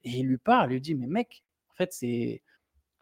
Et 0.04 0.10
il 0.10 0.26
lui 0.26 0.36
parle, 0.36 0.72
il 0.72 0.74
lui 0.74 0.80
dit, 0.82 0.94
mais 0.94 1.06
mec, 1.06 1.42
en 1.70 1.74
fait, 1.74 1.94
c'est 1.94 2.42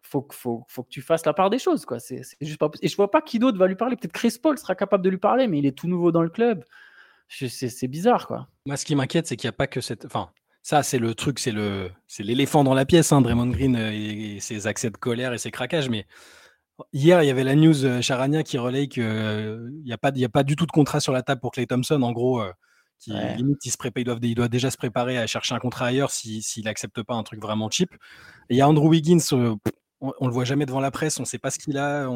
faut, 0.05 0.27
faut, 0.31 0.65
faut 0.67 0.83
que 0.83 0.89
tu 0.89 1.01
fasses 1.01 1.25
la 1.25 1.33
part 1.33 1.49
des 1.49 1.59
choses. 1.59 1.85
Quoi. 1.85 1.99
C'est, 1.99 2.21
juste 2.41 2.59
pas 2.59 2.69
Et 2.81 2.87
je 2.87 2.95
vois 2.95 3.11
pas 3.11 3.21
qui 3.21 3.39
d'autre 3.39 3.57
va 3.57 3.67
lui 3.67 3.75
parler. 3.75 3.95
Peut-être 3.95 4.13
Chris 4.13 4.37
Paul 4.41 4.57
sera 4.57 4.75
capable 4.75 5.03
de 5.03 5.09
lui 5.09 5.17
parler, 5.17 5.47
mais 5.47 5.59
il 5.59 5.65
est 5.65 5.77
tout 5.77 5.87
nouveau 5.87 6.11
dans 6.11 6.21
le 6.21 6.29
club. 6.29 6.63
C'est, 7.27 7.87
bizarre, 7.87 8.27
quoi. 8.27 8.47
Moi, 8.65 8.77
ce 8.77 8.85
qui 8.85 8.95
m'inquiète, 8.95 9.27
c'est 9.27 9.35
qu'il 9.35 9.47
n'y 9.47 9.53
a 9.53 9.57
pas 9.57 9.67
que 9.67 9.81
cette. 9.81 10.05
Enfin, 10.05 10.29
ça, 10.61 10.83
c'est 10.83 10.99
le 10.99 11.15
truc, 11.15 11.39
c'est, 11.39 11.51
le, 11.51 11.91
c'est 12.07 12.23
l'éléphant 12.23 12.63
dans 12.63 12.75
la 12.75 12.85
pièce, 12.85 13.11
hein, 13.11 13.21
Draymond 13.21 13.47
Green 13.47 13.75
euh, 13.75 13.91
et, 13.91 14.39
ses 14.39 14.67
accès 14.67 14.91
de 14.91 14.97
colère 14.97 15.33
et 15.33 15.39
ses 15.39 15.49
craquages. 15.51 15.89
Mais 15.89 16.05
hier, 16.93 17.23
il 17.23 17.27
y 17.27 17.31
avait 17.31 17.43
la 17.43 17.55
news 17.55 17.83
euh, 17.83 18.01
Charania 18.01 18.43
qui 18.43 18.59
relaye 18.59 18.87
qu'il 18.87 19.03
euh, 19.03 19.69
n'y 19.83 19.93
a, 19.93 19.97
pas, 19.97 20.09
a 20.09 20.29
pas 20.29 20.43
du 20.43 20.55
tout 20.55 20.67
de 20.67 20.71
contrat 20.71 20.99
sur 20.99 21.13
la 21.13 21.23
table 21.23 21.41
pour 21.41 21.51
Clay 21.51 21.65
Thompson. 21.65 22.01
En 22.03 22.11
gros, 22.11 22.43
qui 22.99 23.11
limite, 23.11 23.65
il, 23.65 23.71
se 23.71 23.77
prépare, 23.77 24.01
il, 24.01 24.05
doit, 24.05 24.17
il 24.21 24.35
doit 24.35 24.47
déjà 24.47 24.69
se 24.69 24.77
préparer 24.77 25.17
à 25.17 25.27
chercher 25.27 25.55
un 25.55 25.59
contrat 25.59 25.87
ailleurs 25.87 26.11
s'il 26.11 26.43
si, 26.43 26.61
n'accepte 26.61 27.01
pas 27.01 27.15
un 27.15 27.23
truc 27.23 27.41
vraiment 27.41 27.69
cheap. 27.69 27.91
Et 28.49 28.55
il 28.55 28.57
y 28.57 28.61
a 28.61 28.69
Andrew 28.69 28.87
Wiggins 28.87 29.19
on, 30.19 30.27
le 30.27 30.33
voit 30.33 30.45
jamais 30.45 30.65
devant 30.65 30.79
la 30.79 30.91
presse, 30.91 31.19
on 31.19 31.23
ne 31.23 31.27
sait 31.27 31.37
pas 31.37 31.51
ce 31.51 31.59
qu'il 31.59 31.77
a, 31.77 32.09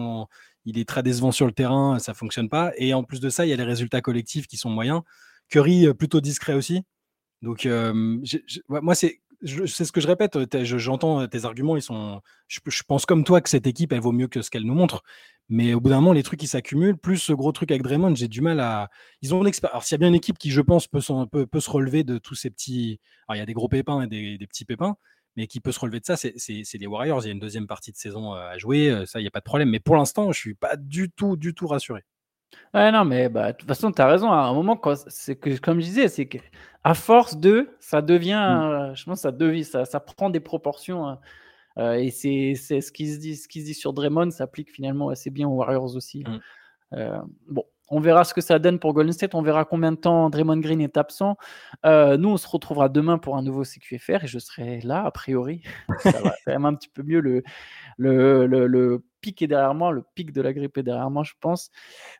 il 0.65 0.77
est 0.77 0.87
très 0.87 1.03
décevant 1.03 1.31
sur 1.31 1.45
le 1.45 1.51
terrain, 1.51 1.99
ça 1.99 2.13
fonctionne 2.13 2.49
pas. 2.49 2.71
Et 2.77 2.93
en 2.93 3.03
plus 3.03 3.19
de 3.19 3.29
ça, 3.29 3.45
il 3.45 3.49
y 3.49 3.53
a 3.53 3.55
les 3.55 3.63
résultats 3.63 4.01
collectifs 4.01 4.47
qui 4.47 4.57
sont 4.57 4.69
moyens. 4.69 5.01
Curry 5.49 5.87
euh, 5.87 5.93
plutôt 5.93 6.21
discret 6.21 6.53
aussi. 6.53 6.83
Donc 7.41 7.67
moi 8.67 8.95
c'est 8.95 9.21
c'est 9.43 9.85
ce 9.85 9.91
que 9.91 10.01
je 10.01 10.07
répète, 10.07 10.37
j'entends 10.63 11.25
tes 11.27 11.45
arguments, 11.45 11.77
ils 11.77 11.81
sont, 11.81 12.21
je, 12.47 12.59
pense 12.87 13.05
comme 13.05 13.23
toi 13.23 13.39
que 13.39 13.49
cette 13.49 13.67
équipe, 13.67 13.93
elle 13.93 14.01
vaut 14.01 14.11
mieux 14.11 14.27
que 14.27 14.41
ce 14.41 14.49
qu'elle 14.49 14.63
nous 14.63 14.73
montre. 14.73 15.01
Mais 15.47 15.73
au 15.73 15.79
bout 15.79 15.89
d'un 15.89 15.95
moment, 15.95 16.13
les 16.13 16.23
trucs, 16.23 16.39
qui 16.39 16.47
s'accumulent. 16.47 16.97
Plus 16.97 17.17
ce 17.17 17.33
gros 17.33 17.51
truc 17.51 17.71
avec 17.71 17.81
Draymond, 17.81 18.15
j'ai 18.15 18.27
du 18.27 18.41
mal 18.41 18.59
à. 18.59 18.89
Ils 19.21 19.33
ont. 19.33 19.41
Alors, 19.41 19.83
s'il 19.83 19.95
y 19.95 19.95
a 19.95 19.97
bien 19.97 20.09
une 20.09 20.15
équipe 20.15 20.37
qui, 20.37 20.51
je 20.51 20.61
pense, 20.61 20.87
peut, 20.87 20.99
peut, 21.47 21.59
se 21.59 21.69
relever 21.71 22.03
de 22.03 22.19
tous 22.19 22.35
ces 22.35 22.51
petits. 22.51 22.99
Alors, 23.27 23.37
il 23.37 23.39
y 23.39 23.41
a 23.41 23.47
des 23.47 23.53
gros 23.53 23.67
pépins 23.67 24.01
et 24.01 24.07
des 24.37 24.47
petits 24.47 24.65
pépins 24.65 24.95
mais 25.39 25.47
qui 25.47 25.61
peut 25.61 25.71
se 25.71 25.79
relever 25.79 26.01
de 26.01 26.05
ça, 26.05 26.17
c'est 26.17 26.65
les 26.73 26.87
Warriors. 26.87 27.23
Il 27.23 27.27
y 27.27 27.29
a 27.29 27.33
une 27.33 27.39
deuxième 27.39 27.65
partie 27.65 27.93
de 27.93 27.97
saison 27.97 28.33
à 28.33 28.57
jouer, 28.57 29.05
ça, 29.05 29.19
il 29.19 29.23
n'y 29.23 29.27
a 29.27 29.31
pas 29.31 29.39
de 29.39 29.45
problème. 29.45 29.69
Mais 29.69 29.79
pour 29.79 29.95
l'instant, 29.95 30.23
je 30.23 30.27
ne 30.27 30.33
suis 30.33 30.53
pas 30.53 30.75
du 30.75 31.09
tout, 31.09 31.37
du 31.37 31.53
tout 31.53 31.65
rassuré. 31.65 32.03
Ouais, 32.73 32.91
non, 32.91 33.05
mais 33.05 33.29
bah, 33.29 33.53
de 33.53 33.57
toute 33.57 33.67
façon, 33.67 33.91
tu 33.91 34.01
as 34.01 34.07
raison. 34.07 34.31
À 34.31 34.41
un 34.41 34.53
moment, 34.53 34.79
c'est 35.07 35.37
que, 35.37 35.57
comme 35.57 35.79
je 35.79 35.85
disais, 35.85 36.07
c'est 36.09 36.27
qu'à 36.27 36.93
force 36.93 37.37
de, 37.37 37.69
ça 37.79 38.01
devient, 38.01 38.89
mmh. 38.91 38.95
je 38.95 39.03
pense, 39.05 39.21
ça, 39.21 39.31
devient, 39.31 39.63
ça, 39.63 39.85
ça 39.85 40.01
prend 40.01 40.29
des 40.29 40.41
proportions. 40.41 41.07
Hein. 41.07 41.19
et 41.93 42.11
c'est 42.11 42.55
ce 42.55 42.91
qui 42.91 43.07
se 43.07 43.17
dit, 43.17 43.37
ce 43.37 43.47
qui 43.47 43.61
se 43.61 43.65
dit 43.67 43.73
sur 43.73 43.93
Draymond 43.93 44.31
s'applique 44.31 44.71
finalement 44.71 45.07
assez 45.07 45.29
bien 45.29 45.47
aux 45.47 45.55
Warriors 45.55 45.95
aussi. 45.95 46.25
Mmh. 46.91 47.21
bon, 47.47 47.63
on 47.89 47.99
verra 47.99 48.23
ce 48.23 48.33
que 48.33 48.41
ça 48.41 48.59
donne 48.59 48.79
pour 48.79 48.93
Golden 48.93 49.13
State. 49.13 49.35
On 49.35 49.41
verra 49.41 49.65
combien 49.65 49.91
de 49.91 49.97
temps 49.97 50.29
Draymond 50.29 50.57
Green 50.57 50.81
est 50.81 50.97
absent. 50.97 51.37
Euh, 51.85 52.17
nous, 52.17 52.29
on 52.29 52.37
se 52.37 52.47
retrouvera 52.47 52.89
demain 52.89 53.17
pour 53.17 53.37
un 53.37 53.43
nouveau 53.43 53.63
CQFR 53.63 54.23
et 54.23 54.27
je 54.27 54.39
serai 54.39 54.79
là, 54.81 55.05
a 55.05 55.11
priori. 55.11 55.63
ça 56.03 56.21
va 56.21 56.33
quand 56.45 56.51
même 56.51 56.65
un 56.65 56.75
petit 56.75 56.89
peu 56.89 57.03
mieux. 57.03 57.21
Le, 57.21 57.43
le, 57.97 59.03
pic 59.21 59.41
est 59.41 59.47
derrière 59.47 59.73
moi. 59.73 59.91
Le 59.91 60.03
pic 60.15 60.31
de 60.31 60.41
la 60.41 60.53
grippe 60.53 60.77
est 60.77 60.83
derrière 60.83 61.09
moi, 61.09 61.23
je 61.23 61.33
pense. 61.39 61.71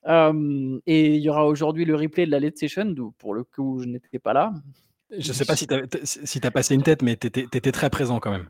Euh, 0.07 0.79
et 0.85 1.15
il 1.15 1.21
y 1.21 1.29
aura 1.29 1.45
aujourd'hui 1.45 1.85
le 1.85 1.95
replay 1.95 2.25
de 2.25 2.31
la 2.31 2.39
late 2.39 2.57
session, 2.57 2.93
pour 3.17 3.33
le 3.33 3.43
coup, 3.43 3.79
je 3.81 3.87
n'étais 3.87 4.19
pas 4.19 4.33
là. 4.33 4.53
Je 5.11 5.29
ne 5.29 5.33
sais 5.33 5.45
pas 5.45 5.55
si 5.55 5.65
tu 5.65 5.73
as, 5.73 6.51
passé 6.51 6.75
une 6.75 6.83
tête, 6.83 7.01
mais 7.01 7.15
tu 7.15 7.27
étais 7.27 7.71
très 7.71 7.89
présent 7.89 8.19
quand 8.19 8.31
même. 8.31 8.49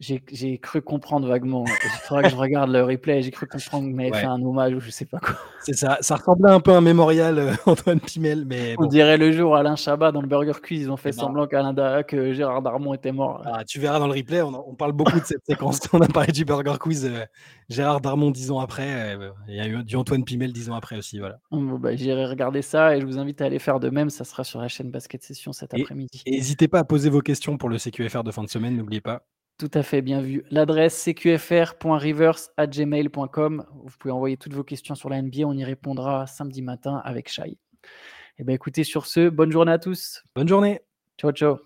J'ai 0.00 0.58
cru 0.58 0.80
comprendre 0.80 1.28
vaguement. 1.28 1.66
Il 1.66 1.90
faudra 2.06 2.22
que 2.22 2.30
je 2.30 2.36
regarde 2.36 2.70
le 2.70 2.82
replay. 2.82 3.20
J'ai 3.20 3.30
cru 3.30 3.46
comprendre 3.46 3.86
que 3.86 3.94
m'avait 3.94 4.12
fait 4.12 4.24
un 4.24 4.40
hommage 4.40 4.72
ou 4.72 4.80
je 4.80 4.90
sais 4.90 5.04
pas 5.04 5.18
quoi. 5.18 5.34
C'est 5.60 5.74
ça. 5.74 5.98
Ça 6.00 6.16
ressemblait 6.16 6.50
un 6.50 6.60
peu 6.60 6.72
à 6.72 6.78
un 6.78 6.80
mémorial 6.80 7.38
euh, 7.38 7.52
Antoine 7.66 8.00
Pimel, 8.00 8.46
mais 8.46 8.74
on 8.78 8.86
dirait 8.86 9.18
le 9.18 9.30
jour 9.30 9.54
Alain 9.54 9.76
Chabat 9.76 10.10
dans 10.10 10.22
le 10.22 10.26
Burger 10.26 10.58
Quiz, 10.62 10.82
ils 10.82 10.90
ont 10.90 10.96
fait 10.96 11.12
semblant 11.12 11.46
qu'Alain 11.46 12.02
que 12.02 12.32
Gérard 12.32 12.62
Darmon 12.62 12.94
était 12.94 13.12
mort. 13.12 13.42
Ah, 13.44 13.62
tu 13.64 13.78
verras 13.78 13.98
dans 13.98 14.06
le 14.06 14.14
replay. 14.14 14.40
On, 14.40 14.74
parle 14.74 14.92
beaucoup 14.92 15.20
de 15.20 15.24
cette 15.24 15.44
séquence. 15.44 15.80
on 15.92 16.00
a 16.00 16.08
parlé 16.08 16.32
du 16.32 16.46
Burger 16.46 16.76
Quiz. 16.80 17.04
Euh, 17.04 17.26
Gérard 17.68 18.00
Darmon 18.00 18.30
dix 18.30 18.50
ans 18.50 18.58
après. 18.58 19.16
Euh, 19.16 19.30
il 19.48 19.56
y 19.56 19.60
a 19.60 19.68
eu 19.68 19.84
du 19.84 19.96
Antoine 19.96 20.24
Pimel 20.24 20.54
dix 20.54 20.70
ans 20.70 20.74
après 20.74 20.96
aussi. 20.96 21.18
Voilà. 21.18 21.38
Bah, 21.52 21.94
j'irai 21.94 22.24
regarder 22.24 22.62
ça 22.62 22.96
et 22.96 23.02
je 23.02 23.06
vous 23.06 23.18
invite 23.18 23.42
à 23.42 23.44
aller 23.44 23.58
faire 23.58 23.80
de 23.80 23.90
même. 23.90 24.08
Ça 24.08 24.24
sera 24.24 24.44
sur 24.44 24.60
la 24.60 24.68
chaîne 24.68 24.90
Basket 24.90 25.22
Session 25.22 25.52
cet 25.52 25.74
après-midi. 25.74 26.22
N'hésitez 26.26 26.68
pas 26.68 26.78
à 26.78 26.84
poser 26.84 27.10
vos 27.10 27.20
questions 27.20 27.58
pour 27.58 27.68
le 27.68 27.76
CQFR 27.76 28.24
de 28.24 28.30
fin 28.30 28.42
de 28.42 28.48
semaine. 28.48 28.76
N'oubliez 28.76 29.02
pas. 29.02 29.24
Tout 29.60 29.70
à 29.74 29.82
fait, 29.82 30.00
bien 30.00 30.22
vu. 30.22 30.42
L'adresse 30.50 31.04
cqfr.reverse.gmail.com. 31.04 33.66
Vous 33.84 33.96
pouvez 33.98 34.12
envoyer 34.12 34.38
toutes 34.38 34.54
vos 34.54 34.64
questions 34.64 34.94
sur 34.94 35.10
la 35.10 35.20
NBA. 35.20 35.42
On 35.44 35.52
y 35.52 35.64
répondra 35.64 36.26
samedi 36.26 36.62
matin 36.62 37.02
avec 37.04 37.30
Shai. 37.30 37.58
Eh 38.38 38.44
bien, 38.44 38.54
écoutez, 38.54 38.84
sur 38.84 39.04
ce, 39.04 39.28
bonne 39.28 39.52
journée 39.52 39.72
à 39.72 39.78
tous. 39.78 40.24
Bonne 40.34 40.48
journée. 40.48 40.80
Ciao, 41.18 41.32
ciao. 41.32 41.58